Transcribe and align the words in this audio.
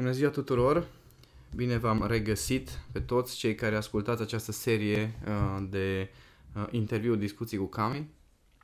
Bună 0.00 0.12
ziua 0.12 0.30
tuturor! 0.30 0.86
Bine 1.54 1.76
v-am 1.76 2.06
regăsit 2.06 2.70
pe 2.92 3.00
toți 3.00 3.36
cei 3.36 3.54
care 3.54 3.76
ascultați 3.76 4.22
această 4.22 4.52
serie 4.52 5.14
uh, 5.26 5.66
de 5.70 6.10
uh, 6.56 6.66
interviu, 6.70 7.14
discuții 7.14 7.58
cu 7.58 7.64
Cami. 7.64 8.08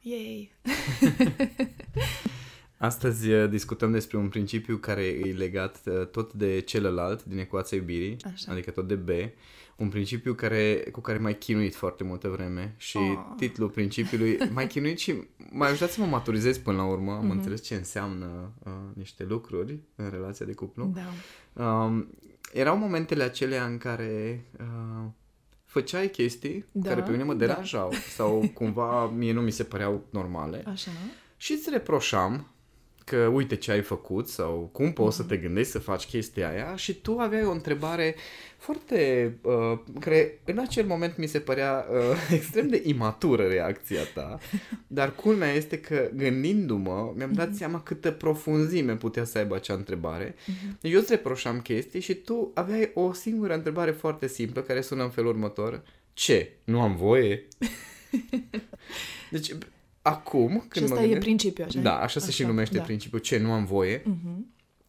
Yay! 0.03 0.51
Astăzi 2.79 3.31
uh, 3.33 3.49
discutăm 3.51 3.93
despre 3.93 4.17
un 4.17 4.29
principiu 4.29 4.77
care 4.77 5.03
e 5.03 5.33
legat 5.33 5.81
uh, 5.87 6.07
tot 6.07 6.33
de 6.33 6.61
celălalt 6.61 7.25
din 7.25 7.39
ecuația 7.39 7.77
iubirii, 7.77 8.17
Așa. 8.33 8.53
adică 8.53 8.71
tot 8.71 8.89
de 8.89 8.95
B, 8.95 9.09
un 9.77 9.89
principiu 9.89 10.35
care, 10.35 10.75
cu 10.93 11.01
care 11.01 11.19
m-ai 11.19 11.39
chinuit 11.39 11.75
foarte 11.75 12.05
multă 12.05 12.29
vreme 12.29 12.75
și 12.77 12.97
Oh. 12.97 13.35
titlul 13.37 13.69
principiului 13.69 14.39
m-ai 14.53 14.67
chinuit 14.67 14.99
și 14.99 15.15
m-ai 15.51 15.69
ajutat 15.71 15.91
să 15.91 16.01
mă 16.01 16.07
maturizez 16.07 16.59
până 16.59 16.77
la 16.77 16.85
urmă, 16.87 17.13
am 17.13 17.25
Mhm. 17.27 17.37
înțeles 17.37 17.63
ce 17.63 17.75
înseamnă 17.75 18.53
uh, 18.65 18.73
niște 18.95 19.25
lucruri 19.25 19.79
în 19.97 20.11
relația 20.11 20.47
de 20.47 20.53
cuplu. 20.53 20.93
Da. 20.95 21.65
Um, 21.65 22.11
erau 22.53 22.77
momentele 22.77 23.23
acelea 23.23 23.65
în 23.65 23.79
care 23.79 24.45
uh, 24.61 25.07
făceai 25.65 26.09
chestii 26.09 26.65
Da, 26.73 26.89
care 26.89 27.03
pe 27.03 27.11
mine 27.11 27.23
mă 27.23 27.33
da. 27.35 27.47
deranjau 27.47 27.93
sau 28.15 28.51
cumva 28.55 29.07
mie 29.07 29.33
nu 29.33 29.41
mi 29.41 29.51
se 29.51 29.63
păreau 29.65 30.07
normale 30.11 30.63
Așa. 30.67 30.91
și 31.37 31.53
îți 31.53 31.71
reproșam 31.71 32.47
că 33.11 33.17
uite 33.17 33.57
ce 33.57 33.73
ai 33.73 33.83
făcut 33.83 34.29
sau 34.29 34.69
cum 34.73 34.93
poți 34.93 35.17
să 35.17 35.23
te 35.23 35.37
gândești 35.37 35.71
să 35.71 35.79
faci 35.79 36.07
chestia 36.07 36.49
aia 36.49 36.77
și 36.77 36.95
tu 36.95 37.19
aveai 37.19 37.45
o 37.45 37.51
întrebare 37.51 38.15
foarte, 38.57 39.33
uh, 39.43 39.79
care 40.01 40.39
în 40.45 40.59
acel 40.59 40.87
moment 40.87 41.17
mi 41.17 41.27
se 41.27 41.39
părea 41.39 41.87
uh, 41.91 41.99
extrem 42.39 42.69
de 42.69 42.83
imatură 42.85 43.47
reacția 43.47 44.03
ta, 44.15 44.39
dar 44.87 45.15
culmea 45.15 45.53
este 45.53 45.81
că 45.81 46.11
gândindu-mă 46.15 47.13
mi-am 47.17 47.33
dat 47.33 47.55
seama 47.55 47.81
câtă 47.81 48.11
profunzime 48.11 48.97
putea 48.97 49.25
să 49.25 49.39
aibă 49.39 49.55
acea 49.55 49.75
întrebare. 49.75 50.35
Deci 50.81 50.93
eu 50.93 50.99
îți 50.99 51.11
reproșam 51.11 51.61
chestii 51.61 52.01
și 52.01 52.15
tu 52.15 52.51
aveai 52.55 52.91
o 52.95 53.13
singură 53.13 53.55
întrebare 53.55 53.91
foarte 53.91 54.29
simplă 54.29 54.61
care 54.61 54.81
sună 54.81 55.03
în 55.03 55.11
felul 55.11 55.31
următor. 55.31 55.83
Ce? 56.13 56.53
Nu 56.65 56.81
am 56.81 56.97
voie? 56.97 57.47
Deci, 59.31 59.53
acum, 60.09 60.61
Și 60.63 60.69
când 60.69 60.87
mă 60.89 60.93
asta 60.95 60.97
e 61.05 61.07
gândesc... 61.07 61.25
principiul, 61.27 61.67
așa? 61.67 61.81
Da, 61.81 61.99
așa 62.01 62.21
se 62.21 62.31
și 62.31 62.43
numește 62.45 62.77
da. 62.77 62.83
principiul 62.83 63.21
ce 63.21 63.39
nu 63.39 63.53
am 63.53 63.65
voie 63.65 64.03
Mhm. 64.05 64.47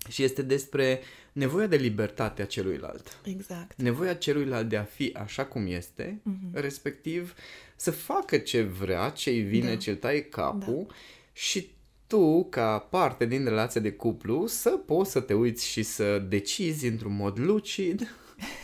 și 0.10 0.24
este 0.24 0.42
despre 0.42 1.00
nevoia 1.32 1.68
de 1.68 1.76
libertate 1.76 2.42
a 2.42 2.46
celuilalt. 2.46 3.18
Exact. 3.24 3.76
Nevoia 3.82 4.14
celuilalt 4.14 4.70
de 4.70 4.78
a 4.78 4.84
fi 4.84 5.14
așa 5.18 5.46
cum 5.46 5.68
este, 5.68 6.20
Mhm. 6.24 6.50
respectiv 6.54 7.34
să 7.76 7.92
facă 7.92 8.38
ce 8.38 8.62
vrea, 8.62 9.10
ce-i 9.10 9.42
vine, 9.42 9.70
Da. 9.70 9.76
ce-l 9.76 9.96
taie 9.96 10.22
capul 10.22 10.88
și 11.34 11.70
tu, 12.08 12.48
ca 12.50 12.78
parte 12.80 13.26
din 13.26 13.44
relația 13.44 13.82
de 13.82 13.92
cuplu, 13.92 14.48
să 14.48 14.70
poți 14.70 15.12
să 15.12 15.20
te 15.20 15.34
uiți 15.34 15.68
și 15.68 15.84
să 15.84 16.18
decizi 16.30 16.88
într-un 16.88 17.16
mod 17.16 17.40
lucid 17.40 18.16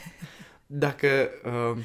dacă, 0.68 1.30
uh, 1.46 1.78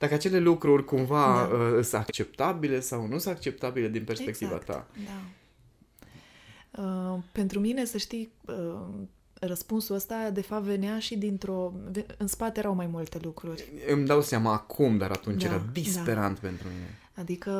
dacă 0.00 0.14
acele 0.14 0.38
lucruri 0.38 0.84
cumva 0.84 1.48
Da. 1.50 1.54
uh, 1.56 1.84
sunt 1.84 2.00
acceptabile 2.00 2.80
sau 2.80 3.06
nu 3.06 3.18
sunt 3.18 3.34
acceptabile 3.34 3.88
din 3.88 4.04
perspectiva 4.04 4.54
exact. 4.60 4.66
ta. 4.66 4.86
Da. 5.04 5.20
Uh, 6.82 7.18
pentru 7.32 7.60
mine, 7.60 7.84
să 7.84 7.98
știi, 7.98 8.32
uh, 8.46 8.80
răspunsul 9.40 9.94
ăsta, 9.94 10.30
de 10.30 10.40
fapt, 10.40 10.64
venea 10.64 10.98
și 10.98 11.16
dintr-o... 11.16 11.72
ve- 11.90 12.06
În 12.18 12.26
spate 12.26 12.58
erau 12.58 12.74
mai 12.74 12.86
multe 12.86 13.18
lucruri. 13.22 13.64
Îmi 13.90 14.06
dau 14.06 14.22
seama 14.22 14.52
acum, 14.52 14.98
dar 14.98 15.10
atunci 15.10 15.42
Da, 15.44 15.48
era 15.48 15.62
disperant 15.72 16.38
pentru 16.38 16.66
mine. 16.68 16.98
Adică 17.14 17.50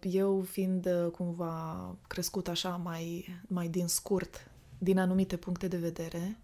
eu 0.00 0.44
fiind 0.50 0.86
uh, 0.86 1.10
cumva 1.10 1.86
crescut 2.06 2.48
așa 2.48 2.68
mai, 2.68 3.26
mai 3.46 3.68
din 3.68 3.86
scurt, 3.86 4.46
din 4.78 4.98
anumite 4.98 5.36
puncte 5.36 5.68
de 5.68 5.76
vedere, 5.76 6.38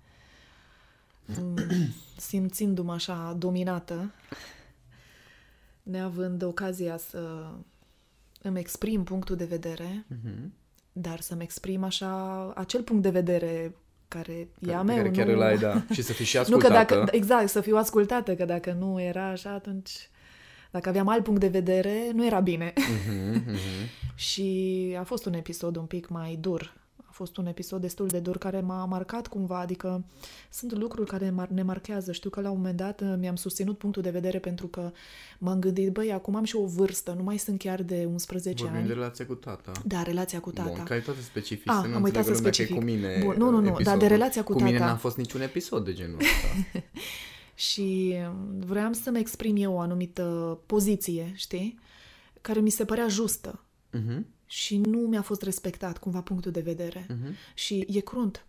m, 1.25 1.55
simțindu-mă 2.17 2.93
așa 2.93 3.35
dominată, 3.39 4.11
neavând 5.91 6.43
ocazia 6.43 6.97
să 6.97 7.51
îmi 8.43 8.59
exprim 8.59 9.05
punctul 9.05 9.37
de 9.37 9.45
vedere, 9.45 10.05
Mhm. 10.09 10.53
dar 10.93 11.21
să-mi 11.21 11.43
exprim 11.43 11.85
așa 11.85 12.53
acel 12.57 12.83
punct 12.83 13.03
de 13.03 13.11
vedere 13.11 13.75
care 14.09 14.49
e 14.61 14.75
a 14.75 14.79
Pe 14.79 14.85
meu. 14.85 14.97
care 14.97 15.11
chiar 15.11 15.27
nu... 15.27 15.33
îl 15.33 15.43
ai, 15.43 15.59
da. 15.59 15.83
Și 15.93 16.03
să 16.03 16.13
fii 16.13 16.25
și 16.25 16.37
Nu 16.37 16.41
ascultată. 16.43 16.85
că 16.95 16.95
dacă, 17.01 17.17
exact, 17.17 17.49
să 17.49 17.61
fiu 17.61 17.77
ascultată, 17.77 18.35
că 18.35 18.45
dacă 18.45 18.73
nu 18.73 19.01
era 19.01 19.27
așa, 19.29 19.51
atunci 19.53 19.91
dacă 20.71 20.89
aveam 20.89 21.09
alt 21.09 21.23
punct 21.25 21.41
de 21.41 21.49
vedere, 21.49 22.11
nu 22.15 22.27
era 22.27 22.41
bine. 22.41 22.73
Mhm, 22.77 23.33
mhm. 23.47 23.57
Și 24.15 24.97
a 24.99 25.03
fost 25.03 25.27
un 25.27 25.33
episod 25.35 25.77
un 25.77 25.85
pic 25.85 26.09
mai 26.09 26.37
dur. 26.41 26.77
A 27.19 27.21
fost 27.21 27.37
un 27.37 27.47
episod 27.47 27.81
destul 27.81 28.07
de 28.09 28.19
dur 28.21 28.39
care 28.39 28.61
m-a 28.61 28.85
marcat 28.85 29.27
cumva, 29.27 29.59
adică 29.61 30.05
sunt 30.51 30.73
lucruri 30.73 31.09
care 31.11 31.29
mar- 31.41 31.49
ne 31.49 31.63
marchează. 31.63 32.13
Știu 32.13 32.31
că 32.31 32.41
la 32.41 32.51
un 32.51 32.57
moment 32.57 32.77
dat 32.77 33.01
uh, 33.01 33.15
mi-am 33.19 33.37
susținut 33.37 33.79
punctul 33.79 34.03
de 34.03 34.11
vedere 34.11 34.39
pentru 34.39 34.67
că 34.67 34.93
m-am 35.39 35.59
gândit, 35.59 35.93
băi, 35.93 36.13
acum 36.13 36.35
am 36.35 36.45
și 36.45 36.57
o 36.57 36.65
vârstă, 36.67 37.13
nu 37.17 37.23
mai 37.23 37.37
sunt 37.39 37.59
chiar 37.59 37.83
de 37.83 38.05
11 38.11 38.63
Vorbim 38.63 38.79
ani. 38.81 38.89
de 38.89 38.95
relația 38.95 39.27
cu 39.27 39.35
tata. 39.35 39.73
Da, 39.85 40.03
relația 40.03 40.41
cu 40.41 40.51
tata. 40.51 40.69
Bun, 40.75 40.83
că 40.83 40.93
ai 40.93 41.01
toate 41.03 41.21
specifici, 41.21 41.69
Ah, 41.69 41.79
să 41.83 41.87
nu 41.89 41.95
am 41.95 42.03
uitat 42.03 42.25
să 42.25 42.31
înțelegă 42.31 42.37
lumea 42.37 42.51
că 42.51 42.63
e 42.63 42.65
cu 42.65 42.81
specific. 42.81 42.85
mine 42.85 43.25
Bun, 43.25 43.35
nu, 43.39 43.51
nu, 43.51 43.61
nu, 43.61 43.63
dar 43.65 43.73
de 43.75 43.81
episodul. 43.81 44.09
relația 44.09 44.45
cu 44.45 44.53
Cu 44.53 44.63
mine 44.63 44.79
tata. 44.79 44.91
n-a 44.91 44.97
fost 44.97 45.17
niciun 45.17 45.41
episod 45.41 45.85
de 45.85 45.93
genul 45.93 46.17
ăsta. 46.19 46.81
Și 47.55 48.15
um, 48.29 48.59
vreau 48.67 48.93
să-mi 48.93 49.19
exprim 49.19 49.57
eu 49.59 49.73
o 49.75 49.79
anumită 49.81 50.59
poziție, 50.67 51.33
știi? 51.35 51.79
Care 52.41 52.61
mi 52.61 52.71
se 52.71 52.85
părea 52.85 53.09
justă. 53.09 53.65
Mhm, 53.93 54.27
Și 54.51 54.77
nu 54.79 54.99
mi-a 54.99 55.23
fost 55.23 55.43
respectat 55.43 55.99
cumva 55.99 56.21
punctul 56.21 56.51
de 56.53 56.61
vedere. 56.61 57.07
mhm. 57.09 57.35
Și 57.55 57.87
e 57.91 58.01
crunt. 58.01 58.43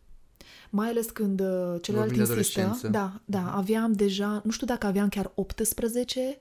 Mai 0.70 0.88
ales 0.90 1.06
când 1.10 1.40
uh, 1.40 1.48
celălalt 1.82 1.82
Vorbim 2.10 2.14
de 2.14 2.20
insistă. 2.34 2.60
adolescență. 2.60 2.88
Da, 2.88 3.22
da, 3.26 3.56
aveam 3.56 3.92
deja, 3.94 4.42
nu 4.44 4.52
știu 4.52 4.66
dacă 4.68 4.88
aveam 4.88 5.10
chiar 5.10 5.32
18 5.36 6.38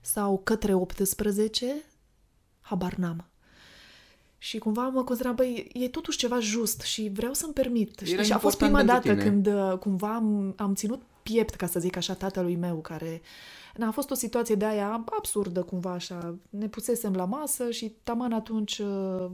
sau 0.00 0.40
către 0.44 0.74
18, 0.74 1.74
habar 2.60 2.94
n-am. 2.94 3.24
Și 4.38 4.58
cumva 4.58 4.88
mă 4.88 5.04
consideram, 5.04 5.34
băi, 5.34 5.70
e 5.72 5.88
totuși 5.88 6.18
ceva 6.18 6.40
just 6.40 6.80
și 6.80 7.10
vreau 7.14 7.32
să-mi 7.32 7.52
permit. 7.52 7.98
Știi? 8.02 8.12
Era 8.12 8.22
Și 8.22 8.32
a 8.32 8.38
fost 8.38 8.60
important 8.60 9.00
prima 9.00 9.00
pentru 9.00 9.10
dată 9.10 9.28
tine. 9.46 9.52
când 9.60 9.72
uh, 9.72 9.78
cumva 9.78 10.14
am, 10.14 10.54
am 10.56 10.74
ținut 10.74 11.02
piept, 11.22 11.54
ca 11.54 11.66
să 11.66 11.80
zic 11.80 11.96
așa, 11.96 12.14
tatălui 12.14 12.56
meu, 12.56 12.76
care... 12.76 13.20
Na, 13.76 13.86
a 13.86 13.90
fost 13.90 14.10
o 14.10 14.14
situație 14.14 14.54
de 14.54 14.64
aia 14.64 15.04
absurdă, 15.18 15.62
cumva 15.62 15.92
așa. 15.92 16.38
Ne 16.50 16.68
pusesem 16.68 17.14
la 17.14 17.24
masă 17.24 17.70
și 17.70 17.94
taman 18.02 18.32
atunci 18.32 18.78
uh, 18.78 19.30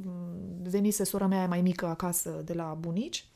venise 0.63 1.05
sora 1.05 1.27
mea 1.27 1.47
mai 1.47 1.61
mică 1.61 1.87
acasă 1.87 2.43
de 2.45 2.53
la 2.53 2.77
bunici. 2.81 3.29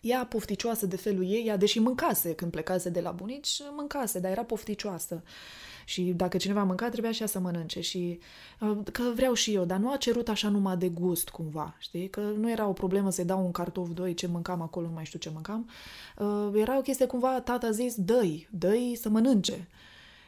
Ea 0.00 0.26
pofticioasă 0.26 0.86
de 0.86 0.96
felul 0.96 1.24
ei, 1.24 1.46
ea 1.46 1.56
deși 1.56 1.78
mâncase 1.78 2.34
când 2.34 2.50
plecase 2.50 2.88
de 2.88 3.00
la 3.00 3.10
bunici, 3.10 3.60
mâncase, 3.76 4.18
dar 4.18 4.30
era 4.30 4.44
pofticioasă. 4.44 5.22
Și 5.92 6.02
dacă 6.02 6.36
cineva 6.36 6.62
mânca, 6.62 6.88
trebuia 6.88 7.12
și 7.12 7.20
ea 7.20 7.26
să 7.26 7.38
mănânce. 7.38 7.80
Și 7.80 8.18
uh, 8.60 8.78
că 8.92 9.02
vreau 9.14 9.32
și 9.32 9.54
eu, 9.54 9.64
dar 9.64 9.78
nu 9.78 9.90
a 9.90 9.96
cerut 9.96 10.28
așa 10.28 10.48
numai 10.48 10.76
de 10.76 10.88
gust 10.88 11.28
cumva, 11.28 11.74
știi? 11.78 12.08
Că 12.08 12.20
nu 12.20 12.50
era 12.50 12.66
o 12.66 12.72
problemă 12.72 13.10
să-i 13.10 13.24
dau 13.24 13.44
un 13.44 13.50
cartof, 13.50 13.88
doi, 13.90 14.14
ce 14.14 14.26
mâncam 14.26 14.60
acolo, 14.62 14.86
nu 14.86 14.92
mai 14.92 15.04
știu 15.04 15.18
ce 15.18 15.30
mâncam. 15.32 15.68
Uh, 16.18 16.50
era 16.54 16.78
o 16.78 16.80
chestie 16.80 17.06
cumva, 17.06 17.40
tata 17.40 17.66
a 17.66 17.70
zis, 17.70 17.94
dă-i, 17.96 18.48
dă-i 18.50 18.98
să 19.00 19.08
mănânce. 19.08 19.68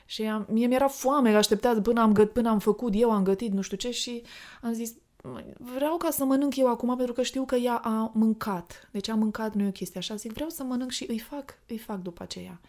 Și 0.06 0.22
am, 0.22 0.47
mie 0.50 0.66
mi-era 0.66 0.88
foame, 0.88 1.30
că 1.30 1.36
așteptat 1.36 1.82
până 1.82 2.00
am, 2.00 2.12
găt, 2.12 2.32
până 2.32 2.48
am 2.48 2.58
făcut, 2.58 2.92
eu 2.96 3.10
am 3.10 3.22
gătit, 3.22 3.52
nu 3.52 3.60
știu 3.60 3.76
ce, 3.76 3.91
și 3.91 4.22
am 4.62 4.72
zis, 4.72 4.94
"Măi, 5.22 5.52
vreau 5.58 5.96
ca 5.96 6.10
să 6.10 6.25
mănânc 6.25 6.56
eu 6.56 6.69
acum, 6.69 6.96
pentru 6.96 7.14
că 7.14 7.22
știu 7.22 7.44
că 7.44 7.54
ea 7.56 7.76
a 7.76 8.10
mâncat. 8.14 8.88
Deci 8.92 9.08
a 9.08 9.14
mâncat, 9.14 9.54
nu 9.54 9.62
e 9.62 9.69
o 9.69 9.70
chestie 9.70 10.00
așa. 10.00 10.14
Zic, 10.14 10.32
vreau 10.32 10.48
să 10.48 10.62
mănânc 10.62 10.91
și 10.91 11.04
îi 11.08 11.19
fac, 11.19 11.58
îi 11.66 11.78
fac 11.78 12.02
după 12.02 12.22
aceea. 12.22 12.60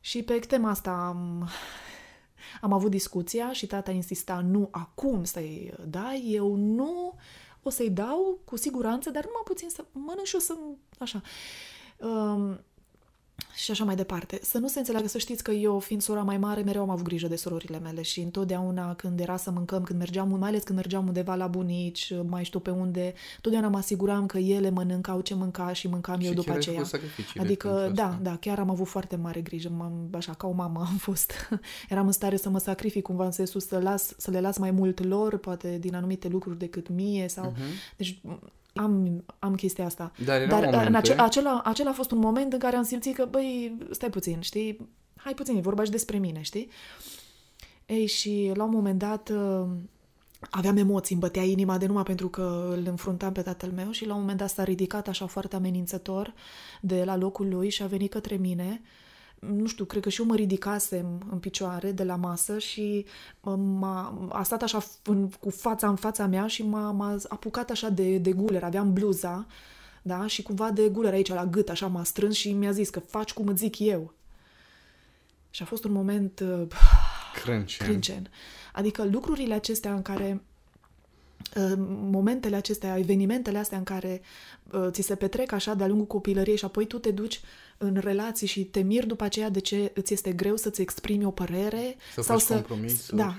Și 0.00 0.22
pe 0.22 0.38
tema 0.38 0.70
asta 0.70 0.90
am, 0.90 1.48
am 2.60 2.72
avut 2.72 2.90
discuția 2.90 3.52
și 3.52 3.66
tata 3.66 3.90
insista, 3.90 4.40
nu 4.40 4.68
acum 4.70 5.24
să-i 5.24 5.74
dai, 5.86 6.22
eu 6.26 6.54
nu 6.54 7.14
o 7.62 7.70
să-i 7.70 7.90
dau 7.90 8.40
cu 8.44 8.56
siguranță, 8.56 9.10
dar 9.10 9.24
numai 9.24 9.42
puțin 9.44 9.68
să 9.68 9.84
mănânc 9.92 10.26
și 10.26 10.36
o 10.36 10.38
să... 10.38 10.56
așa. 10.98 11.22
Um, 11.96 12.60
și 13.54 13.70
așa 13.70 13.84
mai 13.84 13.96
departe. 13.96 14.38
Să 14.42 14.58
nu 14.58 14.68
se 14.68 14.78
înțeleagă, 14.78 15.08
să 15.08 15.18
știți 15.18 15.42
că 15.42 15.50
eu, 15.50 15.78
fiind 15.78 16.02
sora 16.02 16.22
mai 16.22 16.38
mare, 16.38 16.62
mereu 16.62 16.82
am 16.82 16.90
avut 16.90 17.04
grijă 17.04 17.26
de 17.26 17.36
surorile 17.36 17.78
mele 17.78 18.02
și 18.02 18.20
întotdeauna 18.20 18.94
când 18.94 19.20
era 19.20 19.36
să 19.36 19.50
mâncăm, 19.50 19.82
când 19.82 19.98
mergeam, 19.98 20.38
mai 20.38 20.48
ales 20.48 20.62
când 20.62 20.78
mergeam 20.78 21.06
undeva 21.06 21.34
la 21.34 21.46
bunici, 21.46 22.12
mai 22.26 22.44
știu 22.44 22.60
pe 22.60 22.70
unde, 22.70 23.14
totdeauna 23.40 23.68
mă 23.68 23.76
asiguram 23.78 24.26
că 24.26 24.38
ele 24.38 24.70
mănâncau 24.70 25.20
ce 25.20 25.34
mânca 25.34 25.72
și 25.72 25.88
mâncam 25.88 26.20
eu 26.20 26.28
și 26.28 26.34
după 26.34 26.46
chiar 26.46 26.54
ai 26.54 26.58
aceea. 26.58 26.74
făcut 26.74 26.90
sacrificiile 26.90 27.42
Adică, 27.44 27.68
pentru 27.68 27.94
da, 27.94 28.06
asta. 28.06 28.18
da, 28.22 28.36
chiar 28.36 28.58
am 28.58 28.70
avut 28.70 28.86
foarte 28.86 29.16
mare 29.16 29.40
grijă, 29.40 29.68
m-am, 29.76 30.08
așa, 30.12 30.34
ca 30.34 30.46
o 30.46 30.52
mamă 30.52 30.84
am 30.88 30.96
fost. 30.96 31.32
Eram 31.88 32.06
în 32.06 32.12
stare 32.12 32.36
să 32.36 32.48
mă 32.48 32.58
sacrific 32.58 33.02
cumva 33.02 33.24
în 33.24 33.32
sensul 33.32 33.60
să, 33.60 33.78
las, 33.78 34.14
să 34.16 34.30
le 34.30 34.40
las 34.40 34.58
mai 34.58 34.70
mult 34.70 35.04
lor, 35.04 35.38
poate 35.38 35.78
din 35.80 35.94
anumite 35.94 36.28
lucruri 36.28 36.58
decât 36.58 36.88
mie 36.88 37.28
sau... 37.28 37.50
Mhm. 37.56 37.62
Deci 37.96 38.20
am, 38.82 39.24
am 39.38 39.54
chestia 39.54 39.84
asta. 39.84 40.12
Dar 40.24 40.40
erau 40.40 40.60
Dar 40.60 40.68
în 40.68 40.74
momente... 40.74 40.96
ace- 40.96 41.20
acela, 41.20 41.62
acela 41.64 41.90
a 41.90 41.92
fost 41.92 42.10
un 42.10 42.18
moment 42.18 42.52
în 42.52 42.58
care 42.58 42.76
am 42.76 42.82
simțit 42.82 43.14
că, 43.14 43.26
băi, 43.30 43.76
stai 43.90 44.10
puțin, 44.10 44.40
știi? 44.40 44.88
Hai 45.16 45.34
puțin, 45.34 45.56
e 45.56 45.60
vorba 45.60 45.84
și 45.84 45.90
despre 45.90 46.18
mine, 46.18 46.42
știi? 46.42 46.68
Ei, 47.86 48.06
și 48.06 48.52
la 48.54 48.64
un 48.64 48.70
moment 48.70 48.98
dat 48.98 49.28
uh, 49.28 49.66
aveam 50.50 50.76
emoții, 50.76 51.14
îmi 51.14 51.24
bătea 51.24 51.42
inima 51.42 51.78
de 51.78 51.86
numai 51.86 52.02
pentru 52.02 52.28
că 52.28 52.74
îl 52.76 52.86
înfruntam 52.86 53.32
pe 53.32 53.42
tatăl 53.42 53.70
meu 53.74 53.90
și 53.90 54.06
la 54.06 54.14
un 54.14 54.20
moment 54.20 54.38
dat 54.38 54.50
s-a 54.50 54.64
ridicat 54.64 55.08
așa 55.08 55.26
foarte 55.26 55.56
amenințător 55.56 56.34
de 56.80 57.04
la 57.04 57.16
locul 57.16 57.48
lui 57.48 57.70
și 57.70 57.82
a 57.82 57.86
venit 57.86 58.10
către 58.10 58.36
mine. 58.36 58.80
Nu 59.40 59.66
știu, 59.66 59.84
cred 59.84 60.02
că 60.02 60.08
și 60.08 60.20
eu 60.20 60.26
mă 60.26 60.34
ridicasem 60.34 61.28
în 61.30 61.38
picioare 61.38 61.92
de 61.92 62.04
la 62.04 62.16
masă 62.16 62.58
și 62.58 63.06
m-a, 63.56 64.28
a 64.28 64.42
stat 64.42 64.62
așa 64.62 64.82
în, 65.02 65.28
cu 65.28 65.50
fața 65.50 65.88
în 65.88 65.96
fața 65.96 66.26
mea 66.26 66.46
și 66.46 66.62
m-a, 66.62 66.90
m-a 66.90 67.16
apucat 67.28 67.70
așa 67.70 67.88
de, 67.88 68.18
de 68.18 68.32
guler, 68.32 68.64
aveam 68.64 68.92
bluza, 68.92 69.46
da, 70.02 70.26
și 70.26 70.42
cumva 70.42 70.70
de 70.70 70.88
guler 70.88 71.12
aici 71.12 71.28
la 71.28 71.46
gât, 71.46 71.68
așa 71.68 71.86
m-a 71.86 72.04
strâns 72.04 72.36
și 72.36 72.52
mi-a 72.52 72.70
zis 72.70 72.90
că 72.90 73.00
faci 73.00 73.32
cum 73.32 73.46
îți 73.46 73.58
zic 73.58 73.78
eu. 73.78 74.12
Și 75.50 75.62
a 75.62 75.64
fost 75.64 75.84
un 75.84 75.92
moment... 75.92 76.40
Uh, 76.40 76.66
crâncenț. 77.42 77.88
crâncenț. 77.88 78.26
Adică 78.72 79.04
lucrurile 79.04 79.54
acestea 79.54 79.94
în 79.94 80.02
care 80.02 80.32
uh, 80.32 80.49
momentele 82.10 82.56
acestea, 82.56 82.98
evenimentele 82.98 83.58
astea 83.58 83.78
în 83.78 83.84
care 83.84 84.20
uh, 84.72 84.86
ți 84.90 85.02
se 85.02 85.14
petrec 85.14 85.52
așa 85.52 85.74
de-a 85.74 85.86
lungul 85.86 86.06
copilăriei 86.06 86.56
și 86.56 86.64
apoi 86.64 86.86
tu 86.86 86.98
te 86.98 87.10
duci 87.10 87.40
în 87.78 87.96
relații 87.96 88.46
și 88.46 88.64
te 88.64 88.80
miri 88.80 89.06
după 89.06 89.24
aceea 89.24 89.48
de 89.48 89.60
ce 89.60 89.92
îți 89.94 90.12
este 90.12 90.32
greu 90.32 90.56
să-ți 90.56 90.80
exprimi 90.80 91.24
o 91.24 91.30
părere 91.30 91.96
Să 92.14 92.22
sau 92.22 92.38
faci 92.38 92.46
să 92.46 92.54
compromisuri. 92.54 93.16
Da. 93.16 93.36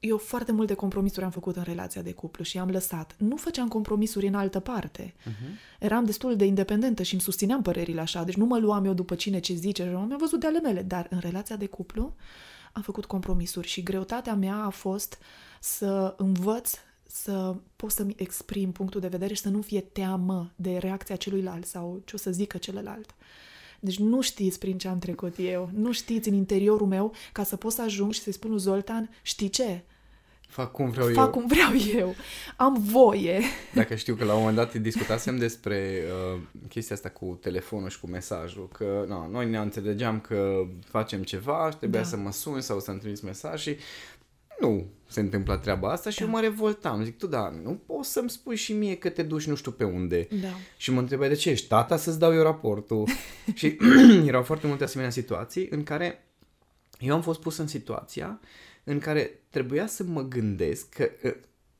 Eu 0.00 0.18
foarte 0.18 0.52
multe 0.52 0.74
compromisuri 0.74 1.24
am 1.24 1.30
făcut 1.30 1.56
în 1.56 1.62
relația 1.62 2.02
de 2.02 2.12
cuplu 2.12 2.44
și 2.44 2.58
am 2.58 2.70
lăsat. 2.70 3.14
Nu 3.18 3.36
făceam 3.36 3.68
compromisuri 3.68 4.26
în 4.26 4.34
altă 4.34 4.60
parte. 4.60 5.14
Uh-huh. 5.14 5.78
Eram 5.78 6.04
destul 6.04 6.36
de 6.36 6.44
independentă 6.44 7.02
și 7.02 7.12
îmi 7.12 7.22
susțineam 7.22 7.62
părerile 7.62 8.00
așa, 8.00 8.22
deci 8.22 8.34
nu 8.34 8.44
mă 8.44 8.58
luam 8.58 8.84
eu 8.84 8.92
după 8.92 9.14
cine 9.14 9.38
ce 9.38 9.54
zice, 9.54 9.82
mi-am 9.84 10.16
văzut 10.18 10.40
de 10.40 10.46
ale 10.46 10.60
mele, 10.60 10.82
dar 10.82 11.06
în 11.10 11.18
relația 11.18 11.56
de 11.56 11.66
cuplu 11.66 12.14
am 12.72 12.82
făcut 12.82 13.04
compromisuri 13.04 13.68
și 13.68 13.82
greutatea 13.82 14.34
mea 14.34 14.56
a 14.64 14.68
fost 14.68 15.18
să 15.60 16.14
învăț 16.16 16.78
să 17.14 17.54
pot 17.76 17.90
să-mi 17.90 18.14
exprim 18.16 18.72
punctul 18.72 19.00
de 19.00 19.08
vedere 19.08 19.34
și 19.34 19.40
să 19.40 19.48
nu 19.48 19.60
fie 19.62 19.80
teamă 19.80 20.52
de 20.56 20.76
reacția 20.76 21.16
celuilalt 21.16 21.66
sau 21.66 22.02
ce 22.04 22.16
o 22.16 22.18
să 22.18 22.30
zică 22.30 22.56
celălalt. 22.58 23.14
Deci 23.80 23.98
nu 23.98 24.20
știți 24.20 24.58
prin 24.58 24.78
ce 24.78 24.88
am 24.88 24.98
trecut 24.98 25.34
eu, 25.38 25.70
nu 25.72 25.92
știți 25.92 26.28
în 26.28 26.34
interiorul 26.34 26.86
meu 26.86 27.12
ca 27.32 27.44
să 27.44 27.56
pot 27.56 27.72
să 27.72 27.82
ajung 27.82 28.12
și 28.12 28.20
să-i 28.20 28.32
spun 28.32 28.50
lui 28.50 28.58
Zoltan, 28.58 29.10
știi 29.22 29.48
ce? 29.48 29.82
Fac 30.48 30.72
cum 30.72 30.90
vreau 30.90 31.08
Fac 31.08 31.24
eu. 31.24 31.30
cum 31.30 31.46
vreau 31.46 31.70
eu, 31.94 32.14
am 32.56 32.76
voie. 32.80 33.40
Dacă 33.74 33.94
știu 33.94 34.14
că 34.14 34.24
la 34.24 34.32
un 34.32 34.38
moment 34.38 34.56
dat 34.56 34.74
discutasem 34.74 35.36
despre 35.38 36.02
uh, 36.34 36.40
chestia 36.68 36.96
asta 36.96 37.08
cu 37.08 37.38
telefonul 37.40 37.88
și 37.88 38.00
cu 38.00 38.06
mesajul, 38.06 38.68
că 38.72 39.04
no, 39.08 39.28
noi 39.28 39.50
ne 39.50 39.58
înțelegeam 39.58 40.20
că 40.20 40.66
facem 40.84 41.22
ceva 41.22 41.68
și 41.70 41.76
trebuia 41.76 42.00
Da. 42.00 42.06
să 42.06 42.16
mă 42.16 42.32
suni 42.32 42.62
sau 42.62 42.80
să-mi 42.80 42.98
trimiți 42.98 43.24
mesaj 43.24 43.60
și 43.60 43.76
nu 44.60 44.86
se 45.06 45.20
întâmpla 45.20 45.58
treaba 45.58 45.90
asta 45.92 46.10
și 46.10 46.18
Da. 46.18 46.24
eu 46.24 46.30
mă 46.30 46.40
revoltam. 46.40 47.04
Zic, 47.04 47.18
tu 47.18 47.26
da, 47.26 47.52
nu 47.62 47.80
poți 47.86 48.12
să-mi 48.12 48.30
spui 48.30 48.56
și 48.56 48.72
mie 48.72 48.96
că 48.96 49.08
te 49.08 49.22
duci 49.22 49.46
nu 49.46 49.54
știu 49.54 49.70
pe 49.70 49.84
unde. 49.84 50.28
Da. 50.40 50.48
Și 50.76 50.92
mă 50.92 51.00
întrebai 51.00 51.28
de 51.28 51.34
ce 51.34 51.50
ești 51.50 51.66
tata 51.68 51.96
să-ți 51.96 52.18
dau 52.18 52.34
eu 52.34 52.42
raportul. 52.42 53.08
și 53.54 53.76
erau 54.26 54.42
foarte 54.42 54.66
multe 54.66 54.84
asemenea 54.84 55.10
situații 55.12 55.66
în 55.70 55.82
care 55.82 56.26
eu 56.98 57.14
am 57.14 57.22
fost 57.22 57.40
pus 57.40 57.56
în 57.56 57.66
situația 57.66 58.40
în 58.84 58.98
care 58.98 59.40
trebuia 59.50 59.86
să 59.86 60.02
mă 60.04 60.22
gândesc 60.22 60.88
că 60.88 61.10
uh, 61.24 61.32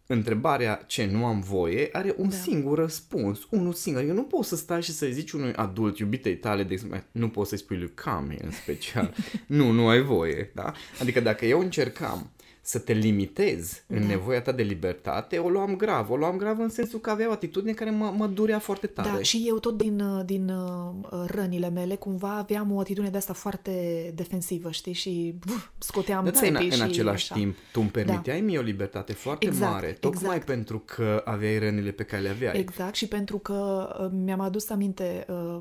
întrebarea 0.06 0.75
ce 0.86 1.04
nu 1.04 1.25
am 1.26 1.40
voie 1.40 1.88
are 1.92 2.14
un 2.16 2.28
Da. 2.28 2.36
singur 2.36 2.78
răspuns, 2.78 3.40
unul 3.50 3.72
singur. 3.72 4.00
Adică 4.00 4.16
nu 4.16 4.22
poți 4.25 4.48
să 4.48 4.56
stai 4.56 4.82
și 4.82 4.92
să-i 4.92 5.12
zici 5.12 5.30
unui 5.32 5.52
adult, 5.52 5.98
iubitei 5.98 6.36
tale, 6.36 6.62
de 6.62 6.72
exemplu, 6.72 6.98
nu 7.12 7.28
poți 7.28 7.48
să-i 7.48 7.58
spui 7.58 7.78
lui 7.78 7.90
Cami 7.94 8.38
în 8.42 8.50
special. 8.50 9.14
nu, 9.46 9.70
nu 9.70 9.88
ai 9.88 10.02
voie, 10.02 10.50
da? 10.54 10.72
Adică 11.00 11.20
dacă 11.20 11.46
eu 11.46 11.60
încercam 11.60 12.30
să 12.72 12.78
te 12.78 12.92
limitez 12.92 13.82
în 13.86 14.00
Da. 14.00 14.06
nevoia 14.06 14.42
ta 14.42 14.52
de 14.52 14.62
libertate, 14.62 15.38
o 15.38 15.48
luam 15.48 15.76
grav. 15.76 16.10
O 16.10 16.16
luam 16.16 16.36
grav 16.36 16.58
în 16.58 16.69
sensul 16.69 16.98
că 17.00 17.10
avea 17.10 17.28
o 17.28 17.32
atitudine 17.32 17.72
care 17.72 17.90
mă, 17.90 18.12
mă 18.16 18.26
durea 18.26 18.58
foarte 18.58 18.86
tare. 18.86 19.10
Da, 19.10 19.22
și 19.22 19.44
eu 19.46 19.58
tot 19.58 19.76
din, 19.76 20.00
uh, 20.00 20.24
din 20.24 20.48
uh, 20.48 21.24
rănile 21.26 21.69
mele 21.70 21.94
cumva 21.94 22.36
aveam 22.36 22.72
o 22.72 22.80
atitudine 22.80 23.10
de 23.10 23.16
asta 23.16 23.32
foarte 23.32 23.72
defensivă, 24.14 24.70
știi, 24.70 24.92
și 24.92 25.34
uf, 25.48 25.69
scoteam 25.78 26.24
Da, 26.24 26.30
da, 26.30 26.38
în, 26.38 26.44
țepii 26.44 26.66
în 26.66 26.72
și 26.72 26.82
același 26.82 27.32
așa. 27.32 27.40
timp, 27.40 27.56
tu 27.72 27.80
îmi 27.80 27.90
permiteai 27.90 28.40
mie 28.40 28.58
o 28.58 28.62
libertate 28.62 29.12
foarte 29.12 29.46
Exact, 29.46 29.72
mare, 29.72 29.96
tocmai 30.00 30.22
exact. 30.22 30.44
pentru 30.44 30.78
că 30.78 31.22
aveai 31.25 31.58
rănile 31.58 31.90
pe 31.90 32.02
care 32.02 32.22
le 32.22 32.28
aveai. 32.28 32.58
Exact, 32.58 32.94
și 32.94 33.08
pentru 33.08 33.38
că 33.38 33.88
uh, 34.02 34.08
mi-am 34.25 34.40
adus 34.40 34.70
aminte 34.70 35.26
uh, 35.28 35.60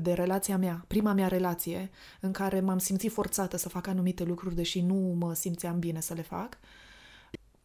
de 0.00 0.12
relația 0.12 0.56
mea, 0.58 0.84
prima 0.86 1.12
mea 1.12 1.28
relație, 1.28 1.90
în 2.20 2.30
care 2.30 2.60
m-am 2.60 2.78
simțit 2.78 3.12
forțată 3.12 3.56
să 3.56 3.68
fac 3.68 3.86
anumite 3.86 4.24
lucruri, 4.24 4.54
deși 4.54 4.80
nu 4.80 5.16
mă 5.18 5.34
simțeam 5.34 5.78
bine 5.78 6.00
să 6.00 6.14
le 6.14 6.22
fac. 6.22 6.36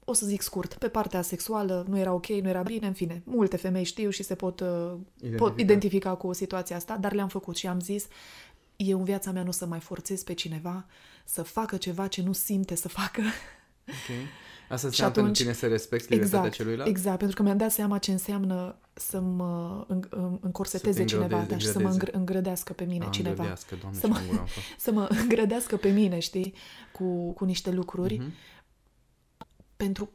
O 0.05 0.13
să 0.13 0.25
zic 0.25 0.41
scurt, 0.41 0.73
pe 0.73 0.87
partea 0.87 1.21
sexuală 1.21 1.85
nu 1.89 1.97
era 1.99 2.13
ok, 2.13 2.27
nu 2.27 2.49
era 2.49 2.61
bine, 2.61 2.87
în 2.87 2.93
fine, 2.93 3.21
multe 3.25 3.57
femei 3.57 3.83
știu 3.83 4.09
și 4.09 4.23
se 4.23 4.35
pot, 4.35 4.59
uh, 4.59 4.67
Identifica. 5.17 5.37
pot 5.45 5.59
identifica 5.59 6.15
cu 6.15 6.33
situația 6.33 6.75
asta, 6.75 6.97
dar 6.97 7.13
le-am 7.13 7.27
făcut 7.27 7.55
și 7.57 7.67
am 7.67 7.79
zis, 7.79 8.05
eu 8.75 8.97
în 8.97 9.03
viața 9.03 9.31
mea 9.31 9.41
nu 9.41 9.47
o 9.49 9.51
să 9.51 9.65
mai 9.65 9.79
forțez 9.79 10.23
pe 10.23 10.33
cineva 10.33 10.85
să 11.25 11.41
facă 11.43 11.77
ceva 11.77 12.07
ce 12.07 12.21
nu 12.21 12.31
simte 12.33 12.75
să 12.75 12.87
facă. 12.87 13.21
Okay. 13.87 14.25
Asta 14.69 14.77
Și 14.77 14.85
înseamnă 14.85 15.13
atunci- 15.19 15.25
pentru 15.25 15.41
tine 15.43 15.53
să 15.53 15.67
respecti 15.67 16.09
libertatea 16.09 16.39
Exact, 16.47 16.55
celuilalt? 16.55 16.89
exact, 16.89 17.17
pentru 17.17 17.35
că 17.35 17.43
mi-am 17.43 17.57
dat 17.57 17.71
seama 17.71 17.97
ce 17.97 18.11
înseamnă 18.11 18.75
să 18.93 19.19
mă 19.19 19.85
în- 19.87 20.03
în- 20.09 20.37
încorseteze 20.41 20.91
Să 20.93 20.99
te 20.99 21.05
cineva 21.05 21.23
îngrădeze- 21.39 21.51
da, 21.53 21.57
și 21.57 21.65
să 21.67 21.79
mă 21.79 21.89
îngrădeze. 21.89 22.11
îngr- 22.11 22.19
îngrădească 22.19 22.73
pe 22.73 22.83
mine 22.83 23.05
A, 23.05 23.09
cineva. 23.09 23.29
îngrădească, 23.29 23.75
Doamne, 23.81 23.99
Să 23.99 24.05
ce 24.05 24.11
mă- 24.11 24.19
îngur 24.19 24.39
am 24.39 24.45
fost. 24.45 24.65
Să 24.85 24.91
mă 24.91 25.07
îngrădească 25.21 25.75
pe 25.77 25.89
mine, 25.89 26.19
știi, 26.19 26.53
cu, 26.91 27.31
cu 27.31 27.45
niște 27.45 27.71
lucruri. 27.71 28.17
Mhm. 28.17 28.31
Pentru 29.77 30.09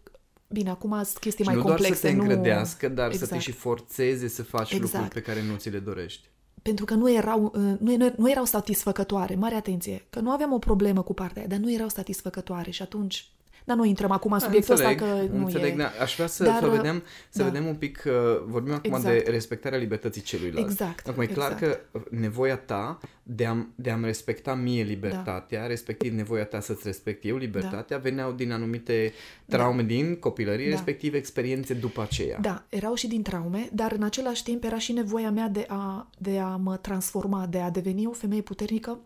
Bine, 0.51 0.71
acum 0.71 0.91
sunt 0.91 1.17
chestii 1.19 1.45
Și 1.45 1.51
mai 1.51 1.55
nu 1.59 1.63
doar 1.63 1.75
complexe. 1.75 2.01
să 2.01 2.07
te 2.07 2.15
nu... 2.17 2.23
îngrădească, 2.23 2.89
dar 2.89 3.13
să 3.13 3.19
te 3.19 3.25
Exact. 3.25 3.43
și 3.43 3.53
forțeze 3.53 4.29
să 4.29 4.43
faci 4.43 4.73
Exact. 4.73 4.93
lucruri 4.93 5.09
pe 5.15 5.21
care 5.21 5.43
nu 5.43 5.57
ți 5.57 5.71
le 5.71 5.79
dorești. 5.79 6.29
pentru 6.63 6.85
că 6.85 6.95
nu 6.95 7.13
erau, 7.13 7.45
uh, 7.45 7.79
nu, 7.79 7.97
nu, 7.97 8.15
nu 8.17 8.31
erau 8.31 8.45
satisfăcătoare. 8.45 9.35
Mare 9.35 9.55
atenție, 9.55 10.07
că 10.11 10.21
nu 10.21 10.31
aveam 10.31 10.53
o 10.53 10.59
problemă 10.59 11.03
cu 11.03 11.15
partea 11.15 11.39
aia, 11.41 11.49
dar 11.49 11.59
nu 11.59 11.73
erau 11.73 11.89
satisfăcătoare 11.89 12.71
și 12.71 12.83
atunci... 12.83 13.33
Dar 13.69 13.76
noi 13.76 13.88
intrăm 13.88 14.11
acum 14.11 14.32
în 14.32 14.38
Da, 14.38 14.44
subiectul 14.44 14.75
ăsta 14.75 14.88
înțeleg, 14.88 15.29
că 15.31 15.37
nu 15.37 15.44
înțeleg, 15.44 15.73
e... 15.73 15.76
da. 15.76 15.91
Aș 16.00 16.15
vrea 16.15 16.26
să, 16.26 16.44
Dar, 16.44 16.59
să, 16.61 16.69
vedem, 16.69 17.03
să 17.29 17.43
da. 17.43 17.49
vedem 17.49 17.67
un 17.67 17.75
pic, 17.75 18.03
uh, 18.06 18.12
vorbim 18.47 18.73
acum 18.73 18.94
Exact. 18.94 19.25
de 19.25 19.31
respectarea 19.31 19.79
libertății 19.79 20.23
celuilalt. 20.23 20.70
Exact, 20.70 21.09
Acum 21.09 21.23
e 21.23 21.26
clar 21.26 21.53
exact. 21.53 21.73
că 21.93 22.00
nevoia 22.11 22.56
ta 22.56 22.99
de, 23.23 23.47
a, 23.47 23.56
de 23.75 23.91
a-mi 23.91 24.05
respecta 24.05 24.55
mie 24.55 24.82
libertatea, 24.82 25.67
respectiv 25.67 26.12
nevoia 26.12 26.44
ta 26.44 26.61
să-ți 26.61 26.82
respect 26.85 27.25
eu 27.25 27.37
libertatea, 27.37 27.99
veneau 27.99 28.32
din 28.32 28.53
anumite 28.53 29.12
traume 29.47 29.82
din 29.82 30.17
copilărie, 30.17 30.69
Da. 30.69 30.71
respectiv 30.75 31.14
experiențe 31.14 31.75
după 31.75 32.02
aceea. 32.02 32.38
Da, 32.40 32.62
erau 32.69 32.95
și 32.95 33.07
din 33.07 33.23
traume, 33.23 33.69
dar 33.73 33.93
în 33.93 34.02
același 34.02 34.43
timp 34.43 34.64
era 34.64 34.78
și 34.78 34.93
nevoia 34.93 35.31
mea 35.31 35.49
de 35.49 35.64
a, 35.69 36.11
de 36.19 36.38
a 36.38 36.57
mă 36.57 36.76
transforma, 36.76 37.47
de 37.50 37.59
a 37.59 37.71
deveni 37.71 38.07
o 38.07 38.12
femeie 38.12 38.43
puternică 38.43 38.99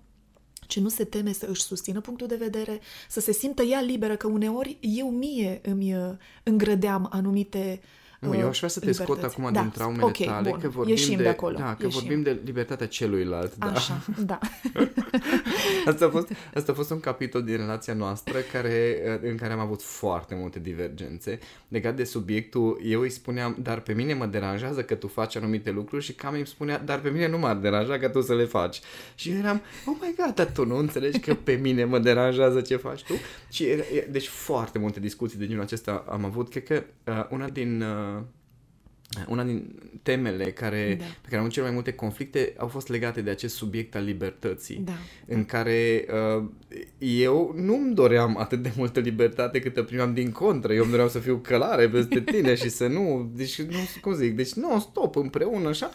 ce 0.72 0.80
nu 0.80 0.88
se 0.88 1.04
teme 1.04 1.32
să 1.32 1.46
își 1.48 1.62
susțină 1.62 2.00
punctul 2.00 2.26
de 2.26 2.34
vedere, 2.34 2.80
să 3.08 3.20
se 3.20 3.32
simtă 3.32 3.62
ea 3.62 3.80
liberă, 3.80 4.16
că 4.16 4.26
uneori 4.26 4.78
eu 4.80 5.10
mie 5.10 5.60
îmi 5.62 5.96
uh, 5.96 6.10
îngrădeam 6.42 7.08
anumite 7.10 7.80
Nu, 8.28 8.34
eu 8.38 8.48
aș 8.48 8.56
vrea 8.56 8.68
să 8.68 8.80
te 8.80 8.92
scot 8.92 9.08
libertăți. 9.08 9.36
acum 9.38 9.52
da. 9.52 9.60
din 9.60 9.70
traumele 9.70 10.04
ok, 10.04 10.24
tale, 10.24 10.48
bun. 10.48 10.58
că 10.60 10.68
vorbim 10.68 10.94
Ieșim 10.94 11.16
de, 11.16 11.22
de 11.22 11.28
acolo. 11.28 11.58
da, 11.58 11.74
că 11.74 11.84
Ieșim. 11.84 12.00
vorbim 12.00 12.22
de 12.22 12.40
libertatea 12.44 12.86
celuilalt. 12.86 13.56
Da. 13.56 13.66
Așa, 13.66 14.04
da. 14.24 14.38
Asta 15.86 16.04
a, 16.04 16.08
fost, 16.08 16.28
asta 16.54 16.72
a 16.72 16.74
fost 16.74 16.90
un 16.90 17.00
capitol 17.00 17.42
din 17.42 17.56
relația 17.56 17.94
noastră 17.94 18.38
care, 18.52 19.02
în 19.22 19.36
care 19.36 19.52
am 19.52 19.58
avut 19.58 19.82
foarte 19.82 20.34
multe 20.34 20.58
divergențe 20.58 21.38
legat 21.68 21.96
de 21.96 22.04
subiectul. 22.04 22.80
Eu 22.84 23.00
îi 23.00 23.10
spuneam, 23.10 23.56
dar 23.62 23.80
pe 23.80 23.92
mine 23.92 24.14
mă 24.14 24.26
deranjează 24.26 24.82
că 24.82 24.94
tu 24.94 25.06
faci 25.06 25.36
anumite 25.36 25.70
lucruri 25.70 26.04
și 26.04 26.12
Cam 26.12 26.34
îmi 26.34 26.46
spunea, 26.46 26.78
dar 26.78 27.00
pe 27.00 27.08
mine 27.08 27.28
nu 27.28 27.38
m-ar 27.38 27.56
deranja 27.56 27.98
că 27.98 28.08
tu 28.08 28.20
să 28.20 28.34
le 28.34 28.44
faci. 28.44 28.80
Și 29.14 29.30
eu 29.30 29.36
eram, 29.36 29.62
oh 29.86 29.96
my 30.00 30.14
god, 30.16 30.34
dar 30.34 30.46
tu 30.46 30.66
nu 30.66 30.76
înțelegi 30.76 31.20
că 31.20 31.34
pe 31.34 31.52
mine 31.52 31.84
mă 31.84 31.98
deranjează 31.98 32.60
ce 32.60 32.76
faci 32.76 33.02
tu? 33.02 33.12
Și 33.50 33.64
era, 33.64 33.82
e- 33.94 34.08
deci 34.10 34.26
foarte 34.28 34.78
multe 34.78 35.00
discuții 35.00 35.38
de 35.38 35.46
genul 35.46 35.62
acesta 35.62 36.04
am 36.08 36.24
avut. 36.24 36.48
Cred 36.50 36.64
că 36.64 36.82
uh, 37.06 37.26
una 37.30 37.48
din... 37.48 37.82
Uh, 37.82 38.11
una 39.28 39.44
din 39.44 39.74
temele 40.02 40.44
care, 40.44 40.96
Da. 40.98 41.04
pe 41.04 41.22
care 41.22 41.34
am 41.34 41.40
avut 41.40 41.52
cele 41.52 41.64
mai 41.66 41.74
multe 41.74 41.92
conflicte 41.92 42.54
au 42.56 42.66
fost 42.68 42.88
legate 42.88 43.20
de 43.20 43.30
acest 43.30 43.54
subiect 43.54 43.94
al 43.94 44.04
libertății 44.04 44.82
Da. 44.84 44.92
în 45.26 45.44
care 45.44 46.04
uh, 46.38 46.44
eu 46.98 47.54
nu-mi 47.56 47.94
doream 47.94 48.36
atât 48.38 48.62
de 48.62 48.72
multă 48.76 49.00
libertate 49.00 49.60
cât 49.60 49.76
o 49.76 49.82
primeam 49.82 50.14
din 50.14 50.30
contră. 50.30 50.72
Eu 50.72 50.80
îmi 50.82 50.90
doream 50.90 51.08
să 51.08 51.18
fiu 51.18 51.36
călare 51.36 51.88
peste 51.88 52.20
tine 52.20 52.54
și 52.54 52.68
să 52.68 52.86
nu, 52.86 53.30
deci 53.34 53.62
nu, 53.62 53.76
cum 54.00 54.14
zic, 54.14 54.36
deci 54.36 54.52
nu 54.52 54.80
stop 54.80 55.16
împreună 55.16 55.68
așa. 55.68 55.90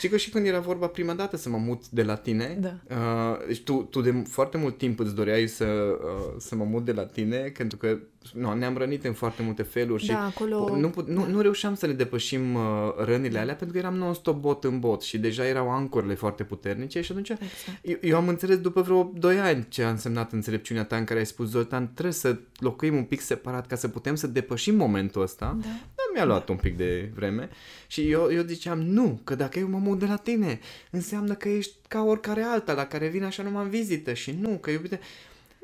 Știi 0.00 0.12
că 0.12 0.16
și 0.16 0.30
când 0.30 0.46
era 0.46 0.58
vorba 0.60 0.86
prima 0.86 1.12
dată 1.12 1.36
să 1.36 1.48
mă 1.48 1.56
mut 1.56 1.88
de 1.88 2.02
la 2.02 2.14
tine, 2.14 2.58
Da. 2.60 2.74
uh, 2.96 3.46
deci 3.46 3.60
tu, 3.62 3.86
tu 3.90 4.00
de 4.00 4.14
foarte 4.28 4.56
mult 4.58 4.78
timp 4.78 4.98
îți 4.98 5.14
doreai 5.14 5.46
să, 5.46 5.64
uh, 5.64 6.34
să 6.38 6.54
mă 6.54 6.64
mut 6.64 6.84
de 6.84 6.92
la 6.92 7.04
tine, 7.06 7.52
pentru 7.56 7.76
că 7.76 7.98
nu, 8.32 8.52
ne-am 8.54 8.76
rănit 8.76 9.04
în 9.04 9.12
foarte 9.12 9.42
multe 9.42 9.62
feluri 9.62 10.02
și 10.02 10.08
Da, 10.08 10.32
acolo- 10.32 10.76
nu, 10.80 10.90
put- 10.90 11.08
nu, 11.08 11.26
nu 11.26 11.40
reușeam 11.40 11.74
să 11.74 11.86
ne 11.86 11.92
depășim 11.92 12.54
uh, 12.54 12.62
rănile 13.04 13.38
alea 13.38 13.54
pentru 13.54 13.76
că 13.76 13.78
eram 13.86 13.94
non-stop 13.96 14.40
bot 14.40 14.64
în 14.64 14.78
bot 14.80 15.02
și 15.02 15.18
deja 15.18 15.46
erau 15.46 15.70
ancorile 15.70 16.14
foarte 16.14 16.44
puternice 16.44 17.00
și 17.00 17.10
atunci 17.12 17.28
Exact. 17.30 17.50
eu, 17.82 17.96
eu 18.00 18.16
am 18.16 18.28
înțeles 18.28 18.58
după 18.58 18.80
vreo 18.82 19.12
2 19.14 19.38
ani 19.38 19.66
ce 19.68 19.82
a 19.82 19.90
însemnat 19.90 20.32
înțelepciunea 20.32 20.84
ta 20.84 20.96
în 20.96 21.04
care 21.04 21.18
ai 21.18 21.26
spus, 21.26 21.48
Zoltan, 21.48 21.90
trebuie 21.92 22.14
să 22.14 22.36
locuim 22.58 22.96
un 22.96 23.04
pic 23.04 23.20
separat 23.20 23.66
ca 23.66 23.76
să 23.76 23.88
putem 23.88 24.14
să 24.14 24.26
depășim 24.26 24.76
momentul 24.76 25.22
ăsta. 25.22 25.56
Da. 25.60 25.68
Dar 26.14 26.24
mi-a 26.24 26.24
luat 26.34 26.48
un 26.48 26.56
pic 26.56 26.76
de 26.76 27.10
vreme 27.14 27.48
și 27.86 28.10
eu, 28.10 28.32
eu 28.32 28.42
ziceam, 28.42 28.80
nu, 28.80 29.20
că 29.24 29.34
dacă 29.34 29.58
eu 29.58 29.68
mă 29.68 29.78
mut 29.78 29.98
de 29.98 30.06
la 30.06 30.16
tine, 30.16 30.60
înseamnă 30.90 31.34
că 31.34 31.48
ești 31.48 31.74
ca 31.88 32.02
oricare 32.02 32.42
alta 32.42 32.72
la 32.72 32.86
care 32.86 33.08
vine 33.08 33.24
așa 33.24 33.42
numai 33.42 33.64
în 33.64 33.70
vizită 33.70 34.12
și 34.12 34.32
nu, 34.32 34.58
că 34.58 34.70
iubite... 34.70 35.00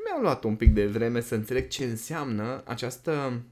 Mi-a 0.05 0.21
luat 0.21 0.45
un 0.45 0.57
pic 0.57 0.75
de 0.75 0.87
vreme 0.87 1.21
să 1.21 1.35
înțeleg 1.35 1.69
ce 1.69 1.85
înseamnă 1.85 2.63
această, 2.67 3.43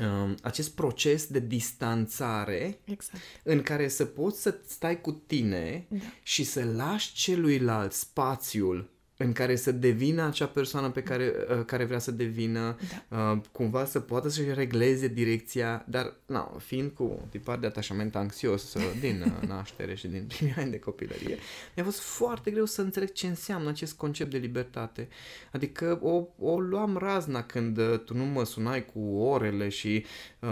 um, 0.00 0.36
acest 0.42 0.74
proces 0.74 1.26
de 1.26 1.38
distanțare 1.38 2.78
Exact. 2.84 3.18
în 3.42 3.62
care 3.62 3.88
să 3.88 4.04
poți 4.04 4.42
să 4.42 4.58
stai 4.66 5.00
cu 5.00 5.12
tine 5.12 5.86
Da. 5.88 5.96
și 6.22 6.44
să 6.44 6.64
lași 6.76 7.14
celuilalt 7.14 7.92
spațiul 7.92 8.90
în 9.18 9.32
care 9.32 9.56
să 9.56 9.72
devină 9.72 10.26
acea 10.26 10.46
persoană 10.46 10.90
pe 10.90 11.02
care, 11.02 11.32
uh, 11.50 11.64
care 11.64 11.84
vrea 11.84 11.98
să 11.98 12.10
devină, 12.10 12.76
Da. 13.08 13.30
uh, 13.32 13.38
cumva 13.52 13.84
să 13.84 14.00
poată 14.00 14.28
să-și 14.28 14.52
regleze 14.54 15.08
direcția, 15.08 15.84
dar, 15.88 16.14
na, 16.26 16.56
fiind 16.58 16.90
cu 16.90 17.26
tipar 17.30 17.58
de 17.58 17.66
atașament 17.66 18.16
anxios 18.16 18.74
uh, 18.74 18.82
din 19.00 19.22
uh, 19.42 19.48
naștere 19.48 19.94
și 19.94 20.06
din 20.08 20.24
primii 20.28 20.54
ani 20.56 20.70
de 20.70 20.78
copilărie, 20.78 21.36
mi-a 21.76 21.84
fost 21.84 21.98
foarte 22.00 22.50
greu 22.50 22.64
să 22.64 22.80
înțeleg 22.80 23.12
ce 23.12 23.26
înseamnă 23.26 23.68
acest 23.68 23.94
concept 23.96 24.30
de 24.30 24.38
libertate. 24.38 25.08
Adică 25.52 25.98
o, 26.02 26.26
o 26.38 26.60
luam 26.60 26.96
razna 26.96 27.42
când 27.42 27.78
uh, 27.78 27.98
tu 28.04 28.16
nu 28.16 28.24
mă 28.24 28.44
sunai 28.44 28.84
cu 28.84 29.00
orele 29.08 29.68
și, 29.68 30.04
uh, 30.40 30.48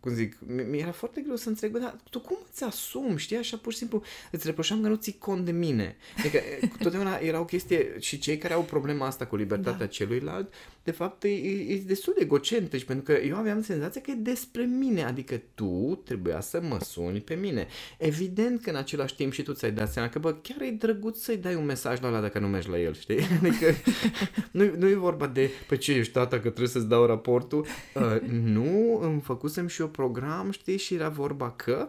cum 0.00 0.12
zic, 0.14 0.36
mi- 0.46 0.62
mi-era 0.70 0.92
foarte 0.92 1.20
greu 1.20 1.36
să 1.36 1.48
înțeleg, 1.48 1.72
bă, 1.74 1.78
dar 1.78 1.96
tu 2.10 2.20
cum 2.20 2.36
îți 2.50 2.64
asumi, 2.64 3.18
știi, 3.18 3.36
așa 3.36 3.56
pur 3.56 3.72
și 3.72 3.78
simplu, 3.78 4.02
îți 4.30 4.46
reproșam 4.46 4.82
că 4.82 4.88
nu 4.88 4.94
ții 4.94 5.16
cont 5.18 5.44
de 5.44 5.50
mine. 5.52 5.96
Adică 6.18 6.36
e, 6.36 6.70
totdeauna 6.82 7.16
era 7.16 7.40
o 7.40 7.44
chestie 7.44 7.85
și 7.98 8.18
cei 8.18 8.38
care 8.38 8.54
au 8.54 8.62
problema 8.62 9.06
asta 9.06 9.26
cu 9.26 9.36
libertatea 9.36 9.78
Da. 9.78 9.86
celuilalt, 9.86 10.52
de 10.82 10.90
fapt, 10.90 11.22
e, 11.24 11.28
e, 11.28 11.72
e 11.72 11.82
destul 11.86 12.12
de 12.16 12.22
egocentrici, 12.22 12.84
pentru 12.84 13.04
că 13.04 13.20
eu 13.26 13.36
aveam 13.36 13.62
senzația 13.62 14.00
că 14.00 14.10
e 14.10 14.14
despre 14.14 14.62
mine, 14.64 15.04
adică 15.04 15.40
tu 15.54 16.00
trebuia 16.04 16.40
să 16.40 16.60
mă 16.68 16.78
suni 16.80 17.20
pe 17.20 17.34
mine. 17.34 17.66
Evident 17.98 18.62
că 18.62 18.70
în 18.70 18.76
același 18.76 19.14
timp 19.14 19.32
și 19.32 19.42
tu 19.42 19.52
ți-ai 19.52 19.72
dat 19.72 19.92
seama 19.92 20.08
că, 20.08 20.18
bă, 20.18 20.32
chiar 20.32 20.60
e 20.60 20.70
drăguț 20.70 21.18
să-i 21.18 21.36
dai 21.36 21.54
un 21.54 21.64
mesaj 21.64 22.00
la 22.00 22.08
ăla 22.08 22.20
dacă 22.20 22.38
nu 22.38 22.46
mergi 22.46 22.68
la 22.68 22.78
el, 22.78 22.94
știi? 22.94 23.18
Adică 23.38 23.66
nu, 24.50 24.70
nu 24.78 24.88
e 24.88 24.94
vorba 24.94 25.26
de, 25.26 25.50
pe 25.68 25.76
ce 25.76 25.92
ești 25.92 26.12
tata 26.12 26.36
că 26.36 26.48
trebuie 26.48 26.68
să-ți 26.68 26.88
dau 26.88 27.06
raportul. 27.06 27.66
Uh, 27.96 28.20
nu, 28.30 28.98
îmi 29.02 29.20
făcusem 29.20 29.66
și 29.66 29.80
eu 29.80 29.88
program, 29.88 30.50
știi, 30.50 30.76
și 30.76 30.94
era 30.94 31.08
vorba 31.08 31.50
că... 31.50 31.88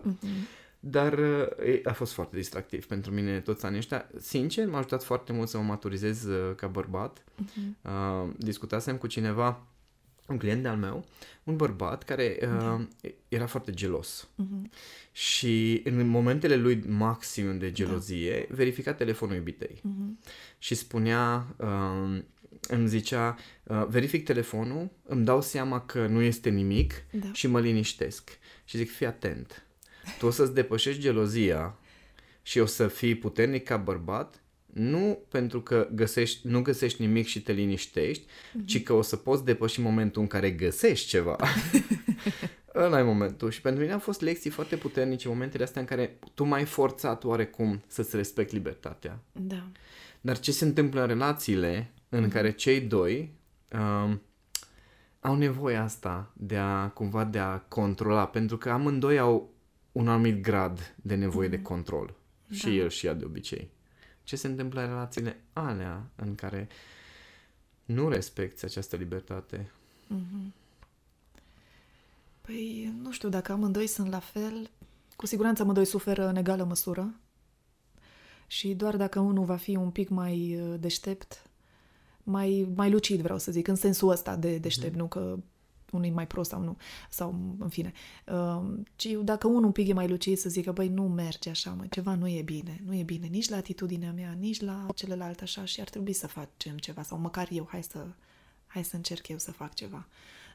Dar 0.90 1.14
uh, 1.14 1.68
e, 1.68 1.82
a 1.84 1.94
fost 1.94 2.14
foarte 2.14 2.36
distractiv 2.36 2.86
pentru 2.86 3.12
mine 3.12 3.40
toți 3.40 3.66
anii 3.66 3.78
ăștia. 3.78 4.10
Sincer, 4.20 4.68
m-a 4.68 4.78
ajutat 4.78 5.04
foarte 5.04 5.34
mult 5.34 5.50
să 5.50 5.58
mă 5.58 5.64
maturizez 5.64 6.24
uh, 6.24 6.56
ca 6.56 6.68
bărbat. 6.68 7.24
Uh, 7.82 8.30
discutasem 8.38 8.98
cu 8.98 9.08
cineva, 9.08 9.68
un 10.28 10.38
client 10.38 10.62
de-al 10.62 10.78
meu, 10.78 11.06
un 11.44 11.56
bărbat 11.56 12.04
care 12.04 12.38
uh, 12.42 12.82
era 13.28 13.46
foarte 13.46 13.72
gelos. 13.72 14.28
Și 15.12 15.82
în 15.84 16.08
momentele 16.08 16.56
lui 16.56 16.84
maxim 16.88 17.58
de 17.58 17.72
gelozie, 17.72 18.48
verifica 18.50 18.94
telefonul 18.94 19.36
iubitei. 19.36 19.82
Și 20.58 20.76
spunea, 20.76 21.46
uh, 21.58 22.22
îmi 22.68 22.88
zicea, 22.88 23.38
uh, 23.64 23.86
verific 23.90 24.26
telefonul, 24.26 24.90
îmi 25.04 25.26
dau 25.26 25.42
seama 25.42 25.82
că 25.82 26.08
nu 26.08 26.22
este 26.22 26.50
nimic 26.50 26.94
Da. 27.12 27.32
și 27.34 27.48
mă 27.48 27.60
liniștesc. 27.60 28.38
Și 28.66 28.78
zic, 28.78 28.92
fii 28.92 29.06
atent, 29.06 29.67
tu 30.18 30.26
o 30.26 30.30
să-ți 30.30 30.54
depășești 30.54 31.02
gelozia 31.02 31.78
și 32.42 32.60
o 32.60 32.66
să 32.66 32.88
fii 32.88 33.16
puternic 33.16 33.64
ca 33.64 33.78
bărbat, 33.78 34.42
nu 34.66 35.20
pentru 35.30 35.62
că 35.62 35.88
găsești, 35.92 36.48
nu 36.48 36.62
găsești 36.62 37.02
nimic 37.02 37.26
și 37.26 37.42
te 37.42 37.52
liniștești, 37.52 38.26
ci 38.66 38.84
că 38.84 38.94
o 38.94 39.02
să 39.02 39.16
poți 39.16 39.46
depăși 39.46 39.82
momentul 39.82 40.22
în 40.22 40.28
care 40.28 40.52
găsești 40.52 41.08
ceva. 41.08 41.36
Ăla 42.76 43.00
e 43.00 43.04
momentul. 43.04 43.52
Și 43.52 43.62
pentru 43.62 43.82
mine 43.82 43.94
au 43.94 44.00
fost 44.00 44.22
lecții 44.22 44.50
foarte 44.50 44.76
puternice, 44.76 45.28
momentele 45.28 45.64
astea 45.64 45.82
în 45.82 45.88
care 45.88 46.20
tu 46.34 46.44
m-ai 46.44 46.66
forțat 46.66 47.24
oarecum 47.24 47.84
să-ți 47.88 48.16
respecti 48.16 48.54
libertatea. 48.54 49.20
Da. 49.32 49.68
Dar 50.22 50.40
ce 50.40 50.52
se 50.52 50.66
întâmplă 50.66 51.02
în 51.02 51.08
relațiile 51.08 51.92
în 52.10 52.30
care 52.30 52.52
cei 52.52 52.82
doi 52.82 53.32
um, 53.74 54.22
au 55.20 55.36
nevoie 55.36 55.76
asta 55.76 56.32
de 56.34 56.58
a 56.58 56.88
cumva 56.88 57.24
de 57.24 57.40
a 57.40 57.58
controla, 57.58 58.28
pentru 58.28 58.58
că 58.58 58.70
amândoi 58.70 59.20
au 59.20 59.50
un 59.98 60.08
anumit 60.08 60.42
grad 60.42 60.96
de 61.02 61.16
nevoie 61.16 61.48
de 61.48 61.62
control. 61.62 62.14
Și 62.52 62.66
Da. 62.66 62.72
el 62.72 62.90
și 62.90 63.06
ea 63.06 63.14
de 63.14 63.26
obicei. 63.26 63.70
Ce 64.24 64.36
se 64.36 64.48
întâmplă 64.48 64.82
în 64.82 64.88
relațiile 64.88 65.42
alea 65.54 66.10
în 66.16 66.36
care 66.36 66.68
nu 67.86 68.10
respecti 68.10 68.66
această 68.66 68.96
libertate? 68.96 69.72
Păi, 72.42 72.94
nu 73.02 73.12
știu, 73.12 73.30
dacă 73.30 73.52
amândoi 73.52 73.88
sunt 73.88 74.10
la 74.10 74.20
fel, 74.20 74.70
cu 75.16 75.26
siguranță 75.26 75.62
amândoi 75.62 75.86
suferă 75.86 76.28
în 76.28 76.36
egală 76.36 76.64
măsură. 76.64 77.14
Și 78.48 78.74
doar 78.74 78.98
dacă 78.98 79.20
unul 79.20 79.46
va 79.46 79.56
fi 79.56 79.76
un 79.76 79.90
pic 79.90 80.10
mai 80.10 80.60
uh, 80.62 80.80
deștept, 80.80 81.50
mai, 82.24 82.68
mai 82.76 82.92
lucid, 82.92 83.22
vreau 83.22 83.38
să 83.38 83.52
zic, 83.52 83.68
în 83.68 83.76
sensul 83.76 84.10
ăsta 84.10 84.36
de 84.36 84.58
deștept, 84.58 84.96
nu 84.96 85.08
că 85.08 85.38
unul 85.92 86.06
e 86.06 86.12
mai 86.12 86.28
prost 86.28 86.50
sau 86.50 86.62
nu, 86.62 86.78
sau 87.10 87.56
în 87.60 87.70
fine. 87.70 87.94
Uh, 88.26 88.80
ci 88.96 89.08
dacă 89.24 89.48
unul 89.48 89.64
un 89.64 89.72
pic 89.72 89.88
e 89.88 89.94
mai 89.94 90.08
lucid 90.08 90.38
să 90.38 90.50
zică, 90.50 90.72
băi, 90.72 90.88
nu 90.88 91.04
merge 91.08 91.50
așa, 91.50 91.72
mă, 91.72 91.86
ceva 91.90 92.16
nu 92.16 92.28
e 92.28 92.42
bine, 92.42 92.82
nu 92.86 92.96
e 92.96 93.04
bine, 93.04 93.28
nici 93.28 93.50
la 93.50 93.58
atitudinea 93.58 94.12
mea, 94.12 94.32
nici 94.32 94.62
la 94.62 94.86
celălalt 94.96 95.42
așa 95.42 95.66
și 95.66 95.82
ar 95.82 95.90
trebui 95.90 96.14
să 96.14 96.28
facem 96.28 96.78
ceva, 96.78 97.04
sau 97.04 97.18
măcar 97.18 97.48
eu, 97.52 97.68
hai 97.70 97.84
să, 97.84 98.06
hai 98.68 98.84
să 98.84 98.96
încerc 98.96 99.28
eu 99.28 99.38
să 99.38 99.52
fac 99.52 99.74
ceva 99.74 100.08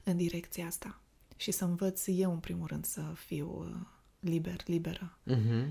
în 0.05 0.17
direcția 0.17 0.67
asta. 0.67 1.01
Și 1.37 1.51
să 1.51 1.65
învăț 1.65 2.03
eu, 2.07 2.33
în 2.33 2.39
primul 2.39 2.67
rând, 2.67 2.85
să 2.85 3.03
fiu 3.15 3.49
uh, 3.59 3.87
liber, 4.21 4.63
liberă. 4.67 5.19
Mm-hmm. 5.31 5.67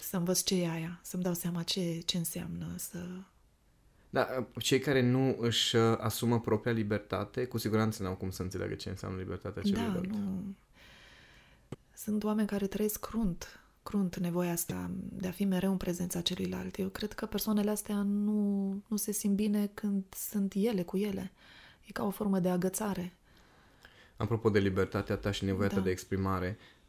Să 0.00 0.16
învăț 0.16 0.42
ce 0.42 0.62
e 0.62 0.70
aia, 0.70 1.00
să-mi 1.02 1.22
dau 1.22 1.34
seama 1.34 1.62
ce, 1.62 2.00
ce 2.00 2.16
înseamnă 2.16 2.74
să... 2.76 2.98
Da, 4.12 4.46
cei 4.58 4.78
care 4.78 5.02
nu 5.02 5.36
își 5.40 5.76
uh, 5.76 5.96
asumă 5.98 6.40
propria 6.40 6.72
libertate, 6.72 7.44
cu 7.46 7.58
siguranță 7.58 8.02
n-au 8.02 8.14
cum 8.14 8.30
să 8.30 8.42
înțeleagă 8.42 8.74
ce 8.74 8.88
înseamnă 8.88 9.18
libertatea 9.18 9.62
Da, 9.64 9.68
celuilalt. 9.68 10.06
nu... 10.06 10.54
Sunt 11.94 12.24
oameni 12.24 12.46
care 12.48 12.66
trăiesc 12.66 13.00
crunt, 13.00 13.60
crunt 13.82 14.16
nevoia 14.16 14.52
asta 14.52 14.90
de 14.94 15.28
a 15.28 15.30
fi 15.30 15.44
mereu 15.44 15.70
în 15.70 15.76
prezența 15.76 16.20
celuilalt. 16.20 16.78
Eu 16.78 16.88
cred 16.88 17.12
că 17.12 17.26
persoanele 17.26 17.70
astea 17.70 18.02
nu, 18.02 18.70
nu 18.86 18.96
se 18.96 19.12
simt 19.12 19.34
bine 19.34 19.70
când 19.74 20.04
sunt 20.16 20.52
ele 20.56 20.82
cu 20.82 20.96
ele. 20.96 21.32
E 21.84 21.92
ca 21.92 22.04
o 22.04 22.10
formă 22.10 22.38
de 22.38 22.48
agățare. 22.48 23.12
Apropo 24.16 24.50
de 24.50 24.58
libertatea 24.58 25.16
ta 25.16 25.30
și 25.30 25.44
nevoia 25.44 25.68
ta 25.68 25.74
Da. 25.74 25.80
de 25.80 25.90
exprimare, 25.90 26.58
uh, 26.58 26.81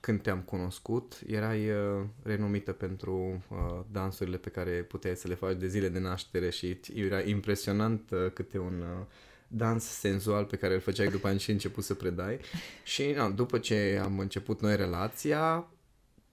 când 0.00 0.20
te-am 0.22 0.40
cunoscut, 0.40 1.18
erai 1.26 1.70
uh, 1.70 2.04
renumită 2.22 2.72
pentru 2.72 3.42
uh, 3.48 3.80
dansurile 3.90 4.36
pe 4.36 4.48
care 4.48 4.70
puteai 4.70 5.16
să 5.16 5.28
le 5.28 5.34
faci 5.34 5.56
de 5.56 5.66
zile 5.68 5.88
de 5.88 5.98
naștere 5.98 6.50
și 6.50 6.80
era 6.94 7.20
impresionant 7.20 8.10
uh, 8.10 8.18
câte 8.32 8.58
un 8.58 8.80
uh, 8.80 9.06
dans 9.48 9.84
senzual 9.84 10.44
pe 10.44 10.56
care 10.56 10.74
îl 10.74 10.80
făceai 10.80 11.08
după 11.08 11.28
ani 11.28 11.38
și 11.38 11.50
ai 11.50 11.54
început 11.54 11.84
să 11.84 11.94
predai. 11.94 12.38
Și 12.84 13.10
na, 13.16 13.28
după 13.28 13.58
ce 13.58 14.00
am 14.02 14.18
început 14.18 14.60
noi 14.60 14.76
relația, 14.76 15.66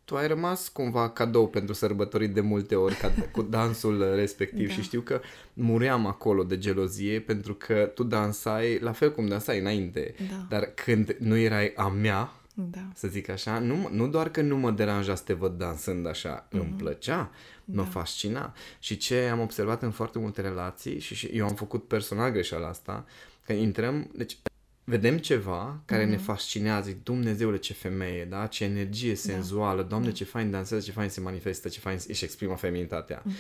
tu 0.06 0.16
ai 0.16 0.28
rămas 0.28 0.68
cumva 0.68 1.10
cadou 1.10 1.48
pentru 1.48 1.74
sărbători 1.74 2.28
de 2.28 2.42
multe 2.42 2.76
ori 2.76 2.96
ca, 2.96 3.12
cu 3.32 3.42
dansul 3.42 4.16
respectiv 4.16 4.68
Da. 4.68 4.74
și 4.74 4.82
știu 4.82 5.02
că 5.02 5.22
muream 5.54 6.06
acolo 6.06 6.44
de 6.44 6.58
gelozie 6.58 7.20
pentru 7.20 7.54
că 7.54 7.92
tu 7.96 8.04
dansai 8.04 8.80
la 8.80 8.92
fel 8.92 9.12
cum 9.12 9.28
dansai 9.28 9.60
înainte, 9.60 10.16
Da. 10.30 10.46
dar 10.50 10.64
când 10.64 11.16
nu 11.20 11.38
erai 11.38 11.74
a 11.76 11.88
mea, 11.88 12.39
Da. 12.72 12.88
să 12.96 13.08
zic 13.08 13.30
așa, 13.30 13.60
nu, 13.60 13.90
nu 13.92 14.08
doar 14.08 14.30
că 14.30 14.42
nu 14.42 14.58
mă 14.58 14.72
deranja 14.72 15.16
să 15.16 15.24
te 15.24 15.34
văd 15.34 15.58
dansând 15.58 16.08
așa, 16.08 16.48
mm-hmm. 16.48 16.52
îmi 16.52 16.74
plăcea, 16.78 17.32
mă 17.66 17.82
Da. 17.84 17.90
fascina. 17.90 18.54
Și 18.80 18.98
ce 18.98 19.28
am 19.32 19.40
observat 19.40 19.82
în 19.84 19.92
foarte 19.92 20.20
multe 20.20 20.42
relații 20.42 21.00
și, 21.00 21.16
și 21.16 21.26
eu 21.26 21.48
am 21.48 21.56
făcut 21.56 21.88
personal 21.88 22.32
greșeala 22.32 22.68
asta, 22.68 23.06
că 23.46 23.54
intrăm, 23.54 24.12
deci 24.16 24.38
vedem 24.84 25.18
ceva 25.18 25.82
care 25.86 26.02
Mhm. 26.02 26.12
ne 26.12 26.18
fascinează, 26.18 26.90
zic, 26.90 27.04
Dumnezeule 27.04 27.58
ce 27.58 27.74
femeie, 27.74 28.26
da? 28.26 28.46
ce 28.48 28.64
energie 28.64 29.16
senzuală, 29.16 29.82
Doamne 29.84 30.08
Da. 30.08 30.14
ce 30.14 30.24
fain 30.24 30.52
dansează, 30.52 30.84
ce 30.86 30.92
fain 30.92 31.10
se 31.10 31.20
manifestă, 31.20 31.68
ce 31.68 31.80
fain 31.80 31.98
își 32.08 32.24
exprimă 32.24 32.56
feminitatea. 32.56 33.24
Mhm. 33.26 33.36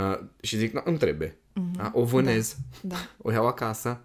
Uh, 0.00 0.18
și 0.40 0.56
zic, 0.56 0.72
nu, 0.72 0.80
îmi 0.84 0.98
trebuie. 0.98 1.36
Da? 1.76 1.90
O 1.94 2.04
vânez, 2.04 2.56
Da. 2.82 2.96
o 3.22 3.32
iau 3.32 3.46
acasă, 3.46 4.00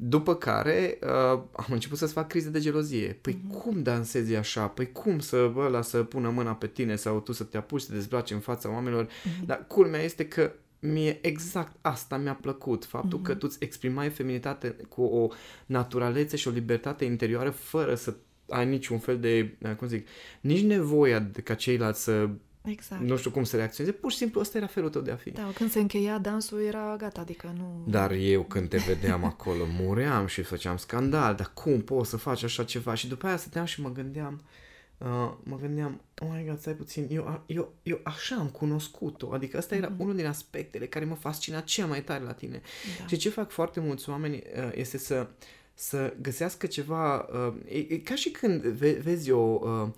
După 0.00 0.34
care 0.34 0.98
uh, 1.02 1.40
am 1.52 1.66
început 1.68 1.98
să-ți 1.98 2.12
fac 2.12 2.28
crize 2.28 2.50
de 2.50 2.60
gelozie. 2.60 3.18
Păi 3.20 3.34
mm-hmm. 3.34 3.58
cum 3.62 3.82
dansezi 3.82 4.34
așa? 4.34 4.66
Păi 4.66 4.92
cum 4.92 5.18
să 5.18 5.52
ăla 5.56 5.82
să 5.82 6.02
pună 6.02 6.28
mâna 6.28 6.54
pe 6.54 6.66
tine 6.66 6.96
sau 6.96 7.20
tu 7.20 7.32
să 7.32 7.44
te 7.44 7.56
apuci 7.56 7.80
să 7.80 7.88
te 7.88 7.94
dezbraci 7.94 8.30
în 8.30 8.38
fața 8.38 8.70
oamenilor? 8.70 9.06
Mm-hmm. 9.06 9.44
Dar 9.46 9.64
culmea 9.66 10.00
este 10.00 10.28
că 10.28 10.52
mie 10.78 11.18
exact 11.22 11.76
asta 11.80 12.16
mi-a 12.16 12.34
plăcut, 12.34 12.84
faptul 12.84 13.18
mm-hmm. 13.18 13.22
că 13.22 13.34
tu 13.34 13.46
îți 13.48 13.58
exprimai 13.60 14.10
feminitate 14.10 14.76
cu 14.88 15.02
o 15.02 15.28
naturalețe 15.66 16.36
și 16.36 16.48
o 16.48 16.50
libertate 16.50 17.04
interioară 17.04 17.50
fără 17.50 17.94
să 17.94 18.14
ai 18.48 18.66
niciun 18.66 18.98
fel 18.98 19.18
de, 19.18 19.56
uh, 19.62 19.74
cum 19.74 19.88
zic, 19.88 20.06
nici 20.40 20.62
nevoia 20.62 21.18
de 21.18 21.40
ca 21.40 21.54
ceilalți 21.54 22.02
să 22.02 22.28
Exact. 22.70 23.02
nu 23.02 23.16
știu 23.16 23.30
cum 23.30 23.44
să 23.44 23.56
reacționeze, 23.56 23.96
pur 23.96 24.10
și 24.10 24.16
simplu 24.16 24.40
ăsta 24.40 24.58
era 24.58 24.66
felul 24.66 24.90
tău 24.90 25.00
de 25.00 25.10
a 25.10 25.16
fi. 25.16 25.30
Da, 25.30 25.50
când 25.54 25.70
se 25.70 25.80
încheia 25.80 26.18
dansul 26.18 26.62
era 26.62 26.96
gata, 26.98 27.20
adică 27.20 27.54
nu... 27.56 27.84
Dar 27.86 28.10
eu 28.10 28.42
când 28.42 28.68
te 28.68 28.76
vedeam 28.76 29.24
acolo 29.24 29.64
muream 29.66 30.26
și 30.26 30.42
făceam 30.42 30.76
scandal, 30.76 31.34
dar 31.34 31.50
cum 31.54 31.80
poți 31.80 32.10
să 32.10 32.16
faci 32.16 32.42
așa 32.42 32.64
ceva? 32.64 32.94
Și 32.94 33.08
după 33.08 33.26
aia 33.26 33.36
stăteam 33.36 33.64
și 33.64 33.80
mă 33.80 33.92
gândeam, 33.92 34.42
uh, 34.98 35.32
mă 35.42 35.56
gândeam, 35.60 36.00
oh 36.20 36.28
my 36.32 36.44
god, 36.46 36.58
stai 36.60 36.72
puțin, 36.72 37.06
eu, 37.10 37.42
eu, 37.46 37.72
eu 37.82 38.00
așa 38.02 38.36
am 38.36 38.48
cunoscut-o, 38.48 39.32
adică 39.32 39.58
ăsta 39.58 39.74
era 39.74 39.94
mm-hmm. 39.94 39.98
unul 39.98 40.16
din 40.16 40.26
aspectele 40.26 40.86
care 40.86 41.04
mă 41.04 41.14
fascina 41.14 41.60
cel 41.60 41.86
mai 41.86 42.02
tare 42.02 42.24
la 42.24 42.32
tine. 42.32 42.62
Da. 42.98 43.06
Și 43.06 43.16
ce 43.16 43.28
fac 43.28 43.50
foarte 43.50 43.80
mulți 43.80 44.10
oameni 44.10 44.34
uh, 44.36 44.70
este 44.74 44.98
să 44.98 45.26
să 45.80 46.14
găsească 46.20 46.66
ceva, 46.66 47.16
uh, 47.18 47.54
e, 47.68 47.78
e 47.88 47.96
ca 47.96 48.14
și 48.14 48.30
când 48.30 48.62
ve, 48.62 48.92
vezi 48.92 49.30
o, 49.30 49.58
uh, 49.62 49.88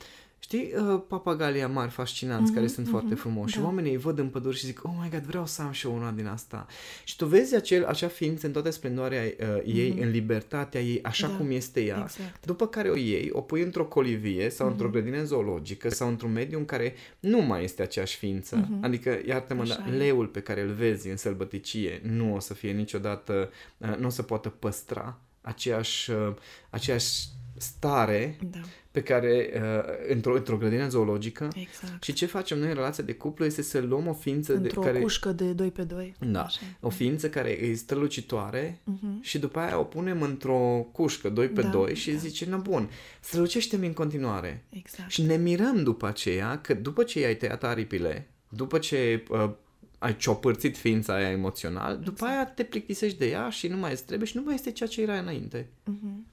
Știi 0.43 0.73
uh, 0.77 1.03
papagalii 1.09 1.67
mari 1.67 1.91
fascinanți 1.91 2.51
mm-hmm, 2.51 2.55
care 2.55 2.67
sunt 2.67 2.87
mm-hmm, 2.87 2.91
foarte 2.91 3.15
frumoși 3.15 3.55
da. 3.55 3.61
și 3.61 3.67
oamenii 3.67 3.91
îi 3.91 3.97
văd 3.97 4.19
în 4.19 4.29
păduri 4.29 4.57
și 4.57 4.67
zic, 4.67 4.81
oh 4.85 4.93
my 5.03 5.09
god, 5.11 5.23
vreau 5.23 5.47
să 5.47 5.63
am 5.63 5.71
și 5.71 5.87
eu 5.87 5.95
una 5.95 6.11
din 6.11 6.27
asta. 6.27 6.67
Și 7.05 7.17
tu 7.17 7.27
vezi 7.27 7.55
acel, 7.55 7.85
acea 7.85 8.09
ființă 8.09 8.47
în 8.47 8.53
toată 8.53 8.71
splendoarea 8.71 9.23
uh, 9.23 9.63
ei, 9.65 9.93
mm-hmm. 9.93 10.03
în 10.03 10.11
libertatea 10.11 10.81
ei, 10.81 11.03
așa 11.03 11.27
da, 11.27 11.37
cum 11.37 11.51
este 11.51 11.85
ea, 11.85 12.01
exact. 12.03 12.47
după 12.47 12.67
care 12.67 12.89
o 12.89 12.97
iei, 12.97 13.31
o 13.33 13.41
pui 13.41 13.63
într-o 13.63 13.85
colivie 13.85 14.51
sau 14.51 14.67
mm-hmm. 14.67 14.71
într-o 14.71 14.89
grădină 14.89 15.23
zoologică 15.23 15.91
sau 15.91 16.09
într-un 16.09 16.33
mediu 16.33 16.59
în 16.59 16.65
care 16.65 16.95
nu 17.21 17.41
mai 17.41 17.65
este 17.65 17.83
aceeași 17.83 18.17
ființă. 18.17 18.65
Mm-hmm. 18.65 18.81
Adică, 18.81 19.21
iartă-mă, 19.27 19.65
dar 19.65 19.89
leul 19.97 20.27
pe 20.27 20.41
care 20.41 20.61
îl 20.61 20.73
vezi 20.73 21.09
în 21.09 21.17
sălbăticie 21.17 22.01
nu 22.03 22.35
o 22.35 22.39
să 22.39 22.55
fie 22.55 22.73
niciodată, 22.73 23.51
uh, 23.79 23.97
nu 23.99 24.07
o 24.07 24.11
să 24.11 24.23
poată 24.23 24.49
păstra 24.49 25.19
aceeași, 25.41 26.11
uh, 26.11 26.35
aceeași 26.71 27.29
stare 27.57 28.37
da. 28.51 28.59
Pe 28.91 29.03
care, 29.03 29.51
uh, 29.55 30.13
într-o, 30.13 30.35
într-o 30.35 30.57
grădină 30.57 30.89
zoologică. 30.89 31.49
Exact. 31.55 32.03
Și 32.03 32.13
ce 32.13 32.27
facem 32.27 32.59
noi 32.59 32.69
în 32.69 32.75
relația 32.75 33.05
de 33.05 33.15
cuplu 33.15 33.45
este 33.45 33.63
să 33.63 33.81
luăm 33.81 34.07
o 34.07 34.13
ființă 34.13 34.55
Într-o 34.55 34.81
de 34.81 34.87
care... 34.87 35.01
cușcă 35.01 35.33
de 35.33 35.53
2 35.53 35.71
pe 35.71 35.83
2. 35.83 36.15
Da, 36.19 36.43
Așa. 36.43 36.61
o 36.81 36.89
ființă 36.89 37.31
care 37.31 37.51
e 37.65 37.75
strălucitoare 37.75 38.81
uh-huh. 38.83 39.21
și 39.21 39.39
după 39.39 39.59
aia 39.59 39.79
o 39.79 39.85
punem 39.85 40.23
într-o 40.23 40.87
cușcă 40.93 41.29
2 41.29 41.49
pe 41.49 41.63
da, 41.63 41.69
2 41.69 41.95
și 41.95 42.11
da. 42.11 42.19
zice, 42.19 42.47
na 42.47 42.57
bun, 42.57 42.91
strălucește-mi 43.21 43.87
în 43.87 43.93
continuare. 43.93 44.65
Exact. 44.69 45.11
Și 45.11 45.23
ne 45.23 45.37
mirăm 45.37 45.83
după 45.83 46.07
aceea 46.07 46.59
că 46.59 46.75
după 46.75 47.03
ce 47.03 47.25
ai 47.25 47.37
tăiat 47.37 47.65
aripile, 47.65 48.31
după 48.49 48.79
ce 48.79 49.25
uh, 49.29 49.51
ai 49.99 50.17
ciopărțit 50.17 50.77
ființa 50.77 51.15
aia 51.15 51.31
emoțional, 51.31 51.91
exact. 51.91 52.05
după 52.05 52.25
aia 52.25 52.47
te 52.47 52.65
plictisești 52.65 53.19
de 53.19 53.29
ea 53.29 53.51
și 53.51 53.67
nu 53.67 53.77
mai 53.77 53.93
îți 53.93 54.05
trebuie 54.05 54.29
și 54.29 54.37
nu 54.37 54.43
mai 54.43 54.55
este 54.55 54.73
ceea 54.73 54.89
ce 54.89 55.03
era 55.03 55.19
înainte. 55.19 55.69
Uh-huh. 55.91 56.29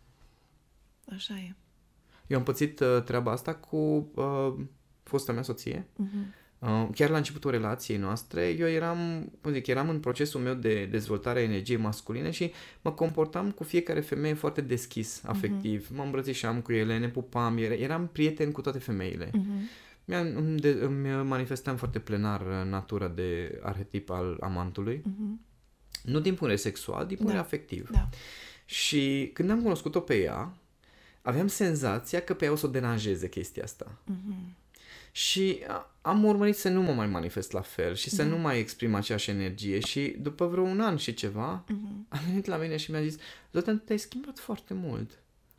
Așa 1.16 1.34
e. 1.34 1.56
Eu 2.28 2.38
am 2.38 2.44
pățit 2.44 2.80
uh, 2.80 3.02
treaba 3.06 3.32
asta 3.32 3.56
cu 3.56 4.12
uh, 4.16 4.54
fosta 5.04 5.32
mea 5.32 5.42
soție. 5.42 5.88
Uh-huh. 6.04 6.46
Uh, 6.60 6.88
chiar 6.96 7.10
la 7.10 7.18
începutul 7.18 7.52
relației 7.52 7.98
noastre, 7.98 8.48
eu 8.48 8.68
eram, 8.68 9.32
cum 9.42 9.52
zic, 9.52 9.68
eram 9.68 9.90
în 9.90 10.00
procesul 10.00 10.42
meu 10.42 10.54
de 10.54 10.86
dezvoltare 10.86 11.40
a 11.40 11.44
energiei 11.44 11.78
masculine 11.78 12.32
și 12.32 12.52
mă 12.82 12.92
comportam 12.92 13.52
cu 13.52 13.64
fiecare 13.64 14.00
femeie 14.00 14.34
foarte 14.34 14.62
deschis, 14.62 15.22
mhm. 15.22 15.30
afectiv. 15.32 15.86
Uh-huh. 15.86 15.96
Mă 15.96 16.04
îmbrățișam 16.04 16.62
cu 16.62 16.72
ele, 16.72 16.98
ne 16.98 17.10
pupam, 17.10 17.58
eram 17.58 18.08
prieten 18.08 18.52
cu 18.52 18.62
toate 18.62 18.80
femeile. 18.80 19.26
Uh-huh. 19.26 19.86
Îmi, 20.36 20.60
de, 20.60 20.78
îmi 20.82 21.10
manifestam 21.10 21.76
foarte 21.76 22.00
plenar 22.00 22.42
natura 22.70 23.08
de 23.08 23.60
arhetip 23.64 24.10
al 24.10 24.38
amantului. 24.40 25.02
Uh-huh. 25.02 25.46
Nu 26.04 26.20
din 26.20 26.36
punere 26.36 26.58
sexual, 26.58 27.06
din 27.06 27.18
punere 27.18 27.36
da. 27.36 27.42
afectiv. 27.42 27.90
Da. 27.92 28.10
Și 28.66 29.30
când 29.34 29.50
am 29.50 29.62
cunoscut-o 29.62 30.00
pe 30.00 30.22
ea, 30.22 30.54
aveam 31.28 31.48
senzația 31.48 32.22
că 32.22 32.34
pe 32.34 32.46
ea 32.46 32.52
o 32.52 32.56
să 32.56 32.66
o 32.66 32.70
deranjeze 32.70 33.30
chestia 33.30 33.64
asta. 33.64 33.98
Uh-huh. 34.12 34.56
Și 35.12 35.64
am 36.02 36.24
urmărit 36.24 36.56
să 36.56 36.70
nu 36.70 36.82
mă 36.82 36.94
mai 36.94 37.08
manifest 37.08 37.52
la 37.52 37.62
fel 37.62 37.96
și 37.96 38.10
să 38.10 38.24
uh-huh. 38.24 38.30
nu 38.30 38.38
mai 38.38 38.60
exprim 38.60 38.96
aceeași 38.96 39.30
energie 39.30 39.80
și 39.80 40.16
după 40.20 40.48
vreo 40.48 40.64
un 40.64 40.82
an 40.82 40.98
și 40.98 41.14
ceva 41.14 41.64
uh-huh. 41.64 42.08
am 42.08 42.20
venit 42.28 42.46
la 42.46 42.58
mine 42.58 42.78
și 42.78 42.92
mi-a 42.92 43.02
zis 43.02 43.18
Zoltan, 43.52 43.80
te-ai 43.80 43.98
schimbat 43.98 44.40
foarte 44.40 44.74
mult. 44.74 45.12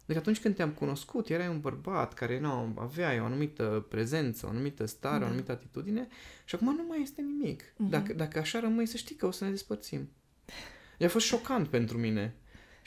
Deci 0.07 0.17
atunci 0.17 0.41
când 0.41 0.55
te-am 0.55 0.71
cunoscut, 0.71 1.29
erai 1.29 1.49
un 1.49 1.61
bărbat 1.61 2.15
care 2.15 2.41
nu 2.41 2.75
avea 2.77 3.23
o 3.23 3.25
anumită 3.25 3.87
prezență, 3.89 4.47
o 4.47 4.49
anumită 4.49 4.87
stare, 4.87 5.19
da. 5.19 5.25
o 5.25 5.27
anumită 5.27 5.53
atitudine 5.53 6.09
și 6.45 6.55
acum 6.55 6.75
nu 6.75 6.85
mai 6.89 7.03
este 7.03 7.23
nimic. 7.23 7.63
Uh-huh. 7.63 7.89
Dacă, 7.89 8.13
dacă 8.13 8.39
așa 8.39 8.61
rămâi, 8.61 8.87
să 8.87 8.97
știi 8.97 9.15
că 9.15 9.27
o 9.27 9.31
să 9.31 9.45
ne 9.45 9.51
despărțim. 9.51 10.09
a 11.01 11.09
fost 11.09 11.27
șocant 11.27 11.69
pentru 11.69 11.99
mine. 11.99 12.35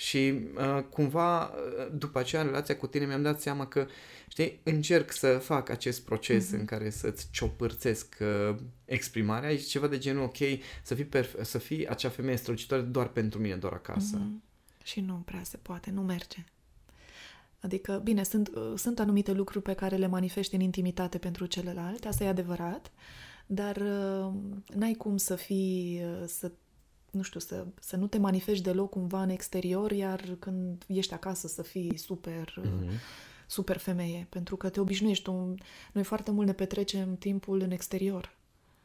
Și 0.01 0.33
uh, 0.55 0.83
cumva, 0.89 1.45
uh, 1.45 1.87
după 1.93 2.19
aceea, 2.19 2.41
în 2.41 2.47
relația 2.47 2.77
cu 2.77 2.87
tine, 2.87 3.05
mi-am 3.05 3.21
dat 3.21 3.41
seama 3.41 3.67
că, 3.67 3.87
știi, 4.27 4.59
încerc 4.63 5.11
să 5.11 5.27
fac 5.27 5.69
acest 5.69 6.01
proces 6.05 6.47
uh-huh. 6.47 6.59
în 6.59 6.65
care 6.65 6.89
să-ți 6.89 7.27
ciopărțesc 7.31 8.17
uh, 8.19 8.55
exprimarea. 8.85 9.51
E 9.51 9.55
ceva 9.55 9.87
de 9.87 9.97
genul, 9.97 10.23
ok, 10.23 10.37
să 10.83 10.95
fii, 10.95 11.05
perf- 11.05 11.41
să 11.41 11.57
fii 11.57 11.87
acea 11.87 12.09
femeie 12.09 12.37
strălucitoare 12.37 12.83
doar 12.83 13.07
pentru 13.07 13.39
mine, 13.39 13.55
doar 13.55 13.73
acasă. 13.73 14.17
Uh-huh. 14.17 14.83
Și 14.83 14.99
nu 14.99 15.13
prea 15.13 15.43
se 15.43 15.57
poate, 15.57 15.91
nu 15.91 16.01
merge. 16.01 16.43
Adică, 17.59 18.01
bine, 18.03 18.23
sunt, 18.23 18.47
uh, 18.47 18.73
sunt 18.75 18.99
anumite 18.99 19.31
lucruri 19.31 19.63
pe 19.63 19.73
care 19.73 19.95
le 19.95 20.07
manifesti 20.07 20.55
în 20.55 20.61
intimitate 20.61 21.17
pentru 21.17 21.45
celălalt, 21.45 22.05
asta 22.05 22.23
e 22.23 22.27
adevărat, 22.27 22.91
dar 23.45 23.75
uh, 23.75 24.33
n-ai 24.75 24.93
cum 24.93 25.17
să 25.17 25.35
fii, 25.35 26.01
uh, 26.03 26.27
să 26.27 26.51
nu 27.11 27.21
știu, 27.21 27.39
să, 27.39 27.65
să 27.79 27.95
nu 27.95 28.07
te 28.07 28.17
manifesti 28.17 28.63
deloc 28.63 28.89
cumva 28.89 29.21
în 29.21 29.29
exterior, 29.29 29.91
iar 29.91 30.35
când 30.39 30.83
ești 30.87 31.13
acasă 31.13 31.47
să 31.47 31.61
fii 31.61 31.97
super, 31.97 32.61
mm-hmm. 32.61 32.99
super 33.47 33.77
femeie, 33.77 34.27
pentru 34.29 34.55
că 34.55 34.69
te 34.69 34.79
obișnuiești. 34.79 35.23
Tu, 35.23 35.55
noi 35.93 36.03
foarte 36.03 36.31
mult 36.31 36.47
ne 36.47 36.53
petrecem 36.53 37.15
timpul 37.15 37.61
în 37.61 37.71
exterior. 37.71 38.39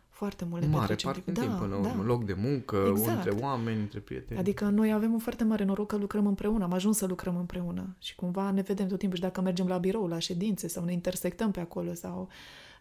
Foarte 0.09 0.45
mult 0.45 0.63
ne 0.63 0.69
mare 0.69 0.81
petrecem 0.81 1.11
parte 1.11 1.33
timp. 1.33 1.37
Da, 1.37 1.43
timp, 1.43 1.59
până 1.59 1.89
da. 1.89 2.03
loc 2.03 2.25
de 2.25 2.33
muncă, 2.33 2.87
exact. 2.91 3.27
între 3.27 3.45
oameni, 3.45 3.81
între 3.81 4.01
prieteni. 4.01 4.41
Adică 4.41 4.65
noi 4.65 4.93
avem 4.93 5.13
un 5.13 5.19
foarte 5.19 5.45
mare 5.45 5.65
noroc 5.65 5.87
că 5.87 5.97
lucrăm 5.97 6.27
împreună, 6.27 6.65
am 6.65 6.73
ajuns 6.73 6.97
să 6.97 7.07
lucrăm 7.07 7.37
împreună 7.37 7.97
și 7.99 8.15
cumva 8.15 8.51
ne 8.51 8.61
vedem 8.61 8.89
tot 8.89 8.99
timpul 8.99 9.17
și 9.17 9.23
dacă 9.23 9.41
mergem 9.41 9.67
la 9.67 9.79
birou, 9.79 10.07
la 10.07 10.19
ședințe 10.19 10.69
sau 10.69 10.85
ne 10.85 10.93
intersectăm 10.93 11.51
pe 11.51 11.61
acolo 11.61 11.95
sau 11.95 12.29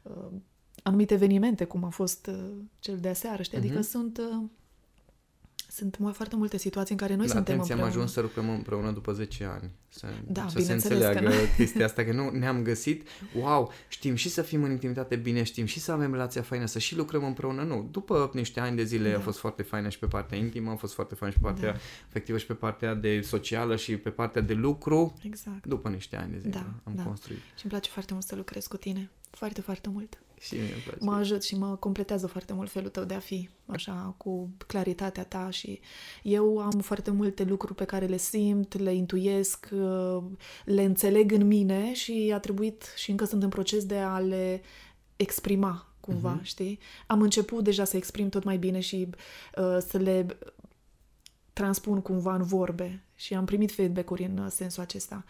uh, 0.03 0.31
anumite 0.83 1.13
evenimente, 1.13 1.65
cum 1.65 1.83
a 1.83 1.89
fost 1.89 2.27
uh, 2.27 2.53
cel 2.79 2.97
de 2.97 3.09
aseară, 3.09 3.41
știi? 3.43 3.57
Adică 3.57 3.79
uh-huh. 3.79 3.89
sunt... 3.89 4.17
Uh, 4.17 4.49
sunt 5.75 5.97
foarte 6.13 6.35
multe 6.35 6.57
situații 6.57 6.91
în 6.91 6.99
care 6.99 7.15
noi 7.15 7.27
La 7.27 7.33
suntem 7.33 7.53
atenție, 7.53 7.73
împreună. 7.73 7.95
am 7.95 8.01
ajuns 8.01 8.13
să 8.13 8.21
lucrăm 8.21 8.49
împreună 8.49 8.91
după 8.91 9.11
10 9.11 9.43
ani. 9.43 9.71
Să, 9.89 10.07
da, 10.27 10.47
să 10.47 10.59
se 10.59 10.73
înțeleagă 10.73 11.19
că 11.19 11.33
chestia 11.57 11.85
asta, 11.85 12.03
că 12.03 12.11
nu 12.11 12.29
ne-am 12.29 12.61
găsit, 12.61 13.07
wow, 13.39 13.71
știm 13.87 14.15
și 14.15 14.29
să 14.29 14.41
fim 14.41 14.63
în 14.63 14.71
intimitate 14.71 15.15
bine, 15.15 15.43
știm 15.43 15.65
și 15.65 15.79
să 15.79 15.91
avem 15.91 16.11
relația 16.11 16.41
faină, 16.41 16.65
să 16.65 16.79
și 16.79 16.95
lucrăm 16.95 17.23
împreună. 17.23 17.63
Nu, 17.63 17.87
după 17.91 18.29
niște 18.33 18.59
ani 18.59 18.75
de 18.75 18.83
zile 18.83 19.11
da. 19.11 19.17
a 19.17 19.19
fost 19.19 19.37
foarte 19.37 19.63
faină 19.63 19.89
și 19.89 19.99
pe 19.99 20.05
partea 20.05 20.37
intimă, 20.37 20.71
a 20.71 20.75
fost 20.75 20.93
foarte 20.93 21.15
faină 21.15 21.33
și 21.33 21.39
pe 21.41 21.47
partea 21.47 21.71
da. 21.71 21.77
afectivă 22.07 22.37
și 22.37 22.45
pe 22.45 22.53
partea 22.53 22.93
de 22.93 23.21
socială 23.21 23.75
și 23.75 23.97
pe 23.97 24.09
partea 24.09 24.41
de 24.41 24.53
lucru. 24.53 25.13
Exact. 25.21 25.65
După 25.65 25.89
niște 25.89 26.15
ani 26.15 26.31
de 26.31 26.37
zile 26.37 26.51
da, 26.51 26.73
am 26.83 26.95
da. 26.95 27.03
construit. 27.03 27.39
Și 27.39 27.63
îmi 27.63 27.71
place 27.71 27.89
foarte 27.89 28.13
mult 28.13 28.25
să 28.25 28.35
lucrez 28.35 28.67
cu 28.67 28.77
tine. 28.77 29.09
Foarte, 29.29 29.61
foarte 29.61 29.89
mult. 29.89 30.19
Și 30.39 30.53
mie 30.53 30.73
îmi 30.73 30.81
place. 30.81 31.03
Mă 31.03 31.13
ajut 31.13 31.43
și 31.43 31.57
mă 31.57 31.75
completează 31.75 32.27
foarte 32.27 32.53
mult 32.53 32.71
felul 32.71 32.89
tău 32.89 33.03
de 33.03 33.13
a 33.13 33.19
fi, 33.19 33.49
așa, 33.65 34.13
cu 34.17 34.49
claritatea 34.67 35.23
ta 35.23 35.49
și 35.49 35.79
eu 36.23 36.59
am 36.59 36.79
foarte 36.79 37.11
multe 37.11 37.43
lucruri 37.43 37.75
pe 37.75 37.85
care 37.85 38.05
le 38.05 38.17
simt, 38.17 38.79
le 38.79 38.93
intuiesc, 38.93 39.69
le 40.65 40.83
înțeleg 40.83 41.31
în 41.31 41.47
mine 41.47 41.93
și 41.93 42.31
a 42.33 42.39
trebuit 42.39 42.93
și 42.95 43.11
încă 43.11 43.25
sunt 43.25 43.43
în 43.43 43.49
proces 43.49 43.85
de 43.85 43.97
a 43.97 44.19
le 44.19 44.61
exprima 45.15 45.95
cumva, 45.99 46.39
uh-huh. 46.39 46.43
știi? 46.43 46.79
Am 47.07 47.21
început 47.21 47.63
deja 47.63 47.83
să 47.83 47.97
exprim 47.97 48.29
tot 48.29 48.43
mai 48.43 48.57
bine 48.57 48.79
și 48.79 49.09
uh, 49.57 49.77
să 49.87 49.97
le 49.97 50.25
transpun 51.53 52.01
cumva 52.01 52.35
în 52.35 52.43
vorbe 52.43 53.03
și 53.15 53.33
am 53.33 53.45
primit 53.45 53.71
feedback-uri 53.71 54.23
în 54.23 54.37
uh, 54.37 54.47
sensul 54.49 54.81
acesta. 54.81 55.23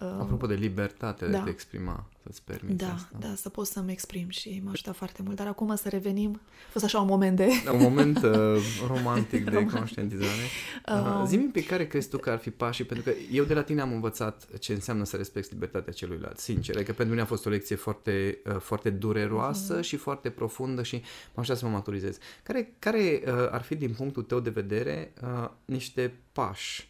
Apropo 0.00 0.46
de 0.46 0.54
libertate 0.54 1.24
da. 1.24 1.30
de 1.30 1.36
a 1.36 1.42
te 1.42 1.50
exprima, 1.50 2.06
să-ți 2.22 2.42
permiți 2.44 2.76
Da, 2.76 2.92
asta. 2.92 3.16
da, 3.18 3.34
să 3.34 3.48
pot 3.48 3.66
să-mi 3.66 3.92
exprim 3.92 4.28
și 4.28 4.60
m-a 4.64 4.70
ajutat 4.70 4.96
foarte 4.96 5.22
mult. 5.22 5.36
Dar 5.36 5.46
acum 5.46 5.76
să 5.76 5.88
revenim, 5.88 6.40
a 6.68 6.70
fost 6.70 6.84
așa 6.84 7.00
un 7.00 7.06
moment 7.06 7.36
de... 7.36 7.48
Un 7.72 7.80
moment 7.80 8.22
uh, 8.22 8.32
romantic 8.94 9.50
de 9.50 9.64
conștientizare. 9.64 10.30
Uh, 10.90 11.22
Zi-mi 11.26 11.50
pe 11.50 11.64
care 11.64 11.86
crezi 11.86 12.08
tu 12.08 12.18
că 12.18 12.30
ar 12.30 12.38
fi 12.38 12.50
pașii, 12.50 12.84
pentru 12.84 13.10
că 13.10 13.16
eu 13.32 13.44
de 13.44 13.54
la 13.54 13.62
tine 13.62 13.80
am 13.80 13.92
învățat 13.92 14.58
ce 14.58 14.72
înseamnă 14.72 15.04
să 15.04 15.16
respecti 15.16 15.52
libertatea 15.52 15.92
celuilalt, 15.92 16.38
sincer. 16.38 16.74
Adică 16.74 16.92
pentru 16.92 17.14
mine 17.14 17.24
a 17.24 17.28
fost 17.28 17.46
o 17.46 17.50
lecție 17.50 17.76
foarte, 17.76 18.38
uh, 18.46 18.56
foarte 18.58 18.90
dureroasă 18.90 19.78
uh-huh. 19.78 19.82
și 19.82 19.96
foarte 19.96 20.30
profundă 20.30 20.82
și 20.82 21.02
m-am 21.34 21.44
să 21.44 21.58
mă 21.62 21.70
maturizez. 21.70 22.18
Care, 22.42 22.74
care 22.78 23.22
uh, 23.26 23.32
ar 23.50 23.62
fi, 23.62 23.74
din 23.74 23.92
punctul 23.92 24.22
tău 24.22 24.40
de 24.40 24.50
vedere, 24.50 25.12
uh, 25.22 25.50
niște 25.64 26.14
pași 26.32 26.89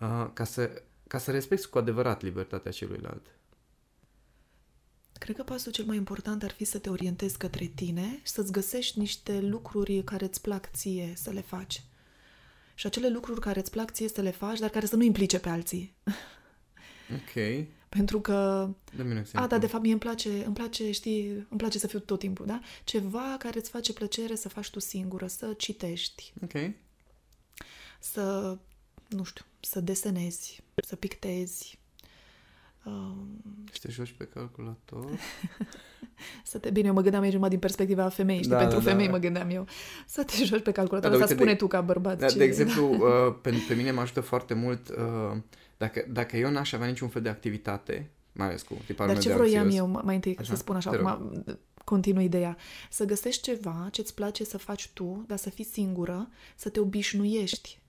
uh, 0.00 0.26
ca, 0.32 0.44
să, 0.44 0.82
ca 1.06 1.18
să 1.18 1.30
respecti 1.30 1.66
cu 1.66 1.78
adevărat 1.78 2.22
libertatea 2.22 2.70
celuilalt? 2.70 3.26
Cred 5.18 5.36
că 5.36 5.42
pasul 5.42 5.72
cel 5.72 5.84
mai 5.84 5.96
important 5.96 6.42
ar 6.42 6.50
fi 6.50 6.64
să 6.64 6.78
te 6.78 6.90
orientezi 6.90 7.38
către 7.38 7.64
tine 7.74 8.20
și 8.22 8.32
să-ți 8.32 8.52
găsești 8.52 8.98
niște 8.98 9.40
lucruri 9.40 10.02
care 10.04 10.24
îți 10.24 10.40
plac 10.40 10.70
ție 10.70 11.12
să 11.16 11.30
le 11.30 11.40
faci. 11.40 11.82
Și 12.74 12.86
acele 12.86 13.08
lucruri 13.08 13.40
care 13.40 13.60
îți 13.60 13.70
plac 13.70 13.90
ție 13.90 14.08
să 14.08 14.20
le 14.20 14.30
faci, 14.30 14.58
dar 14.58 14.70
care 14.70 14.86
să 14.86 14.96
nu 14.96 15.02
implice 15.02 15.38
pe 15.38 15.48
alții. 15.48 15.94
Ok. 17.12 17.66
Pentru 17.88 18.20
că... 18.20 18.68
Dă-mi 18.96 19.10
un 19.10 19.16
A, 19.16 19.20
exemplu. 19.20 19.48
da, 19.48 19.58
de 19.58 19.66
fapt, 19.66 19.82
mie 19.82 19.90
îmi 19.90 20.00
place, 20.00 20.44
îmi 20.44 20.54
place, 20.54 20.90
știi, 20.90 21.28
îmi 21.28 21.58
place 21.58 21.78
să 21.78 21.86
fiu 21.86 21.98
tot 21.98 22.18
timpul, 22.18 22.46
da? 22.46 22.60
Ceva 22.84 23.36
care 23.38 23.58
îți 23.58 23.70
face 23.70 23.92
plăcere 23.92 24.34
să 24.34 24.48
faci 24.48 24.70
tu 24.70 24.78
singură, 24.78 25.26
să 25.26 25.52
citești, 25.52 26.32
Ok. 26.42 26.70
să, 28.00 28.58
nu 29.08 29.24
știu, 29.24 29.44
să 29.64 29.80
desenezi, 29.80 30.62
să 30.86 30.96
pictezi, 30.96 31.78
um, 32.84 33.42
Și 33.72 33.80
te 33.80 33.90
joci 33.90 34.12
pe 34.18 34.24
calculator? 34.24 35.10
să 36.44 36.58
te... 36.58 36.70
Bine, 36.70 36.86
eu 36.86 36.94
mă 36.94 37.00
gândeam 37.00 37.22
aici 37.22 37.32
numai 37.32 37.48
din 37.48 37.58
perspectiva 37.58 38.08
femeii, 38.08 38.38
știi, 38.38 38.50
Da, 38.50 38.56
pentru 38.58 38.78
da, 38.78 38.84
da. 38.84 38.90
femei 38.90 39.08
mă 39.08 39.18
gândeam 39.18 39.50
eu. 39.50 39.66
Să 40.06 40.22
te 40.24 40.44
joci 40.44 40.62
pe 40.62 40.72
calculator, 40.72 41.10
Da, 41.10 41.16
da, 41.16 41.18
dar 41.18 41.26
să 41.26 41.32
uite, 41.32 41.34
spune 41.34 41.50
de- 41.50 41.56
tu 41.58 41.66
ca 41.66 41.80
bărbat 41.80 42.18
Da, 42.18 42.26
ce... 42.26 42.38
de 42.38 42.44
exemplu, 42.44 42.84
uh, 42.94 43.34
pe, 43.42 43.54
pe 43.68 43.74
mine 43.74 43.90
mă 43.90 44.00
ajută 44.00 44.20
foarte 44.20 44.54
mult 44.54 44.88
uh, 44.88 45.36
dacă, 45.76 46.04
dacă 46.08 46.36
eu 46.36 46.50
n-aș 46.50 46.72
avea 46.72 46.86
niciun 46.86 47.08
fel 47.08 47.22
de 47.22 47.28
activitate, 47.28 48.10
mai 48.32 48.46
ales 48.46 48.62
cu 48.62 48.74
tiparul 48.86 49.12
Dar 49.12 49.22
ce 49.22 49.28
meu 49.28 49.36
de 49.36 49.42
vroiam 49.42 49.62
anxios, 49.64 49.86
eu 49.88 50.00
mai 50.04 50.14
întâi 50.14 50.36
Așa, 50.38 50.52
să 50.52 50.58
spun 50.58 50.76
așa, 50.76 50.90
te 50.90 50.96
rog. 50.96 51.06
acum 51.06 51.44
continui 51.84 52.24
ideea. 52.24 52.56
Să 52.90 53.04
găsești 53.04 53.42
ceva 53.42 53.88
ce-ți 53.92 54.14
place 54.14 54.44
să 54.44 54.58
faci 54.58 54.88
tu, 54.88 55.24
dar 55.26 55.38
să 55.38 55.50
fii 55.50 55.64
singură, 55.64 56.28
să 56.56 56.68
te 56.68 56.80
obișnuiești 56.80 57.82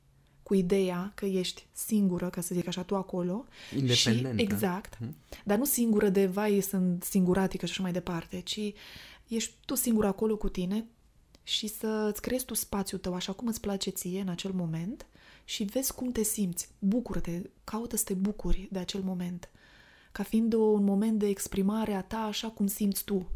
cu 0.45 0.53
ideea 0.53 1.11
că 1.15 1.25
ești 1.25 1.65
singură, 1.71 2.29
ca 2.29 2.41
să 2.41 2.55
zic 2.55 2.67
așa, 2.67 2.83
tu 2.83 2.95
acolo. 2.95 3.45
Independentă. 3.75 4.35
Și, 4.37 4.41
exact. 4.43 4.97
Dar 5.43 5.57
nu 5.57 5.65
singură 5.65 6.09
de, 6.09 6.25
vai, 6.25 6.61
sunt 6.61 7.03
singuratică 7.03 7.65
și 7.65 7.71
așa 7.71 7.81
mai 7.81 7.91
departe, 7.91 8.39
ci 8.39 8.59
ești 9.27 9.53
tu 9.65 9.75
singur 9.75 10.05
acolo 10.05 10.37
cu 10.37 10.49
tine 10.49 10.85
și 11.43 11.67
să-ți 11.67 12.21
creezi 12.21 12.45
tu 12.45 12.53
spațiul 12.53 12.99
tău 12.99 13.13
așa 13.13 13.33
cum 13.33 13.47
îți 13.47 13.59
place 13.59 13.89
ție 13.89 14.21
în 14.21 14.27
acel 14.29 14.51
moment 14.51 15.05
și 15.43 15.63
vezi 15.63 15.93
cum 15.93 16.11
te 16.11 16.23
simți. 16.23 16.69
Bucură-te, 16.79 17.41
caută 17.63 17.95
să 17.97 18.03
te 18.03 18.13
bucuri 18.13 18.67
de 18.71 18.79
acel 18.79 19.01
moment. 19.01 19.49
Ca 20.11 20.23
fiind 20.23 20.53
o- 20.53 20.57
un 20.59 20.83
moment 20.83 21.19
de 21.19 21.27
exprimare 21.27 21.93
a 21.93 22.01
ta 22.01 22.17
așa 22.17 22.47
cum 22.47 22.67
simți 22.67 23.03
tu. 23.03 23.27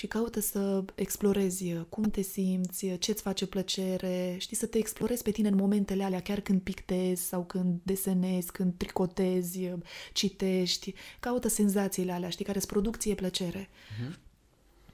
Și 0.00 0.06
caută 0.06 0.40
să 0.40 0.84
explorezi 0.94 1.74
cum 1.88 2.02
te 2.02 2.20
simți, 2.20 2.96
ce-ți 2.98 3.22
face 3.22 3.46
plăcere, 3.46 4.36
știi, 4.38 4.56
să 4.56 4.66
te 4.66 4.78
explorezi 4.78 5.22
pe 5.22 5.30
tine 5.30 5.48
în 5.48 5.54
momentele 5.54 6.04
alea, 6.04 6.20
chiar 6.20 6.40
când 6.40 6.60
pictezi 6.60 7.22
sau 7.22 7.44
când 7.44 7.80
desenezi, 7.82 8.52
când 8.52 8.74
tricotezi, 8.76 9.70
citești. 10.12 10.94
Caută 11.20 11.48
senzațiile 11.48 12.12
alea, 12.12 12.28
știi, 12.28 12.44
care 12.44 12.58
îți 12.58 12.66
produc 12.66 12.96
ție 12.96 13.14
plăcere. 13.14 13.68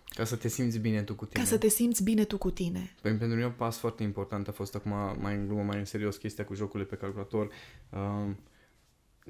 Ca 0.08 0.24
să 0.24 0.36
te 0.36 0.48
simți 0.48 0.78
bine 0.78 1.02
tu 1.02 1.14
cu 1.14 1.24
tine. 1.24 1.42
Ca 1.42 1.48
să 1.48 1.58
te 1.58 1.68
simți 1.68 2.02
bine 2.02 2.24
tu 2.24 2.38
cu 2.38 2.50
tine. 2.50 2.94
Păi, 3.02 3.10
pentru 3.10 3.36
mine 3.36 3.46
un 3.46 3.54
pas 3.56 3.78
foarte 3.78 4.02
important 4.02 4.48
a 4.48 4.52
fost 4.52 4.74
acum 4.74 4.92
mai 5.20 5.34
în 5.34 5.46
glumă, 5.46 5.62
mai 5.62 5.78
în 5.78 5.84
serios 5.84 6.16
chestia 6.16 6.44
cu 6.44 6.54
jocurile 6.54 6.88
pe 6.88 6.96
calculator. 6.96 7.48
Uh, 7.90 8.30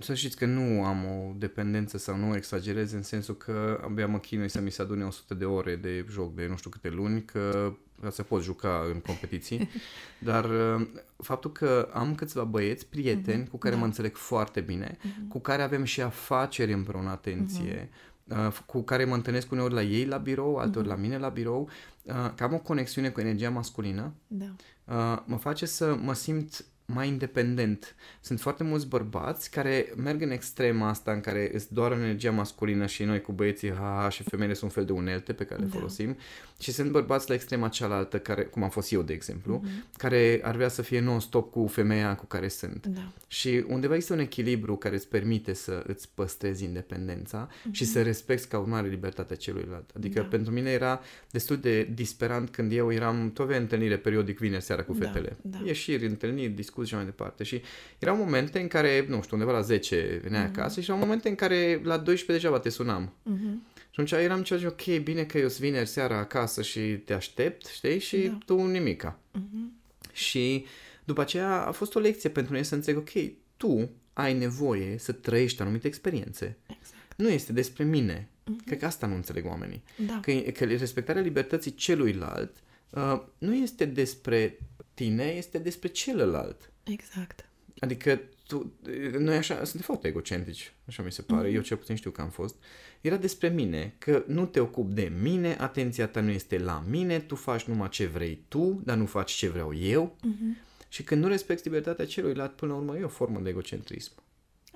să 0.01 0.15
știți 0.15 0.37
că 0.37 0.47
nu 0.47 0.85
am 0.85 1.05
o 1.05 1.33
dependență 1.37 1.99
sau 1.99 2.17
nu 2.17 2.37
exagerez 2.37 2.93
în 2.93 3.03
sensul 3.03 3.37
că 3.37 3.81
abia 3.85 4.07
mă 4.07 4.19
chinui 4.19 4.49
să 4.49 4.61
mi 4.61 4.71
se 4.71 4.83
adune 4.83 5.05
100 5.05 5.35
de 5.35 5.45
ore 5.45 5.77
de 5.77 6.07
joc 6.11 6.35
de 6.35 6.47
nu 6.47 6.57
știu 6.57 6.71
câte 6.71 6.89
luni, 6.89 7.25
că 7.25 7.73
ca 8.03 8.11
să 8.11 8.23
pot 8.23 8.43
juca 8.43 8.83
în 8.93 9.01
competiții. 9.01 9.69
Dar 10.19 10.45
uh, 10.45 10.87
faptul 11.17 11.53
că 11.53 11.89
am 11.93 12.15
câțiva 12.15 12.45
băieți, 12.45 12.87
prieteni, 12.87 13.49
cu 13.49 13.57
care 13.57 13.75
da. 13.75 13.81
mă 13.81 13.87
înțeleg 13.87 14.17
foarte 14.17 14.61
bine, 14.61 14.97
cu 15.29 15.39
care 15.39 15.63
avem 15.63 15.85
și 15.85 16.01
afaceri 16.03 16.73
împreună, 16.73 17.11
atenție, 17.11 17.89
uh, 18.25 18.57
cu 18.67 18.83
care 18.83 19.05
mă 19.05 19.15
întâlnesc 19.15 19.51
uneori 19.51 19.75
la 19.75 19.83
ei 19.83 20.05
la 20.05 20.17
birou, 20.17 20.57
alteori 20.57 20.89
la 20.89 20.95
mine 20.95 21.19
la 21.19 21.29
birou, 21.29 21.69
uh, 22.03 22.15
că 22.35 22.45
am 22.45 22.55
o 22.55 22.59
conexiune 22.59 23.09
cu 23.09 23.21
energia 23.21 23.51
masculină, 23.51 24.13
Da. 24.27 24.55
uh, 24.85 25.23
mă 25.25 25.37
face 25.37 25.67
să 25.67 25.99
mă 26.03 26.13
simt 26.13 26.65
mai 26.87 27.09
independent. 27.09 27.95
Sunt 28.21 28.41
foarte 28.41 28.65
mulți 28.65 28.87
bărbați 28.87 29.51
care 29.51 29.93
merg 29.97 30.23
în 30.23 30.31
extrema 30.31 30.89
asta 30.89 31.13
în 31.13 31.21
care 31.21 31.51
îți 31.55 31.73
doar 31.75 31.93
energia 31.93 32.31
masculină 32.31 32.87
și 32.87 33.05
noi 33.05 33.21
cu 33.21 33.33
băieții, 33.33 33.71
ha, 33.73 33.99
ha, 34.03 34.09
și 34.09 34.23
femeile 34.23 34.55
sunt 34.55 34.71
un 34.71 34.77
fel 34.77 34.85
de 34.85 34.93
unelte 34.93 35.33
pe 35.33 35.45
care 35.45 35.61
le 35.61 35.67
Da. 35.67 35.77
folosim 35.77 36.17
și 36.59 36.73
sunt 36.73 36.91
bărbați 36.91 37.29
la 37.29 37.35
extrema 37.35 37.69
cealaltă, 37.69 38.19
care, 38.19 38.43
cum 38.43 38.63
am 38.63 38.69
fost 38.71 38.93
eu, 38.93 39.03
de 39.03 39.13
exemplu, 39.13 39.61
Mhm. 39.65 39.71
care 39.97 40.41
ar 40.43 40.55
vrea 40.55 40.69
să 40.69 40.83
fie 40.83 41.01
non-stop 41.01 41.51
cu 41.51 41.67
femeia 41.67 42.15
cu 42.15 42.25
care 42.27 42.49
sunt. 42.49 42.87
Da. 42.87 43.13
Și 43.29 43.65
undeva 43.69 43.95
există 43.95 44.15
un 44.15 44.21
echilibru 44.21 44.77
care 44.77 44.95
îți 44.95 45.09
permite 45.09 45.53
să 45.53 45.83
îți 45.87 46.09
păstrezi 46.15 46.65
independența 46.65 47.49
și 47.71 47.85
să 47.85 48.03
respecti 48.03 48.47
ca 48.49 48.59
urmare 48.59 48.89
libertatea 48.89 49.37
celuilalt. 49.37 49.91
Adică 49.97 50.21
Mhm. 50.21 50.31
Da. 50.31 50.37
pentru 50.37 50.53
mine 50.53 50.71
era 50.71 51.01
destul 51.31 51.57
de 51.57 51.83
disperant 51.95 52.51
când 52.51 52.73
eu 52.73 52.93
eram, 52.93 53.31
tot 53.33 53.45
aveam 53.45 53.63
întâlnire 53.63 53.97
periodic 53.97 54.39
vineri 54.39 54.63
seara 54.63 54.83
cu 54.83 54.93
Da, 54.93 55.07
fetele. 55.07 55.37
da. 55.43 55.59
Ieșiri, 55.65 56.07
întâlniri, 56.07 56.49
discuții 56.53 56.75
și 56.85 56.95
mai 56.95 57.05
departe. 57.05 57.45
Și 57.45 57.63
erau 57.99 58.17
momente 58.17 58.61
în 58.61 58.69
care, 58.69 59.05
nu 59.09 59.23
știu, 59.23 59.37
undeva 59.37 59.53
la 59.57 59.61
10 59.61 60.21
veneai 60.23 60.45
Mhm. 60.45 60.59
acasă 60.59 60.81
și 60.81 60.91
erau 60.91 61.03
momente 61.03 61.29
în 61.29 61.35
care 61.35 61.81
la 61.85 61.97
12 61.99 62.33
degeaba 62.33 62.59
te 62.63 62.69
sunam. 62.69 63.13
Mhm. 63.23 63.63
Și 63.77 64.03
atunci 64.03 64.13
eram 64.13 64.43
ceva 64.43 64.61
de, 64.61 64.67
ok, 64.67 65.03
bine 65.03 65.25
că 65.25 65.39
eu 65.39 65.49
sunt 65.49 65.61
vineri 65.61 65.89
seara 65.89 66.17
acasă 66.19 66.63
și 66.63 66.81
te 66.81 67.13
aștept, 67.13 67.67
știi? 67.67 67.99
Și 67.99 68.17
Da. 68.27 68.39
tu 68.47 68.67
nimica. 68.67 69.19
Mhm. 69.33 69.73
Și 70.13 70.65
după 71.05 71.21
aceea 71.21 71.67
a 71.67 71.71
fost 71.73 71.95
o 71.95 71.99
lecție 71.99 72.29
pentru 72.31 72.53
mine 72.53 72.65
să 72.65 72.75
înțeleg, 72.75 72.99
ok, 72.99 73.33
tu 73.57 73.91
ai 74.13 74.35
nevoie 74.35 74.99
să 74.99 75.13
trăiești 75.13 75.63
anumite 75.63 75.87
experiențe. 75.87 76.57
Exact. 76.67 76.95
Nu 77.17 77.29
este 77.29 77.53
despre 77.53 77.85
mine. 77.85 78.29
Cred 78.67 78.79
că 78.79 78.87
asta 78.87 79.07
nu 79.07 79.15
înțeleg 79.15 79.47
oamenii. 79.47 79.83
Da. 80.07 80.21
Că, 80.23 80.33
că 80.33 80.65
respectarea 80.65 81.23
libertății 81.23 81.75
celuilalt 81.75 82.53
uh, 82.91 83.23
nu 83.39 83.55
este 83.55 83.85
despre 83.85 84.59
tine, 84.97 85.25
este 85.25 85.59
despre 85.59 85.89
celălalt. 85.89 86.71
Exact. 86.85 87.49
Adică 87.79 88.21
tu, 88.47 88.73
noi 89.19 89.37
așa, 89.37 89.55
suntem 89.55 89.81
foarte 89.81 90.09
egocentrici, 90.09 90.73
așa 90.87 91.03
mi 91.03 91.13
se 91.13 91.23
pare, 91.23 91.51
eu 91.51 91.61
cel 91.63 91.77
puțin 91.77 91.97
știu 91.97 92.11
că 92.11 92.21
am 92.21 92.29
fost. 92.31 92.55
Era 93.01 93.17
despre 93.17 93.49
mine, 93.49 93.95
că 93.99 94.25
nu 94.27 94.47
te 94.47 94.61
ocupi 94.61 94.95
de 94.95 95.13
mine, 95.23 95.57
atenția 95.61 96.07
ta 96.07 96.21
nu 96.21 96.31
este 96.31 96.59
la 96.59 96.85
mine, 96.89 97.19
tu 97.21 97.35
faci 97.35 97.63
numai 97.65 97.89
ce 97.89 98.07
vrei 98.07 98.45
tu, 98.49 98.81
dar 98.85 98.97
nu 98.97 99.07
faci 99.07 99.31
ce 99.33 99.49
vreau 99.49 99.75
eu. 99.75 100.17
Mhm. 100.23 100.57
Și 100.89 101.03
când 101.03 101.23
nu 101.23 101.29
respecti 101.29 101.69
libertatea 101.69 102.07
celuilalt, 102.07 102.53
până 102.53 102.73
la 102.73 102.79
urmă 102.79 102.97
e 102.99 103.03
o 103.03 103.09
formă 103.09 103.41
de 103.41 103.49
egocentrism. 103.49 104.13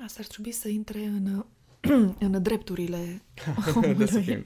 Asta 0.04 0.18
ar 0.20 0.26
trebui 0.26 0.50
să 0.52 0.68
intre 0.68 0.98
în, 0.98 1.44
în 2.18 2.42
drepturile 2.42 3.22
Da, 3.56 3.62
să 3.62 3.72
omului. 3.74 4.06
fim. 4.22 4.44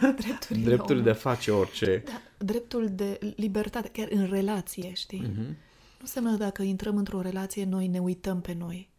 drepturile 0.22 0.64
Dreptul 0.64 0.86
de 0.86 0.92
omului. 0.92 1.10
a 1.10 1.14
face 1.14 1.50
orice. 1.50 2.02
Da, 2.04 2.22
dreptul 2.38 2.88
de 2.88 3.18
libertate, 3.36 3.88
chiar 3.88 4.08
în 4.10 4.26
relație, 4.26 4.92
știi? 4.94 5.20
Mhm. 5.20 5.40
Nu 5.40 6.02
înseamnă 6.02 6.36
dacă 6.36 6.62
intrăm 6.62 6.96
într-o 6.96 7.20
relație, 7.20 7.64
noi 7.64 7.86
ne 7.86 7.98
uităm 7.98 8.40
pe 8.40 8.52
noi. 8.58 8.90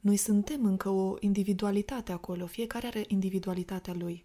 Noi 0.00 0.16
suntem 0.16 0.64
încă 0.64 0.88
o 0.88 1.16
individualitate 1.20 2.12
acolo, 2.12 2.46
fiecare 2.46 2.86
are 2.86 3.04
individualitatea 3.08 3.94
lui. 3.98 4.24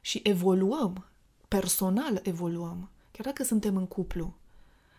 Și 0.00 0.20
evoluăm, 0.24 1.04
personal 1.48 2.20
evoluăm, 2.22 2.90
chiar 3.10 3.26
dacă 3.26 3.42
suntem 3.44 3.76
în 3.76 3.86
cuplu. 3.86 4.34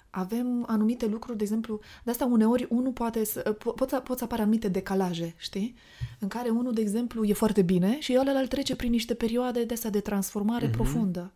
Avem 0.09 0.63
anumite 0.67 1.05
lucruri, 1.07 1.37
de 1.37 1.43
exemplu, 1.43 1.79
de 2.03 2.11
asta 2.11 2.25
uneori 2.25 2.67
unul 2.69 2.91
poate 2.91 3.23
să, 3.25 3.55
po- 3.57 3.75
pot, 3.75 3.89
să- 3.89 3.99
pot 3.99 4.17
să 4.17 4.23
apară 4.23 4.41
anumite 4.41 4.67
decalaje, 4.67 5.33
știi? 5.37 5.75
În 6.19 6.27
care 6.27 6.49
unul, 6.49 6.73
de 6.73 6.81
exemplu, 6.81 7.23
e 7.25 7.33
foarte 7.33 7.61
bine 7.61 7.99
și 7.99 8.17
ălalt 8.19 8.49
trece 8.49 8.75
prin 8.75 8.91
niște 8.91 9.13
perioade 9.13 9.63
de 9.63 9.73
astea 9.73 9.89
de 9.89 9.99
transformare 9.99 10.65
Mhm. 10.65 10.75
profundă. 10.75 11.31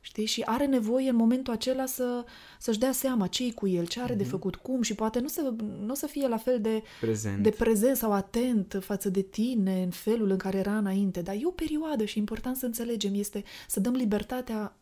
Știi? 0.00 0.24
Și 0.26 0.42
are 0.44 0.66
nevoie 0.66 1.08
în 1.08 1.16
momentul 1.16 1.52
acela 1.52 1.86
să, 1.86 2.24
să-și 2.58 2.78
dea 2.78 2.92
seama 2.92 3.26
ce 3.26 3.44
e 3.46 3.50
cu 3.50 3.68
el, 3.68 3.86
ce 3.86 4.00
are 4.00 4.14
de 4.14 4.24
făcut, 4.24 4.56
cum 4.56 4.82
și 4.82 4.94
poate 4.94 5.18
nu 5.20 5.28
să, 5.28 5.54
nu 5.80 5.94
să 5.94 6.06
fie 6.06 6.28
la 6.28 6.36
fel 6.36 6.60
de, 6.60 6.82
Prezent. 7.00 7.42
de 7.42 7.50
prezent 7.50 7.96
sau 7.96 8.12
atent 8.12 8.78
față 8.80 9.08
de 9.08 9.20
tine 9.22 9.82
în 9.82 9.90
felul 9.90 10.30
în 10.30 10.36
care 10.36 10.58
era 10.58 10.76
înainte. 10.76 11.20
Dar 11.22 11.34
e 11.34 11.40
o 11.46 11.50
perioadă 11.50 12.04
și 12.04 12.16
e 12.16 12.20
important 12.20 12.56
să 12.56 12.66
înțelegem, 12.66 13.14
este 13.14 13.44
să 13.68 13.80
dăm 13.80 13.92
libertatea 13.94 14.76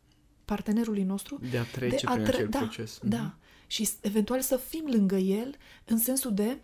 partenerului 0.45 1.03
nostru 1.03 1.41
De 1.51 1.59
a 1.59 1.63
trece 1.63 2.07
a 2.07 2.13
prin 2.13 2.25
tre- 2.25 2.35
acel 2.37 2.49
da, 2.49 2.59
proces. 2.59 2.99
Da. 3.03 3.35
Și 3.67 3.85
s- 3.85 3.97
eventual 4.01 4.41
să 4.41 4.57
fim 4.57 4.85
lângă 4.91 5.17
el 5.17 5.55
în 5.85 5.99
sensul 5.99 6.35
de 6.35 6.59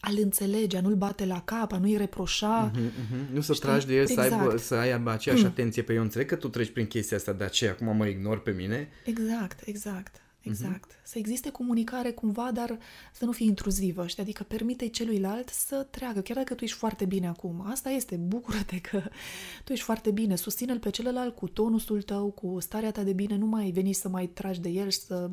a-l 0.00 0.18
înțelege, 0.22 0.76
a 0.76 0.80
nu-l 0.80 0.94
bate 0.94 1.24
la 1.26 1.40
cap, 1.42 1.72
a 1.72 1.78
nu-i 1.78 1.96
reproșa. 1.96 2.70
Mhm, 2.74 2.82
mhm. 2.82 3.34
Nu 3.34 3.40
să 3.40 3.52
Știi? 3.52 3.68
tragi 3.68 3.86
de 3.86 3.94
el 3.94 4.06
să, 4.06 4.20
aibă, 4.20 4.34
Exact. 4.34 4.58
să 4.62 4.74
aibă 4.74 5.10
aceeași 5.10 5.44
atenție 5.44 5.82
pe 5.82 5.92
eu. 5.92 6.02
Înțeleg 6.02 6.26
că 6.28 6.36
tu 6.36 6.48
treci 6.48 6.70
prin 6.70 6.86
chestia 6.86 7.16
asta, 7.16 7.32
de 7.32 7.44
aceea 7.44 7.70
acum 7.70 7.96
mă 7.96 8.06
ignor 8.06 8.42
pe 8.42 8.50
mine. 8.50 8.88
Exact, 9.04 9.60
exact, 9.64 10.20
Mhm. 10.42 10.48
exact. 10.48 10.90
Să 11.02 11.18
existe 11.18 11.50
comunicare 11.50 12.10
cumva, 12.10 12.50
dar 12.54 12.78
să 13.12 13.24
nu 13.24 13.32
fie 13.32 13.46
intruzivă, 13.46 14.06
știi? 14.06 14.22
Adică 14.22 14.42
permite 14.42 14.88
celuilalt 14.88 15.48
să 15.48 15.86
treacă, 15.90 16.20
chiar 16.20 16.36
dacă 16.36 16.54
tu 16.54 16.64
ești 16.64 16.76
foarte 16.76 17.04
bine 17.04 17.28
acum. 17.28 17.64
Asta 17.70 17.88
este, 17.90 18.16
bucură-te 18.16 18.78
că 18.80 19.02
tu 19.64 19.72
ești 19.72 19.84
foarte 19.84 20.10
bine, 20.10 20.36
susține-l 20.36 20.78
pe 20.78 20.90
celălalt 20.90 21.36
cu 21.36 21.48
tonusul 21.48 22.02
tău, 22.02 22.30
cu 22.30 22.56
starea 22.60 22.90
ta 22.90 23.02
de 23.02 23.12
bine, 23.12 23.36
nu 23.36 23.46
mai 23.46 23.70
veni 23.70 23.92
să 23.92 24.08
mai 24.08 24.26
tragi 24.26 24.60
de 24.60 24.68
el 24.68 24.88
și 24.90 24.98
să 24.98 25.30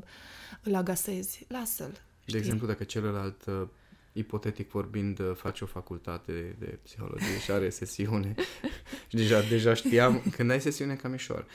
îl 0.63 0.75
agasezi. 0.75 1.45
Lasă-l. 1.47 1.91
De 1.91 1.97
știi? 2.25 2.39
exemplu, 2.39 2.67
dacă 2.67 2.83
celălalt 2.83 3.45
uh, 3.45 3.67
ipotetic 4.17 4.69
vorbind, 4.69 5.19
uh, 5.19 5.31
face 5.35 5.63
o 5.63 5.67
facultate 5.67 6.31
de, 6.31 6.55
de 6.59 6.79
psihologie 6.83 7.39
și 7.43 7.51
are 7.51 7.69
sesiune. 7.69 8.35
și 9.07 9.15
deja, 9.21 9.41
deja 9.41 9.73
știam, 9.73 10.21
când 10.31 10.51
ai 10.51 10.61
sesiune, 10.61 10.95
cam 10.95 11.13
ușor. 11.13 11.45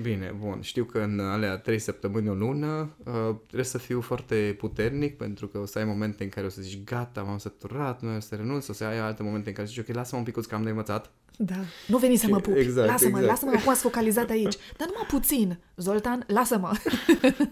Bine, 0.00 0.34
bun, 0.38 0.60
știu 0.60 0.84
că 0.84 0.98
în 0.98 1.20
alea 1.20 1.56
trei 1.58 1.78
săptămâni, 1.78 2.28
o 2.28 2.34
lună, 2.34 2.96
uh, 3.04 3.36
trebuie 3.46 3.64
să 3.64 3.78
fiu 3.78 4.00
foarte 4.00 4.54
puternic, 4.58 5.16
pentru 5.16 5.46
că 5.46 5.58
o 5.58 5.66
să 5.66 5.78
ai 5.78 5.84
momente 5.84 6.22
în 6.22 6.28
care 6.28 6.46
o 6.46 6.48
să 6.48 6.62
zici, 6.62 6.84
gata, 6.84 7.22
m-am 7.22 7.38
săturat, 7.38 8.02
nu 8.02 8.16
o 8.16 8.20
să 8.20 8.34
renunț, 8.34 8.68
o 8.68 8.72
să 8.72 8.84
ai 8.84 8.98
alte 8.98 9.22
momente 9.22 9.48
în 9.48 9.54
care 9.54 9.66
zici, 9.66 9.78
ok, 9.78 9.88
lasă-mă 9.88 10.18
un 10.18 10.32
pic 10.32 10.46
că 10.46 10.54
am 10.54 10.62
de 10.62 10.68
învățat. 10.68 11.12
Da. 11.42 11.54
Nu 11.86 11.98
veni 11.98 12.16
să 12.16 12.26
mă 12.28 12.40
pup. 12.40 12.56
Exact, 12.56 12.88
lasă-mă, 12.88 13.18
exact. 13.18 13.26
lasă-mă, 13.26 13.50
acum 13.56 13.70
ați 13.70 13.80
focalizat 13.80 14.30
aici. 14.30 14.54
Dar 14.76 14.88
numai 14.88 15.06
puțin. 15.08 15.58
Zoltan, 15.76 16.24
lasă-mă. 16.26 16.70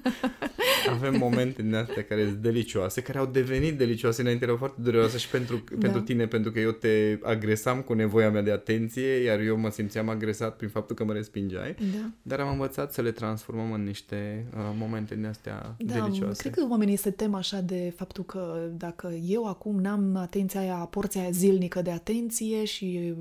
Avem 0.91 1.17
momente 1.19 1.63
din 1.63 1.75
astea 1.75 2.05
care 2.05 2.25
sunt 2.25 2.37
delicioase, 2.37 3.03
care 3.03 3.19
au 3.19 3.27
devenit 3.27 3.79
delicioase 3.79 4.21
înainte, 4.21 4.45
erau 4.45 4.57
foarte 4.57 4.81
dureroase 4.81 5.19
și 5.19 5.29
pentru, 5.29 5.57
da. 5.71 5.77
pentru 5.79 6.01
tine, 6.01 6.27
pentru 6.27 6.51
că 6.51 6.61
eu 6.61 6.71
te 6.71 7.19
agresam 7.23 7.81
cu 7.81 7.93
nevoia 7.93 8.31
mea 8.31 8.43
de 8.43 8.51
atenție, 8.51 9.07
iar 9.07 9.41
eu 9.41 9.59
mă 9.59 9.71
simțeam 9.71 10.09
agresat 10.09 10.57
prin 10.57 10.69
faptul 10.69 10.97
că 10.97 11.05
mă 11.05 11.13
respingeai. 11.13 11.75
Da. 11.75 12.11
Dar 12.23 12.41
am 12.41 12.51
învățat 12.51 12.93
să 12.93 13.03
le 13.03 13.11
transformăm 13.11 13.73
în 13.73 13.83
niște 13.83 14.47
uh, 14.57 14.61
momente 14.79 15.15
din 15.15 15.27
astea 15.27 15.75
Da, 15.79 15.95
delicioase. 15.95 16.43
cred 16.43 16.55
că 16.55 16.67
oamenii 16.71 16.97
se 16.97 17.11
tem 17.11 17.35
așa 17.35 17.61
de 17.61 17.93
faptul 17.97 18.25
că 18.25 18.69
dacă 18.77 19.13
eu 19.27 19.45
acum 19.45 19.81
n-am 19.81 20.17
atenția 20.17 20.61
aia, 20.61 20.75
porția 20.75 21.21
aia 21.21 21.31
zilnică 21.31 21.83
de 21.83 21.91
atenție 21.91 22.65
și, 22.65 23.15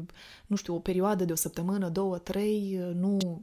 nu 0.47 0.55
știu, 0.57 0.75
o 0.75 0.79
perioadă 0.79 1.25
de 1.25 1.31
o 1.31 1.35
săptămână, 1.35 1.89
două, 1.89 2.17
trei, 2.17 2.79
nu, 2.93 3.41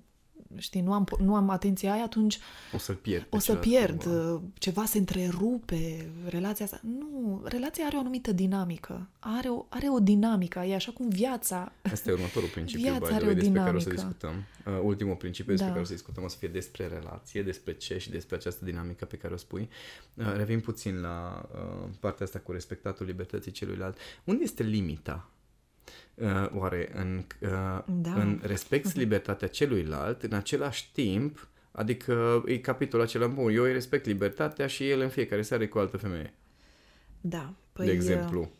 știi, 0.56 0.80
nu 0.80 0.92
am, 0.92 1.06
nu 1.18 1.34
am 1.34 1.48
atenția 1.50 1.92
aia, 1.92 2.02
atunci 2.02 2.38
O 2.72 2.78
să-l 2.78 2.94
pierd. 2.94 3.22
pe 3.24 3.36
o 3.36 3.38
să 3.38 3.44
celălalt 3.44 3.68
pierd, 3.70 4.02
cumva. 4.02 4.42
ceva 4.58 4.84
se 4.84 4.98
întrerupe, 4.98 6.10
relația 6.28 6.64
asta. 6.64 6.80
Nu, 6.82 7.40
relația 7.44 7.84
are 7.84 7.96
o 7.96 7.98
anumită 7.98 8.32
dinamică. 8.32 9.08
Are 9.18 9.48
o, 9.48 9.64
are 9.68 9.86
o 9.90 9.98
dinamică, 9.98 10.58
e 10.58 10.74
așa 10.74 10.92
cum 10.92 11.08
viața. 11.08 11.72
Asta 11.82 12.10
e 12.10 12.12
următorul 12.12 12.48
principiu, 12.48 12.82
Viața 12.84 12.98
by 12.98 13.04
the 13.06 13.14
are 13.14 13.24
way, 13.24 13.32
o 13.34 13.38
despre 13.38 13.58
care 13.60 13.76
o 13.76 13.78
să 13.78 13.88
dinamică. 13.88 14.16
discutăm. 14.18 14.44
Uh, 14.74 14.80
ultimul 14.84 15.14
principiu 15.14 15.50
despre 15.50 15.66
Da. 15.66 15.72
care 15.72 15.84
o 15.84 15.88
să 15.88 15.92
discutăm 15.94 16.24
o 16.24 16.28
să 16.28 16.36
fie 16.38 16.48
despre 16.48 16.86
relație, 16.86 17.42
despre 17.42 17.74
ce 17.74 17.98
și 17.98 18.10
despre 18.10 18.36
această 18.36 18.64
dinamică 18.64 19.04
pe 19.04 19.16
care 19.16 19.34
o 19.34 19.36
spui. 19.36 19.68
Uh, 20.14 20.32
revin 20.36 20.60
puțin 20.60 21.00
la 21.00 21.48
uh, 21.54 21.88
partea 22.00 22.26
asta 22.26 22.38
cu 22.38 22.52
respectatul 22.52 23.06
libertății 23.06 23.52
celuilalt. 23.52 23.96
Unde 24.24 24.42
este 24.42 24.62
limita? 24.62 25.28
Uh, 26.14 26.48
oare 26.54 26.90
în, 26.94 27.24
uh, 27.40 27.48
Da. 27.86 28.12
în 28.14 28.40
respecti 28.42 28.98
libertatea 28.98 29.48
celuilalt, 29.48 30.22
în 30.22 30.32
același 30.32 30.92
timp, 30.92 31.48
adică 31.72 32.42
e 32.46 32.58
capitolul 32.58 33.04
acela, 33.04 33.26
bun, 33.26 33.54
eu 33.54 33.62
îi 33.62 33.72
respect 33.72 34.06
libertatea 34.06 34.66
și 34.66 34.90
el 34.90 35.00
în 35.00 35.08
fiecare 35.08 35.42
seară 35.42 35.62
e 35.62 35.66
cu 35.66 35.78
o 35.78 35.80
altă 35.80 35.96
femeie, 35.96 36.34
Da, 37.20 37.54
păi, 37.72 37.86
de 37.86 37.92
exemplu. 37.92 38.50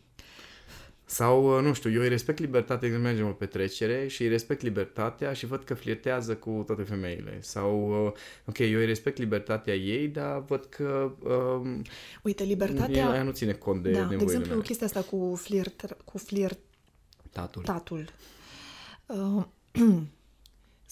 Sau, 1.06 1.56
uh, 1.56 1.62
nu 1.62 1.72
știu, 1.72 1.90
eu 1.90 2.00
îi 2.00 2.08
respect 2.08 2.38
libertatea 2.38 2.88
când 2.88 3.02
mergem 3.02 3.26
o 3.26 3.30
petrecere 3.30 4.06
și 4.06 4.22
îi 4.22 4.28
respect 4.28 4.62
libertatea 4.62 5.32
și 5.32 5.46
văd 5.46 5.64
că 5.64 5.74
flirtează 5.74 6.34
cu 6.34 6.62
toate 6.66 6.82
femeile. 6.82 7.38
Sau, 7.40 8.04
uh, 8.06 8.12
ok, 8.46 8.58
eu 8.58 8.78
îi 8.78 8.86
respect 8.86 9.18
libertatea 9.18 9.74
ei, 9.74 10.08
dar 10.08 10.44
văd 10.46 10.64
că 10.64 11.12
um, 11.22 11.82
Uite, 12.22 12.42
ea 12.42 12.48
libertatea... 12.48 13.22
nu 13.22 13.30
ține 13.30 13.52
cont 13.52 13.82
de 13.82 13.90
da, 13.90 13.96
de 13.96 14.00
nevoile 14.00 14.22
exemplu, 14.22 14.50
mele. 14.50 14.62
chestia 14.62 14.86
asta 14.86 15.00
cu 15.00 15.34
flirt, 15.42 15.96
cu 16.04 16.18
flirt 16.18 16.58
Tatul. 17.34 17.62
tatul. 17.62 18.08
Uh, 19.06 19.44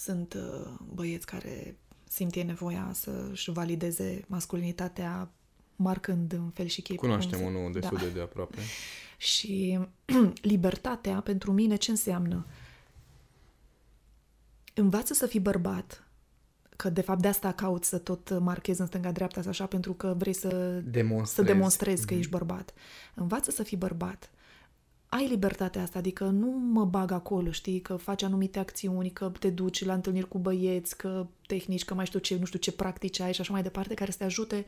sunt 0.06 0.34
uh, 0.34 0.70
băieți 0.94 1.26
care 1.26 1.76
simt 2.08 2.34
ei 2.34 2.42
nevoia 2.42 2.90
să-și 2.94 3.50
valideze 3.50 4.24
masculinitatea 4.26 5.30
marcând 5.76 6.32
în 6.32 6.50
fel 6.50 6.66
și 6.66 6.82
chip. 6.82 6.96
Cunoaștem 6.96 7.38
cum 7.38 7.48
se- 7.52 7.56
unul 7.58 7.72
destul 7.72 7.96
da. 7.96 8.04
de, 8.04 8.10
de 8.10 8.20
aproape. 8.20 8.58
Și 9.16 9.78
libertatea 10.52 11.20
pentru 11.20 11.52
mine 11.52 11.76
ce 11.76 11.90
înseamnă? 11.90 12.46
Învață 14.74 15.14
să 15.14 15.26
fii 15.26 15.40
bărbat, 15.40 16.06
că 16.76 16.90
de 16.90 17.00
fapt 17.00 17.20
de 17.20 17.28
asta 17.28 17.52
caut 17.52 17.84
să 17.84 17.98
tot 17.98 18.38
marchezi 18.38 18.80
în 18.80 18.86
stânga-dreapta 18.86 19.42
așa 19.48 19.66
pentru 19.66 19.92
că 19.92 20.14
vrei 20.18 20.32
să, 20.32 20.80
Demonstrezi. 20.84 21.48
să 21.48 21.54
demonstrezi 21.54 22.06
că 22.06 22.14
ești 22.14 22.30
bărbat. 22.30 22.72
Învață 23.14 23.50
să 23.50 23.62
fii 23.62 23.76
bărbat. 23.76 24.30
Ai 25.14 25.28
libertatea 25.28 25.82
asta, 25.82 25.98
adică 25.98 26.24
nu 26.24 26.46
mă 26.50 26.84
bag 26.84 27.10
acolo, 27.10 27.50
știi, 27.50 27.80
că 27.80 27.96
faci 27.96 28.22
anumite 28.22 28.58
acțiuni, 28.58 29.10
că 29.10 29.32
te 29.38 29.50
duci 29.50 29.84
la 29.84 29.94
întâlniri 29.94 30.28
cu 30.28 30.38
băieți, 30.38 30.96
că 30.96 31.26
tehnici, 31.46 31.84
că 31.84 31.94
mai 31.94 32.06
știu 32.06 32.18
ce, 32.18 32.36
nu 32.38 32.44
știu 32.44 32.58
ce 32.58 32.72
practici 32.72 33.20
ai 33.20 33.32
și 33.32 33.40
așa 33.40 33.52
mai 33.52 33.62
departe, 33.62 33.94
care 33.94 34.10
să 34.10 34.16
te 34.16 34.24
ajute 34.24 34.64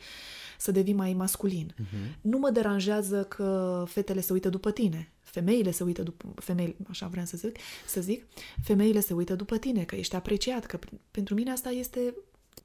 să 0.59 0.71
devii 0.71 0.93
mai 0.93 1.13
masculin. 1.13 1.75
Uh-huh. 1.75 2.21
Nu 2.21 2.39
mă 2.39 2.51
deranjează 2.51 3.25
că 3.25 3.85
fetele 3.89 4.21
se 4.21 4.33
uită 4.33 4.49
după 4.49 4.71
tine, 4.71 5.13
femeile 5.21 5.71
se 5.71 5.85
uită 5.85 6.03
după, 6.03 6.35
femei, 6.41 6.77
așa 6.89 7.07
vreau 7.07 7.27
să 7.27 7.37
zic, 7.37 7.57
să 7.87 8.01
zic, 8.01 8.27
femeile 8.63 9.01
se 9.01 9.15
uită 9.15 9.35
după 9.35 9.57
tine, 9.57 9.85
că 9.85 9.95
ești 9.95 10.17
apreciat, 10.17 10.67
că 10.67 10.79
pentru 11.11 11.35
mine 11.35 11.51
asta 11.51 11.71
este 11.71 12.15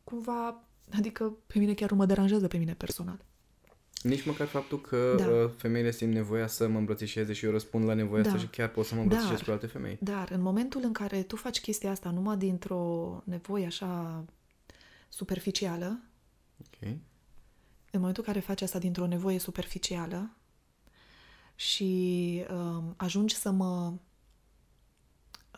cumva, 0.03 0.63
adică 0.97 1.37
pe 1.47 1.59
mine 1.59 1.73
chiar 1.73 1.89
nu 1.89 1.95
mă 1.95 2.05
deranjează 2.05 2.47
pe 2.47 2.57
mine 2.57 2.73
personal. 2.73 3.25
Nici 4.01 4.25
măcar 4.25 4.47
faptul 4.47 4.81
că 4.81 5.15
Da. 5.17 5.27
uh, 5.27 5.49
femeile 5.57 5.91
simt 5.91 6.13
nevoia 6.13 6.47
să 6.47 6.67
mă 6.67 6.77
îmbrățișeze 6.77 7.33
și 7.33 7.45
eu 7.45 7.51
răspund 7.51 7.85
la 7.85 7.93
nevoia 7.93 8.21
Da. 8.21 8.27
asta 8.29 8.41
și 8.41 8.47
chiar 8.47 8.69
pot 8.69 8.85
să 8.85 8.95
mă 8.95 9.01
îmbrățișez 9.01 9.31
Dar- 9.35 9.43
cu 9.43 9.51
alte 9.51 9.67
femei. 9.67 9.97
Dar 10.01 10.29
în 10.31 10.41
momentul 10.41 10.81
în 10.83 10.93
care 10.93 11.23
tu 11.23 11.35
faci 11.35 11.59
chestia 11.61 11.91
asta 11.91 12.09
numai 12.11 12.37
dintr-o 12.37 13.21
nevoie 13.25 13.65
așa 13.65 14.23
superficială, 15.09 15.99
Ok? 16.59 16.87
în 17.91 17.99
momentul 17.99 18.23
în 18.27 18.33
care 18.33 18.45
faci 18.45 18.61
asta 18.61 18.79
dintr-o 18.79 19.07
nevoie 19.07 19.39
superficială 19.39 20.29
și 21.55 22.43
um, 22.51 22.93
ajungi 22.97 23.35
să 23.35 23.51
mă 23.51 23.93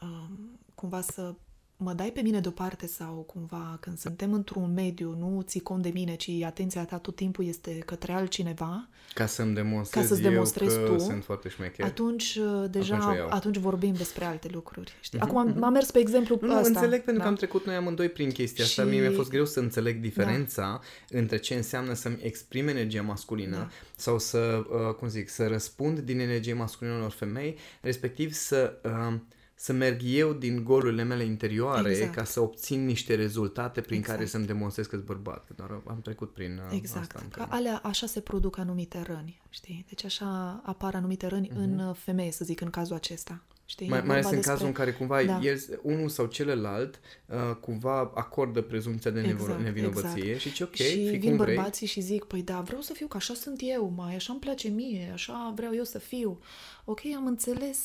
um, 0.02 0.60
cumva 0.76 1.02
să 1.02 1.36
mă 1.84 1.94
dai 1.94 2.12
pe 2.12 2.22
mine 2.22 2.40
deoparte 2.40 2.88
sau 2.88 3.14
cumva 3.14 3.78
când 3.80 3.98
suntem 3.98 4.34
într-un 4.34 4.74
mediu, 4.74 5.16
nu 5.20 5.42
ții 5.42 5.60
cont 5.60 5.84
de 5.84 5.90
mine, 5.94 6.16
ci 6.16 6.30
atenția 6.46 6.86
ta 6.86 6.98
tot 6.98 7.16
timpul 7.16 7.46
este 7.46 7.72
către 7.86 8.12
altcineva, 8.12 8.88
Ca 9.14 9.26
să-mi 9.26 9.54
demonstrez 9.54 10.04
Ca 10.04 10.10
să-ți 10.10 10.24
eu 10.26 10.30
demonstrezi 10.30 10.76
că 10.78 10.86
tu, 10.86 10.98
sunt 10.98 11.24
foarte 11.24 11.50
șmecher. 11.50 11.86
atunci 11.86 12.36
uh, 12.42 12.70
deja 12.70 12.96
Atunci 12.96 13.06
o 13.06 13.10
atunci, 13.10 13.18
iau. 13.18 13.30
atunci 13.30 13.58
vorbim 13.58 13.94
despre 13.94 14.26
alte 14.26 14.48
lucruri. 14.52 14.94
Știi? 15.02 15.20
Acum 15.20 15.38
am, 15.38 15.64
am 15.64 15.72
mers 15.72 15.92
pe 15.92 16.00
exemplu 16.00 16.38
Nu, 16.42 16.48
nu, 16.48 16.56
ăsta. 16.58 16.68
înțeleg 16.68 17.00
pentru 17.04 17.16
da. 17.18 17.22
că 17.22 17.28
am 17.28 17.36
trecut 17.36 17.66
noi 17.66 17.76
amândoi 17.76 18.10
prin 18.10 18.32
chestia 18.32 18.64
asta. 18.64 18.82
Și- 18.82 18.88
Mie 18.90 19.00
mi-a 19.00 19.12
fost 19.12 19.30
greu 19.30 19.46
să 19.46 19.60
înțeleg 19.60 20.00
diferența 20.02 20.82
între 21.10 21.38
ce 21.38 21.56
înseamnă 21.56 21.94
să-mi 21.94 22.18
exprim 22.22 22.68
energia 22.68 23.02
masculină 23.02 23.56
Da. 23.58 23.70
sau 23.96 24.20
să, 24.20 24.64
uh, 24.70 24.94
cum 24.96 25.08
zic, 25.08 25.30
să 25.30 25.48
răspund 25.48 26.00
din 26.00 26.20
energie 26.20 26.54
masculină 26.54 26.96
unor 26.96 27.12
femei, 27.12 27.58
respectiv 27.82 28.32
să, 28.32 28.74
uh, 28.84 29.14
să 29.62 29.74
merg 29.74 30.02
eu 30.04 30.34
din 30.34 30.64
golurile 30.64 31.04
mele 31.04 31.24
interioare 31.24 31.90
Exact. 31.92 32.16
ca 32.16 32.24
să 32.24 32.40
obțin 32.40 32.86
niște 32.86 33.16
rezultate 33.16 33.82
prin 33.82 33.98
Exact. 33.98 34.18
care 34.18 34.30
să-mi 34.30 34.46
demonstrez 34.46 34.86
că 34.86 34.96
sunt 34.96 35.06
bărbat. 35.08 35.46
Că 35.46 35.54
Doar 35.56 35.82
am 35.88 36.02
trecut 36.02 36.34
prin 36.34 36.62
uh, 36.66 36.78
Exact. 36.78 37.02
asta. 37.02 37.14
Ca 37.32 37.44
încă. 37.44 37.56
alea, 37.56 37.80
așa 37.84 38.06
se 38.08 38.20
produc 38.20 38.58
anumite 38.58 39.04
răni, 39.08 39.42
știi? 39.50 39.86
Deci 39.88 40.06
așa 40.06 40.62
apar 40.66 40.96
anumite 40.96 41.28
răni 41.28 41.50
uh-huh. 41.50 41.56
în 41.58 41.80
uh, 41.80 41.96
femeie, 41.96 42.32
să 42.32 42.46
zic, 42.46 42.62
în 42.62 42.70
cazul 42.70 42.96
acesta. 42.96 43.42
Știi? 43.66 43.88
Mai, 43.90 43.98
E 43.98 44.02
mai 44.02 44.10
ales 44.12 44.24
vorba 44.24 44.38
în 44.38 44.44
cazul 44.44 44.66
în 44.66 44.72
care 44.72 44.92
cumva 44.92 45.24
Da. 45.24 45.40
el, 45.42 45.80
unul 45.82 46.10
sau 46.10 46.26
celălalt 46.26 47.00
uh, 47.26 47.56
cumva 47.60 48.12
acordă 48.16 48.62
prezumția 48.62 49.12
de 49.12 49.22
nevo- 49.22 49.30
Exact, 49.30 49.62
nevinovăție 49.62 50.24
exact. 50.24 50.40
și 50.40 50.50
zice 50.50 50.64
ok, 50.64 50.76
și 50.76 50.84
fii 50.84 51.18
vin 51.18 51.30
cum 51.30 51.38
vrei. 51.38 51.56
bărbații 51.56 51.88
și 51.88 52.02
zic, 52.02 52.24
păi 52.24 52.42
da, 52.44 52.62
vreau 52.62 52.82
să 52.82 52.94
fiu, 52.94 53.08
că 53.08 53.18
așa 53.18 53.34
sunt 53.34 53.60
eu, 53.64 53.94
mai 53.96 54.16
așa 54.16 54.32
îmi 54.32 54.42
place 54.42 54.68
mie, 54.68 55.10
așa 55.14 55.54
vreau 55.56 55.76
eu 55.76 55.84
să 55.84 55.98
fiu. 56.00 56.40
Ok, 56.86 57.00
am 57.16 57.26
înțeles, 57.26 57.80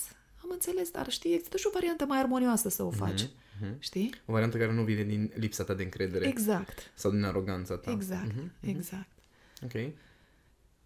am 0.47 0.53
înțeles, 0.53 0.91
dar 0.91 1.11
știi, 1.11 1.35
există 1.35 1.57
și 1.57 1.67
o 1.67 1.71
variantă 1.73 2.05
mai 2.07 2.19
armonioasă 2.19 2.69
să 2.69 2.83
o 2.83 2.91
faci. 2.91 3.29
mhm. 3.61 3.77
Știi? 3.79 4.15
O 4.27 4.33
variantă 4.33 4.57
care 4.59 4.73
nu 4.73 4.83
vine 4.83 5.03
din 5.03 5.33
lipsa 5.35 5.65
ta 5.65 5.75
de 5.75 5.83
încredere 5.83 6.27
Exact, 6.27 6.91
sau 6.95 7.11
din 7.11 7.25
aroganța 7.25 7.77
ta. 7.77 7.91
exact, 7.91 8.35
Mhm. 8.35 8.51
exact. 8.61 9.09
Ok. 9.63 9.73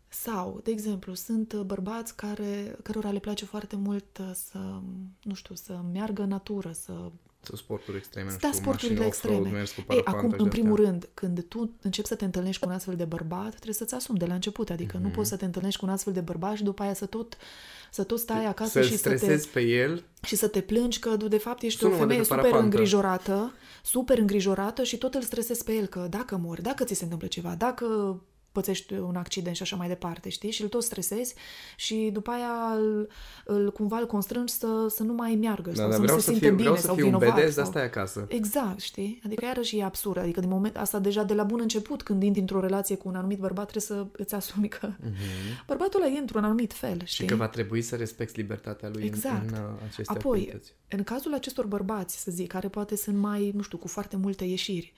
Sau, 0.09 0.61
de 0.63 0.71
exemplu, 0.71 1.15
sunt 1.15 1.53
uh, 1.53 1.61
bărbați 1.61 2.17
care, 2.17 2.77
cărora 2.83 3.11
le 3.11 3.19
place 3.19 3.45
foarte 3.45 3.77
mult 3.77 4.19
uh, 4.19 4.31
să, 4.35 4.81
nu 5.23 5.35
știu, 5.35 5.55
să 5.55 5.81
meargă 5.93 6.23
în 6.23 6.29
natură, 6.29 6.73
să 6.73 6.93
Sau 6.93 7.13
sporturi 7.55 7.97
extreme, 7.97 8.31
nu 8.31 8.37
Da, 8.41 8.47
știu, 8.49 8.61
sporturile 8.61 8.99
mașini 8.99 9.07
off-road, 9.15 9.35
extreme. 9.37 9.59
mers 9.59 9.71
cu 9.73 9.81
Ei, 9.81 9.87
parapantă 9.87 10.17
acum, 10.17 10.29
și 10.29 10.35
în 10.35 10.39
de-astea. 10.49 10.61
primul 10.61 10.85
rând, 10.85 11.09
când 11.15 11.45
tu 11.49 11.71
începi 11.83 12.09
să 12.09 12.15
te 12.15 12.25
întâlnești 12.25 12.63
cu 12.63 12.69
un 12.69 12.75
astfel 12.75 12.95
de 12.97 13.05
bărbat, 13.05 13.49
trebuie 13.55 13.75
să-ți 13.75 13.95
asumi 13.95 14.19
de 14.19 14.27
la 14.27 14.35
început. 14.35 14.71
Adică 14.71 14.97
Mhm. 14.97 15.07
nu 15.07 15.11
poți 15.13 15.29
să 15.29 15.37
te 15.37 15.45
întâlnești 15.45 15.79
cu 15.81 15.87
un 15.87 15.93
astfel 15.93 16.13
de 16.13 16.21
bărbat 16.21 16.57
și 16.57 16.63
după 16.63 16.83
aia 16.83 16.95
să 16.95 17.07
tot, 17.07 17.37
să 17.91 18.03
tot 18.03 18.19
stai 18.19 18.47
acasă 18.47 18.71
Să-l 18.71 18.83
și 18.83 18.97
să, 18.97 19.09
te, 19.09 19.17
stresezi 19.17 19.49
pe 19.49 19.61
el, 19.61 20.05
și 20.23 20.37
să 20.37 20.49
te 20.49 20.61
plângi 20.61 20.99
că, 20.99 21.17
de 21.17 21.39
fapt, 21.39 21.63
ești 21.63 21.79
Sună-mă 21.79 21.95
o 21.97 21.99
de 21.99 22.03
femeie 22.05 22.21
pe 22.21 22.27
super 22.27 22.41
parapantă. 22.43 22.65
îngrijorată, 22.77 23.53
super 23.83 24.19
îngrijorată 24.19 24.83
și 24.83 24.99
tot 24.99 25.15
îl 25.15 25.23
stresezi 25.23 25.65
pe 25.65 25.73
el 25.73 25.87
că 25.87 26.07
dacă 26.11 26.37
mori, 26.37 26.63
dacă 26.63 26.85
ți 26.85 26.95
se 26.95 27.03
întâmplă 27.05 27.27
ceva, 27.29 27.55
dacă 27.59 28.21
pățești 28.53 28.93
un 28.95 29.17
accident 29.17 29.57
și 29.57 29.63
așa 29.63 29.77
mai 29.77 29.89
departe, 29.89 30.29
știi? 30.29 30.51
Și 30.51 30.63
îl 30.63 30.69
tot 30.69 30.83
stresezi 30.83 31.35
și 31.77 32.11
după 32.13 32.31
aia 32.31 32.75
îl, 32.79 33.09
îl 33.45 33.73
cumva 33.73 33.99
îl 33.99 34.07
constrângi 34.07 34.53
să, 34.53 34.87
să 34.89 35.03
nu 35.03 35.13
mai 35.13 35.35
meargă 35.35 35.71
Da, 35.71 35.75
sau 35.77 35.85
dar 35.85 35.93
să 35.93 35.99
nu 35.99 36.05
vreau 36.05 36.19
se 36.19 36.25
să 36.25 36.31
simte 36.31 36.47
fiu, 36.47 36.55
bine 36.57 36.69
vreau 36.69 36.77
să 36.81 36.87
sau 36.87 36.95
fiu 36.95 37.05
un 37.07 37.11
vinovat. 37.19 37.35
bedez, 37.35 37.55
sau... 37.55 37.63
dar 37.63 37.73
stai 37.73 37.85
acasă. 37.85 38.25
Exact, 38.29 38.81
știi? 38.81 39.21
Adică 39.25 39.45
iarăși 39.45 39.79
e 39.79 39.85
absurd. 39.85 40.19
Adică 40.19 40.41
din 40.41 40.49
moment 40.49 40.77
asta 40.77 40.99
deja 40.99 41.23
de 41.23 41.35
la 41.35 41.43
bun 41.45 41.61
început, 41.61 42.03
când 42.03 42.23
intri 42.23 42.41
într-o 42.41 42.61
relație 42.61 42.97
cu 42.97 43.09
un 43.09 43.15
anumit 43.17 43.39
bărbat, 43.39 43.69
trebuie 43.71 43.99
să 43.99 44.07
îți 44.23 44.35
asumi 44.35 44.69
că 44.69 44.87
Mhm. 45.01 45.13
bărbatul 45.67 46.03
ăla 46.03 46.11
e 46.15 46.19
într-un 46.19 46.45
anumit 46.45 46.73
fel, 46.73 46.97
știi? 47.05 47.25
Și 47.25 47.25
că 47.25 47.35
va 47.37 47.49
trebui 47.49 47.83
să 47.83 47.97
respecti 47.97 48.37
libertatea 48.41 48.89
lui 48.93 49.05
Exact. 49.05 49.49
în, 49.51 49.55
în 49.57 49.63
uh, 49.63 49.81
aceste 49.91 50.13
Apoi, 50.13 50.39
activități. 50.39 50.75
în 50.89 51.03
cazul 51.03 51.35
acestor 51.35 51.67
bărbați, 51.67 52.23
să 52.23 52.31
zic, 52.31 52.49
care 52.49 52.69
poate 52.69 52.97
sunt 52.97 53.17
mai, 53.17 53.51
nu 53.55 53.63
știu, 53.63 53.79
cu 53.79 53.89
foarte 53.89 54.17
multe 54.17 54.45
ieșiri, 54.45 54.93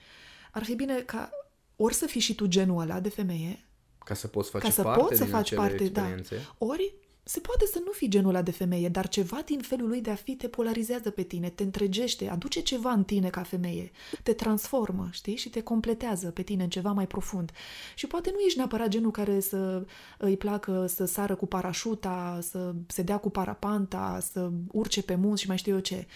ar 0.51 0.63
fi 0.63 0.75
bine 0.75 0.93
ca 1.05 1.29
ori 1.75 1.93
să 1.93 2.05
fii 2.05 2.21
și 2.21 2.35
tu 2.35 2.45
genul 2.45 2.81
ăla 2.81 2.99
de 2.99 3.09
femeie, 3.09 3.65
Ca 4.05 4.13
să 4.13 4.27
poți 4.27 4.49
face 4.49 4.65
ca 4.65 4.71
să 4.71 4.81
parte 4.81 5.01
poți 5.01 5.17
să 5.17 5.23
din 5.23 5.31
faci 5.33 5.41
acele 5.51 5.59
parte, 5.59 5.77
da. 5.77 6.01
experiențe. 6.01 6.35
Ori 6.57 6.93
se 7.25 7.39
poate 7.39 7.65
să 7.65 7.81
nu 7.85 7.91
fii 7.91 8.07
genul 8.07 8.29
ăla 8.29 8.41
de 8.41 8.51
femeie, 8.51 8.89
dar 8.89 9.07
ceva 9.07 9.41
din 9.45 9.59
felul 9.59 9.87
lui 9.87 10.01
de 10.01 10.09
a 10.09 10.15
fi 10.15 10.35
te 10.35 10.47
polarizează 10.47 11.09
pe 11.09 11.21
tine, 11.21 11.49
te 11.49 11.63
întregește, 11.63 12.29
aduce 12.29 12.61
ceva 12.61 12.91
în 12.91 13.03
tine 13.03 13.29
ca 13.29 13.43
femeie, 13.43 13.91
te 14.23 14.33
transformă, 14.33 15.07
știi? 15.11 15.35
Și 15.35 15.49
te 15.49 15.61
completează 15.61 16.31
pe 16.31 16.41
tine 16.41 16.63
în 16.63 16.69
ceva 16.69 16.91
mai 16.91 17.07
profund. 17.07 17.51
Și 17.95 18.07
poate 18.07 18.29
nu 18.33 18.39
ești 18.39 18.57
neapărat 18.57 18.87
genul 18.87 19.11
care 19.11 19.39
să 19.39 19.85
îi 20.17 20.37
placă 20.37 20.85
să 20.87 21.05
sară 21.05 21.35
cu 21.35 21.45
parașuta, 21.45 22.39
să 22.41 22.73
se 22.87 23.01
dea 23.01 23.17
cu 23.17 23.29
parapanta, 23.29 24.19
să 24.31 24.51
urce 24.71 25.03
pe 25.03 25.15
munți 25.15 25.41
și 25.41 25.47
mai 25.47 25.57
știu 25.57 25.73
eu 25.73 25.79
ce. 25.79 26.07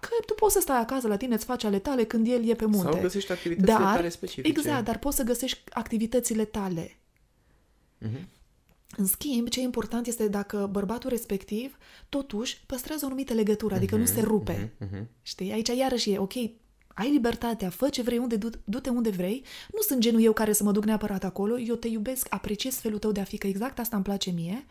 Că 0.00 0.08
tu 0.26 0.34
poți 0.34 0.52
să 0.52 0.60
stai 0.60 0.78
acasă 0.80 1.08
la 1.08 1.16
tine, 1.16 1.34
îți 1.34 1.44
faci 1.44 1.64
ale 1.64 1.78
tale 1.78 2.04
când 2.04 2.26
el 2.26 2.48
e 2.48 2.54
pe 2.54 2.64
munte. 2.64 2.90
Sau 2.92 3.00
găsești 3.00 3.32
activitățile 3.32 3.76
Dar, 3.76 3.94
tale 3.94 4.08
specifice. 4.08 4.48
Exact, 4.48 4.84
dar 4.84 4.98
poți 4.98 5.16
să 5.16 5.22
găsești 5.22 5.60
activitățile 5.70 6.44
tale. 6.44 6.96
Mhm. 7.98 8.28
În 8.96 9.06
schimb, 9.06 9.48
ce 9.48 9.60
e 9.60 9.62
important 9.62 10.06
este 10.06 10.28
dacă 10.28 10.68
bărbatul 10.70 11.10
respectiv, 11.10 11.78
totuși, 12.08 12.62
păstrează 12.66 13.04
o 13.04 13.06
anumită 13.06 13.32
legătură, 13.34 13.74
adică 13.74 13.96
nu 13.96 14.04
se 14.04 14.20
rupe. 14.20 14.72
Mhm. 14.78 15.08
Știi? 15.22 15.52
Aici 15.52 15.68
iarăși 15.68 16.10
e, 16.10 16.18
ok, 16.18 16.34
ai 16.94 17.10
libertatea, 17.10 17.70
fă 17.70 17.88
ce 17.88 18.02
vrei, 18.02 18.18
unde, 18.18 18.36
du- 18.36 18.50
du-te 18.64 18.90
unde 18.90 19.10
vrei. 19.10 19.44
Nu 19.72 19.80
sunt 19.80 20.00
genul 20.00 20.22
eu 20.22 20.32
care 20.32 20.52
să 20.52 20.62
mă 20.62 20.72
duc 20.72 20.84
neapărat 20.84 21.24
acolo, 21.24 21.58
eu 21.58 21.74
te 21.74 21.88
iubesc, 21.88 22.26
apreciez 22.30 22.74
felul 22.74 22.98
tău 22.98 23.12
de 23.12 23.20
a 23.20 23.24
fi, 23.24 23.38
că 23.38 23.46
exact 23.46 23.78
asta 23.78 23.96
îmi 23.96 24.04
place 24.04 24.30
mie, 24.30 24.66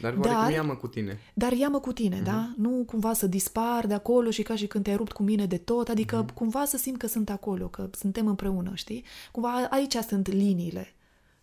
Dar 0.00 0.12
oarecum 0.12 0.32
Dar- 0.42 0.50
ia-mă 0.52 0.76
cu 0.76 0.86
tine. 0.88 1.18
dar 1.34 1.52
ia-mă 1.52 1.80
cu 1.80 1.92
tine, 1.92 2.20
da? 2.20 2.52
Nu 2.56 2.84
cumva 2.86 3.12
să 3.12 3.26
dispar 3.26 3.86
de 3.86 3.94
acolo 3.94 4.30
și 4.30 4.42
ca 4.42 4.56
și 4.56 4.66
când 4.66 4.84
te-ai 4.84 4.96
rupt 4.96 5.12
cu 5.12 5.22
mine 5.22 5.46
de 5.46 5.56
tot, 5.56 5.88
adică 5.88 6.26
cumva 6.34 6.64
să 6.64 6.76
simt 6.76 6.98
că 6.98 7.06
sunt 7.06 7.30
acolo, 7.30 7.68
că 7.68 7.90
suntem 7.98 8.26
împreună, 8.26 8.70
știi? 8.74 9.04
Cumva 9.32 9.66
aici 9.70 9.94
sunt 9.94 10.28
liniile, 10.28 10.92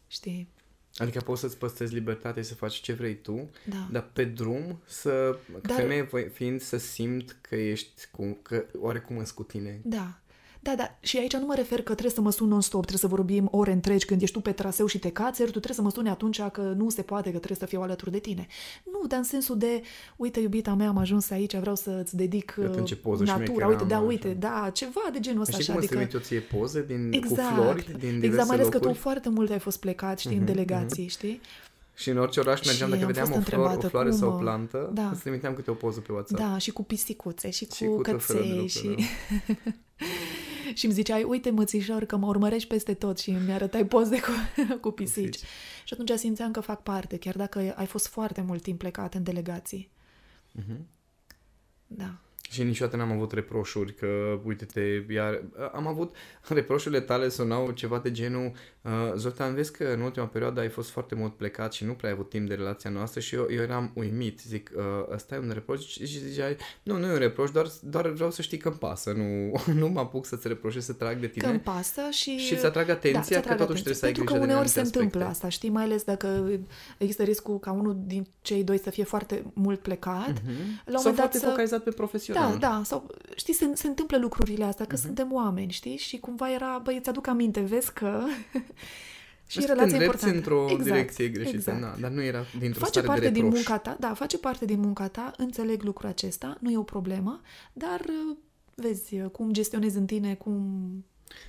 știi? 0.08 0.48
Adică 0.96 1.20
poți 1.20 1.41
să-ți 1.41 1.58
păstrezi 1.58 1.93
libertatea 1.93 2.41
și 2.41 2.48
să 2.48 2.56
faci 2.56 2.74
ce 2.74 2.93
vrei 2.93 3.15
tu, 3.22 3.50
Da. 3.65 3.88
dar 3.91 4.10
pe 4.13 4.26
drum 4.26 4.80
să, 4.86 5.38
Dar- 5.62 5.76
femeie 5.76 6.02
voi- 6.02 6.30
fiind, 6.34 6.62
să 6.62 6.78
simt 6.78 7.38
că 7.41 7.56
ești 7.56 8.08
cu, 8.12 8.38
că 8.41 8.65
oarecum 8.80 9.17
îți 9.17 9.34
cu 9.34 9.43
tine. 9.43 9.80
Da. 9.84 10.20
Da, 10.67 10.75
da. 10.75 10.97
Și 10.99 11.17
aici 11.17 11.36
nu 11.36 11.45
mă 11.45 11.56
refer 11.56 11.77
că 11.77 11.91
trebuie 11.91 12.12
să 12.12 12.21
mă 12.21 12.32
sun 12.32 12.47
non-stop, 12.47 12.86
trebuie 12.86 13.10
să 13.10 13.15
vorbim 13.15 13.47
ore 13.51 13.71
întregi 13.71 14.06
când 14.06 14.21
ești 14.21 14.36
tu 14.36 14.41
pe 14.41 14.51
traseu 14.51 14.86
și 14.86 14.99
te 14.99 15.10
cațeri, 15.10 15.51
tu 15.51 15.60
trebuie 15.60 15.75
să 15.75 15.82
mă 15.82 15.89
suni 15.89 16.10
atunci 16.10 16.41
că 16.41 16.62
nu 16.62 16.89
se 16.89 17.01
poate, 17.01 17.32
că 17.32 17.38
trebuie 17.38 17.58
să 17.58 17.65
fiu 17.65 17.82
alături 17.82 18.12
de 18.12 18.19
tine. 18.19 18.47
Nu, 18.84 19.08
dar 19.08 19.17
în 19.17 19.23
sensul 19.23 19.58
de, 19.58 19.82
uite, 20.15 20.39
iubita 20.39 20.73
mea, 20.73 20.88
am 20.88 20.97
ajuns 20.97 21.30
aici, 21.30 21.56
vreau 21.56 21.75
să-ți 21.75 22.15
dedic 22.15 22.56
Iată 22.62 22.73
în 22.73 22.82
uh, 22.82 22.88
ce 22.88 22.95
poză 22.95 23.23
natura, 23.23 23.43
șmecheră 23.43 23.67
uite, 23.67 23.82
am, 23.82 23.88
da, 23.88 23.95
așa. 23.95 24.06
uite, 24.06 24.34
da, 24.34 24.69
ceva 24.73 25.01
de 25.12 25.19
genul 25.19 25.41
ăsta 25.41 25.58
Știi 25.58 25.63
așa. 25.63 25.73
cum 25.73 25.82
îți 25.82 25.93
adică, 25.93 26.08
trimit 26.08 26.32
eu 26.32 26.39
ție 26.39 26.58
poze 26.58 26.86
din, 26.86 27.10
exact, 27.12 27.56
cu 27.56 27.62
flori 27.62 27.86
din 27.86 27.97
diverse 27.97 28.25
exact, 28.25 28.47
mai 28.47 28.56
ales 28.56 28.67
că 28.67 28.73
locuri? 28.73 28.93
tu 28.93 28.99
foarte 28.99 29.30
mult 29.30 29.51
ai 29.51 29.60
fost 29.60 29.80
plecat, 29.80 30.19
știi, 30.19 30.38
în 30.38 30.45
delegații, 30.45 31.08
știi? 31.08 31.41
Și 31.93 32.10
în 32.10 32.17
orice 32.17 32.39
oraș 32.39 32.65
mergeam, 32.65 32.89
Și 32.89 32.95
dacă 32.95 33.06
am 33.06 33.12
vedeam 33.12 33.27
fost 33.27 33.39
o, 33.39 33.41
flor, 33.41 33.60
o 33.60 33.62
întrebată 33.62 33.88
floare 33.88 34.10
cum, 34.10 34.17
sau 34.17 34.30
o 34.30 34.34
uh, 34.34 34.39
plantă, 34.39 34.89
da. 34.93 35.10
îți 35.10 35.21
trimiteam 35.21 35.53
câte 35.53 35.71
o 35.71 35.73
poză 35.73 35.99
pe 35.99 36.12
WhatsApp. 36.12 36.41
Da, 36.41 36.58
și 36.58 36.71
cu 36.71 36.84
pisicuțe, 36.84 37.49
și 37.49 37.65
cu, 37.65 37.75
Și 37.75 37.86
cu 37.86 38.01
tot 38.01 38.23
felul 38.23 38.41
de 38.41 38.49
căței, 38.49 38.49
lucruri, 38.49 38.71
și... 38.71 39.06
și 40.77 40.86
îmi 40.86 40.93
ziceai, 40.93 41.23
uite 41.23 41.49
mățișor, 41.49 42.06
că 42.06 42.17
mă 42.17 42.27
urmărești 42.27 42.67
peste 42.67 42.93
tot 42.93 43.19
și 43.19 43.32
mi 43.32 43.51
arătai 43.51 43.86
poze 43.86 44.19
cu, 44.19 44.32
cu 44.82 44.91
pisici. 44.91 45.25
Pisici. 45.25 45.47
Și 45.84 45.93
atunci 45.93 46.12
simțeam 46.12 46.51
că 46.51 46.60
fac 46.60 46.84
parte, 46.84 47.17
chiar 47.17 47.36
dacă 47.36 47.73
ai 47.75 47.86
fost 47.86 48.08
foarte 48.08 48.41
mult 48.41 48.62
timp 48.62 48.80
plecat 48.80 49.13
în 49.13 49.23
delegații. 49.23 49.89
Mhm. 50.51 50.88
Da. 51.88 52.19
Și 52.49 52.63
niciodată 52.63 52.97
n-am 52.97 53.12
avut 53.12 53.31
reproșuri 53.31 53.93
că, 53.93 54.39
uite-te, 54.43 55.05
iar 55.13 55.43
am 55.73 55.88
avut 55.88 56.15
reproșurile 56.47 56.99
tale 56.99 57.29
sunau 57.29 57.71
ceva 57.71 57.99
de 57.99 58.12
genul 58.12 58.51
uh, 58.81 58.91
Zoltan, 59.15 59.53
vezi 59.55 59.71
că 59.71 59.83
în 59.83 60.01
ultima 60.01 60.25
perioadă 60.25 60.60
ai 60.60 60.69
fost 60.69 60.89
foarte 60.89 61.15
mult 61.15 61.36
plecat 61.36 61.73
și 61.73 61.86
nu 61.86 61.93
prea 61.93 62.10
ai 62.10 62.15
avut 62.15 62.29
timp 62.29 62.47
de 62.47 62.53
relația 62.53 62.89
noastră 62.89 63.19
și 63.19 63.36
eu, 63.36 63.47
eu 63.49 63.62
eram 63.62 63.91
uimit, 63.93 64.39
zic, 64.39 64.71
uh, 64.75 64.83
ăsta 65.13 65.36
e 65.36 65.38
un 65.38 65.51
reproș 65.53 65.86
și 65.86 66.07
și 66.07 66.19
ziceai, 66.19 66.57
nu, 66.83 66.97
nu 66.97 67.05
e 67.05 67.12
un 67.12 67.17
reproș, 67.17 67.51
doar, 67.51 67.67
doar 67.81 68.07
vreau 68.07 68.31
să 68.31 68.41
știi 68.41 68.57
că 68.57 68.67
îmi 68.67 68.77
pasă, 68.77 69.12
nu, 69.12 69.51
nu 69.81 69.88
mă 69.88 69.99
apuc 69.99 70.25
să-ți 70.25 70.47
reproșez 70.47 70.86
să 70.86 70.93
trag 70.93 71.19
de 71.19 71.27
Că 71.29 71.45
îmi 71.45 71.60
tine 71.60 71.73
pasă 71.75 72.01
și... 72.12 72.38
și 72.38 72.53
îți 72.53 72.65
atrag 72.65 72.89
atenția 72.89 73.21
ți 73.21 73.31
că 73.31 73.38
atrag 73.38 73.57
totuși 73.57 73.81
atenție. 73.81 73.83
trebuie 73.83 73.95
să 73.95 74.05
ai 74.05 74.12
Pentru 74.12 74.23
grijă 74.23 74.39
că 74.39 74.45
de 74.45 74.51
uneori 74.51 74.67
se 74.69 74.79
anumite 74.79 74.97
întâmplă 74.97 75.19
aspecte. 75.27 75.45
asta, 75.45 75.57
știi? 75.57 75.69
Mai 75.69 75.83
ales 75.83 76.03
dacă 76.03 76.49
există 76.97 77.23
riscul 77.23 77.60
ca 77.60 77.71
unul 77.71 77.97
din 78.05 78.27
cei 78.41 78.63
doi 78.63 78.79
să 78.79 78.89
fie 78.89 79.03
foarte 79.03 79.43
mult 79.53 79.79
plecat. 79.79 80.27
La 80.27 80.33
un 80.33 80.36
Sau 80.86 80.93
moment 80.95 81.03
dat 81.03 81.15
foarte 81.15 81.38
să... 81.38 81.45
focalizat 81.47 81.83
pe 81.83 81.89
profesional. 81.91 82.37
Da, 82.39 82.56
da, 82.60 82.82
sau 82.84 83.08
știi, 83.36 83.54
se, 83.54 83.71
se 83.73 83.88
întâmplă 83.88 84.17
lucrurile 84.17 84.63
astea, 84.63 84.86
că 84.86 84.95
uh-huh. 84.95 85.02
suntem 85.02 85.34
oameni, 85.34 85.71
știi? 85.71 85.97
Și 85.97 86.19
cumva 86.19 86.52
era, 86.52 86.80
băi, 86.84 86.95
îți 86.97 87.10
aduc 87.10 87.28
aminte, 87.28 87.60
vezi 87.60 87.93
că... 87.93 88.21
și 89.50 89.60
Și 89.60 89.65
te 89.65 89.71
relația 89.73 89.97
îndrepți 89.97 90.26
importantă. 90.28 90.63
într-o 90.69 90.84
direcție 90.84 91.28
greșită, 91.28 91.56
exact. 91.56 91.80
na, 91.80 91.95
dar 92.00 92.12
nu 92.12 92.21
era 92.23 92.43
dintr-o 92.60 92.80
Face 92.80 92.91
stare 92.91 93.08
parte 93.08 93.21
de 93.21 93.30
din 93.30 93.43
reproș. 93.43 93.60
munca 93.65 93.78
ta, 93.80 93.97
da, 94.00 94.13
face 94.13 94.38
parte 94.38 94.65
din 94.65 94.80
munca 94.80 95.08
ta, 95.08 95.32
înțeleg 95.38 95.84
lucrul 95.84 96.10
acesta, 96.10 96.58
nu 96.60 96.71
e 96.71 96.78
o 96.78 96.84
problemă, 96.84 97.41
dar 97.73 98.00
uh, 98.00 98.38
vezi 98.76 99.19
uh, 99.19 99.30
cum 99.30 99.52
gestionezi 99.54 99.97
în 99.97 100.06
tine, 100.06 100.36
cum... 100.36 101.06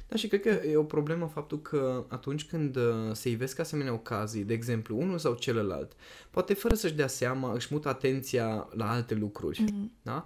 Da, 0.09 0.17
și 0.17 0.29
cred 0.29 0.41
că 0.41 0.49
e 0.69 0.77
o 0.77 0.83
problemă 0.83 1.31
faptul 1.35 1.61
că 1.63 2.05
atunci 2.09 2.45
când 2.45 2.77
uh, 2.77 2.83
se 3.13 3.29
ivesc 3.29 3.59
asemenea 3.59 3.93
ocazii, 3.93 4.45
de 4.45 4.55
exemplu, 4.55 4.99
unul 4.99 5.19
sau 5.19 5.35
celălalt, 5.35 5.93
poate 6.31 6.55
fără 6.55 6.75
să-și 6.75 6.95
dea 6.95 7.07
seama, 7.07 7.53
își 7.53 7.69
mută 7.71 7.89
atenția 7.89 8.69
la 8.71 8.91
alte 8.91 9.15
lucruri, 9.15 9.61
Mhm. 9.63 9.91
da? 10.03 10.25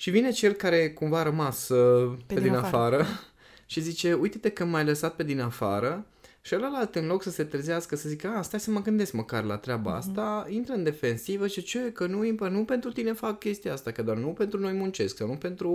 Și 0.00 0.10
vine 0.10 0.30
cel 0.30 0.52
care 0.52 0.90
cumva 0.90 1.18
a 1.18 1.22
rămas 1.22 1.68
uh, 1.68 2.18
pe, 2.26 2.34
din 2.34 2.42
din 2.42 2.54
afară. 2.54 2.96
afară 2.96 3.06
și 3.66 3.80
zice, 3.80 4.12
uite-te 4.12 4.50
că 4.50 4.64
m-ai 4.64 4.84
lăsat 4.84 5.14
pe 5.14 5.22
din 5.22 5.40
afară 5.40 6.06
și 6.40 6.54
ălalt 6.54 6.94
în 6.94 7.06
loc 7.06 7.22
să 7.22 7.30
se 7.30 7.44
trezească, 7.44 7.96
să 7.96 8.08
zică, 8.08 8.28
a, 8.28 8.42
stai 8.42 8.60
să 8.60 8.70
mă 8.70 8.82
gândesc 8.82 9.12
măcar 9.12 9.44
la 9.44 9.56
treaba 9.56 9.90
Mhm. 9.90 9.98
asta, 9.98 10.46
intră 10.48 10.74
în 10.74 10.82
defensivă 10.82 11.46
și 11.46 11.62
ce, 11.62 11.92
că 11.92 12.06
nu, 12.06 12.26
imp- 12.26 12.50
nu 12.50 12.64
pentru 12.64 12.92
tine 12.92 13.12
fac 13.12 13.38
chestia 13.38 13.72
asta, 13.72 13.90
că 13.90 14.02
doar 14.02 14.16
nu 14.16 14.28
pentru 14.28 14.58
noi 14.60 14.72
muncesc 14.72 15.16
sau 15.16 15.26
nu 15.26 15.36
pentru 15.36 15.70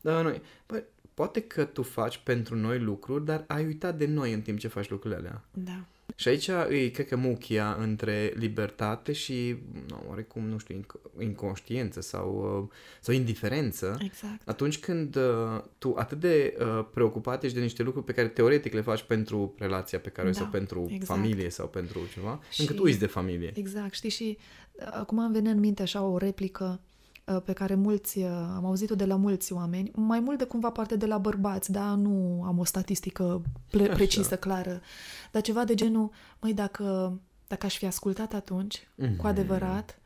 uh, 0.00 0.20
noi. 0.22 0.40
Bă, 0.66 0.82
poate 1.14 1.40
că 1.40 1.64
tu 1.64 1.82
faci 1.82 2.20
pentru 2.24 2.56
noi 2.56 2.78
lucruri, 2.78 3.24
dar 3.24 3.44
ai 3.46 3.64
uitat 3.64 3.96
de 3.98 4.06
noi 4.06 4.32
în 4.32 4.40
timp 4.40 4.58
ce 4.58 4.68
faci 4.68 4.88
lucrurile 4.90 5.18
alea. 5.20 5.42
Da. 5.50 5.84
Și 6.16 6.28
aici 6.28 6.46
e, 6.46 6.88
cred 6.92 7.06
că, 7.08 7.16
muchia 7.16 7.76
între 7.80 8.32
libertate 8.36 9.12
și, 9.12 9.56
nu, 9.88 10.02
oarecum, 10.08 10.44
nu 10.48 10.58
știu, 10.58 10.80
inc- 10.80 11.20
inconștiență 11.22 12.00
sau, 12.00 12.58
uh, 12.62 12.76
sau 13.00 13.14
indiferență. 13.14 13.98
Exact. 14.04 14.48
Atunci 14.48 14.78
când 14.78 15.16
uh, 15.16 15.62
tu 15.78 15.94
atât 15.98 16.20
de 16.20 16.56
uh, 16.60 16.84
preocupat 16.94 17.42
ești 17.42 17.56
de 17.56 17.62
niște 17.62 17.82
lucruri 17.82 18.06
pe 18.06 18.12
care 18.12 18.28
teoretic 18.28 18.72
le 18.72 18.80
faci 18.80 19.02
pentru 19.02 19.54
relația 19.58 19.98
pe 19.98 20.08
care 20.08 20.26
o 20.26 20.30
ai 20.30 20.32
Da, 20.36 20.40
sau 20.40 20.48
pentru 20.50 20.86
exact. 20.90 21.20
familie 21.20 21.50
sau 21.50 21.68
pentru 21.68 22.00
ceva, 22.12 22.40
Și- 22.50 22.60
încât 22.60 22.78
uiți 22.78 22.98
de 22.98 23.06
familie. 23.06 23.50
Exact, 23.54 23.94
știi, 23.94 24.10
și 24.10 24.38
uh, 24.72 24.86
acum 24.90 25.18
îmi 25.18 25.32
vine 25.34 25.50
în 25.50 25.58
minte 25.58 25.82
așa 25.82 26.02
o 26.02 26.18
replică 26.18 26.80
uh, 26.82 26.90
pe 27.44 27.52
care 27.52 27.74
mulți, 27.74 28.18
uh, 28.18 28.24
am 28.56 28.64
auzit-o 28.64 28.94
de 28.94 29.04
la 29.04 29.16
mulți 29.16 29.52
oameni, 29.52 29.90
mai 29.94 30.20
mult 30.20 30.38
de 30.38 30.44
cumva 30.44 30.70
parte 30.70 30.96
de 30.96 31.06
la 31.06 31.18
bărbați, 31.18 31.72
da, 31.72 31.94
nu 31.94 32.42
am 32.46 32.58
o 32.58 32.64
statistică 32.64 33.42
ple- 33.70 33.82
Așa. 33.84 33.92
precisă, 33.92 34.36
clară, 34.36 34.80
dar 35.32 35.42
ceva 35.42 35.64
de 35.64 35.74
genul, 35.74 36.10
măi, 36.40 36.54
dacă, 36.54 37.18
dacă 37.48 37.66
aș 37.66 37.76
fi 37.76 37.86
ascultat 37.86 38.32
atunci, 38.34 38.88
Mhm. 38.96 39.16
cu 39.16 39.26
adevărat, 39.26 39.90
uh, 39.98 40.01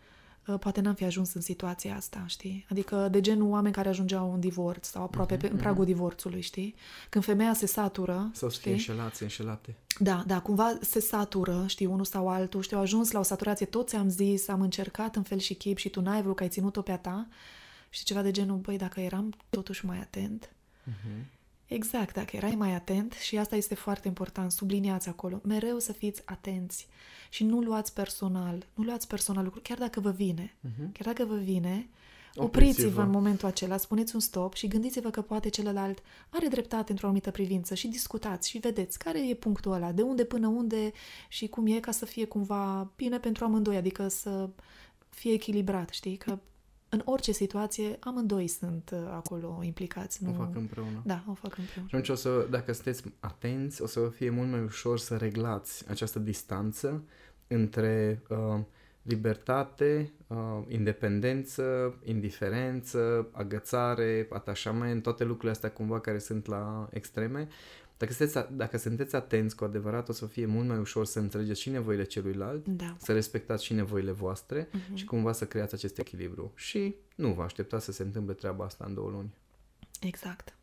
poate 0.61 0.81
n-am 0.81 0.95
fi 0.95 1.05
ajuns 1.05 1.33
în 1.35 1.41
situația 1.41 1.97
asta, 1.97 2.25
știi? 2.27 2.67
Adică 2.71 3.09
de 3.11 3.21
genul 3.21 3.51
oameni 3.51 3.75
care 3.75 3.89
ajungeau 3.89 4.33
în 4.33 4.41
divorț 4.41 4.87
sau 4.87 5.03
aproape 5.03 5.33
Mhm, 5.35 5.43
pe, 5.43 5.51
în 5.53 5.57
pragul 5.59 5.85
divorțului, 5.85 6.41
știi? 6.41 6.75
Când 7.09 7.25
femeia 7.25 7.55
se 7.55 7.67
satură, 7.67 8.31
Sau 8.35 8.49
să 8.51 8.59
fie 8.61 8.77
știi? 8.77 8.91
înșelați, 8.93 9.23
înșelate. 9.23 9.75
Da, 9.99 10.23
da, 10.27 10.41
cumva 10.41 10.79
se 10.81 11.01
satură, 11.01 11.65
știi, 11.67 11.87
unul 11.87 12.05
sau 12.05 12.29
altul, 12.29 12.63
știu, 12.63 12.77
au 12.77 12.83
ajuns 12.83 13.11
la 13.11 13.19
o 13.19 13.23
saturație, 13.23 13.67
toți 13.67 13.97
am 13.97 14.09
zis, 14.09 14.49
am 14.49 14.61
încercat 14.61 15.17
în 15.17 15.23
fel 15.23 15.39
și 15.39 15.55
chip 15.55 15.77
și 15.77 15.89
tu 15.89 16.01
n-ai 16.01 16.23
vrut 16.23 16.37
că 16.37 16.43
ai 16.43 16.49
ținut-o 16.49 16.83
pe 16.83 16.93
a 16.93 16.99
ta 16.99 17.27
și 17.91 18.05
ceva 18.05 18.23
de 18.23 18.31
genul, 18.31 18.57
băi, 18.57 18.77
dacă 18.77 19.01
eram 19.01 19.35
totuși 19.51 19.85
mai 19.87 19.99
atent, 19.99 20.51
exact, 21.67 22.15
dacă 22.15 22.37
erai 22.37 22.55
mai 22.55 22.75
atent 22.75 23.13
și 23.13 23.39
asta 23.39 23.57
este 23.57 23.75
foarte 23.75 24.09
important, 24.09 24.53
subliniați 24.53 25.09
acolo, 25.09 25.41
mereu 25.45 25.79
să 25.79 25.93
fiți 25.93 26.23
atenți 26.25 26.89
și 27.31 27.45
nu 27.45 27.61
luați 27.61 27.93
personal, 27.93 28.67
nu 28.75 28.85
luați 28.85 29.07
personal 29.07 29.45
lucruri, 29.45 29.65
chiar 29.65 29.79
dacă 29.79 30.01
vă 30.01 30.11
vine, 30.11 30.57
chiar 30.93 31.15
dacă 31.15 31.25
vă 31.25 31.37
vine, 31.37 31.89
Opriți-vă 32.39 33.01
în 33.01 33.11
momentul 33.11 33.49
acela, 33.49 33.77
spuneți 33.77 34.15
un 34.15 34.21
stop 34.21 34.55
și 34.55 34.69
gândiți-vă 34.69 35.11
că 35.11 35.23
poate 35.23 35.49
celălalt 35.49 36.03
are 36.29 36.47
dreptate 36.47 36.91
într-o 36.91 37.07
anumită 37.07 37.31
privință 37.31 37.75
și 37.75 37.89
discutați 37.89 38.49
și 38.49 38.59
vedeți 38.59 38.99
care 38.99 39.29
e 39.29 39.35
punctul 39.35 39.73
ăla, 39.73 39.93
de 39.93 40.03
unde 40.03 40.25
până 40.25 40.47
unde 40.47 40.93
și 41.29 41.47
cum 41.47 41.67
e 41.67 41.81
ca 41.81 41.91
să 41.91 42.05
fie 42.05 42.25
cumva 42.25 42.93
bine 42.97 43.19
pentru 43.19 43.45
amândoi, 43.45 43.77
adică 43.77 44.09
să 44.09 44.49
fie 45.09 45.33
echilibrat, 45.33 45.89
știi? 45.89 46.17
Că 46.17 46.39
în 46.89 47.03
orice 47.05 47.33
situație, 47.33 47.97
amândoi 48.01 48.47
sunt 48.47 48.91
uh, 48.93 48.99
acolo 49.11 49.61
implicați. 49.63 50.25
Nu... 50.25 50.31
O 50.31 50.33
fac 50.33 50.55
împreună. 50.55 51.03
Da, 51.05 51.25
o 51.29 51.35
fac 51.35 51.59
împreună. 51.59 51.89
Și 51.89 51.95
atunci 51.95 52.09
o 52.09 52.15
să, 52.15 52.47
dacă 52.51 52.73
sunteți 52.73 53.03
atenți, 53.21 53.83
o 53.83 53.87
să 53.87 54.01
vă 54.01 54.09
fie 54.09 54.31
mult 54.31 54.51
mai 54.51 54.63
ușor 54.63 54.99
să 54.99 55.17
reglați 55.17 55.89
această 55.89 56.19
distanță 56.19 57.03
între 57.47 58.23
uh, 58.29 58.61
libertate, 59.03 60.13
uh, 60.27 60.37
independență, 60.69 61.95
indiferență, 62.05 63.29
agățare, 63.33 64.27
atașament, 64.31 65.03
toate 65.03 65.25
lucrurile 65.25 65.51
astea 65.51 65.71
cumva 65.71 66.01
care 66.01 66.19
sunt 66.19 66.47
la 66.47 66.89
extreme. 66.93 67.49
Dacă 67.97 68.13
sunteți, 68.13 68.53
dacă 68.53 68.77
sunteți 68.79 69.15
atenți 69.15 69.57
cu 69.57 69.65
adevărat, 69.65 70.09
o 70.09 70.13
să 70.13 70.27
fie 70.27 70.47
mult 70.47 70.69
mai 70.69 70.79
ușor 70.79 71.07
să 71.07 71.19
înțelegeți 71.19 71.61
și 71.61 71.71
nevoile 71.71 72.05
celuilalt, 72.05 72.67
da. 72.67 72.97
să 72.99 73.13
respectați 73.13 73.65
și 73.65 73.73
nevoile 73.73 74.13
voastre 74.13 74.69
uh-huh. 74.69 74.95
și 74.95 75.05
cumva 75.05 75.33
să 75.33 75.47
creați 75.47 75.75
acest 75.75 75.99
echilibru. 75.99 76.53
Și 76.55 76.95
nu 77.15 77.33
vă 77.33 77.43
așteptați 77.43 77.85
să 77.85 77.93
se 77.93 78.03
întâmple 78.03 78.35
treaba 78.35 78.65
asta 78.65 78.85
în 78.89 78.95
două 78.95 79.11
luni. 79.11 79.35
Exact. 80.01 80.55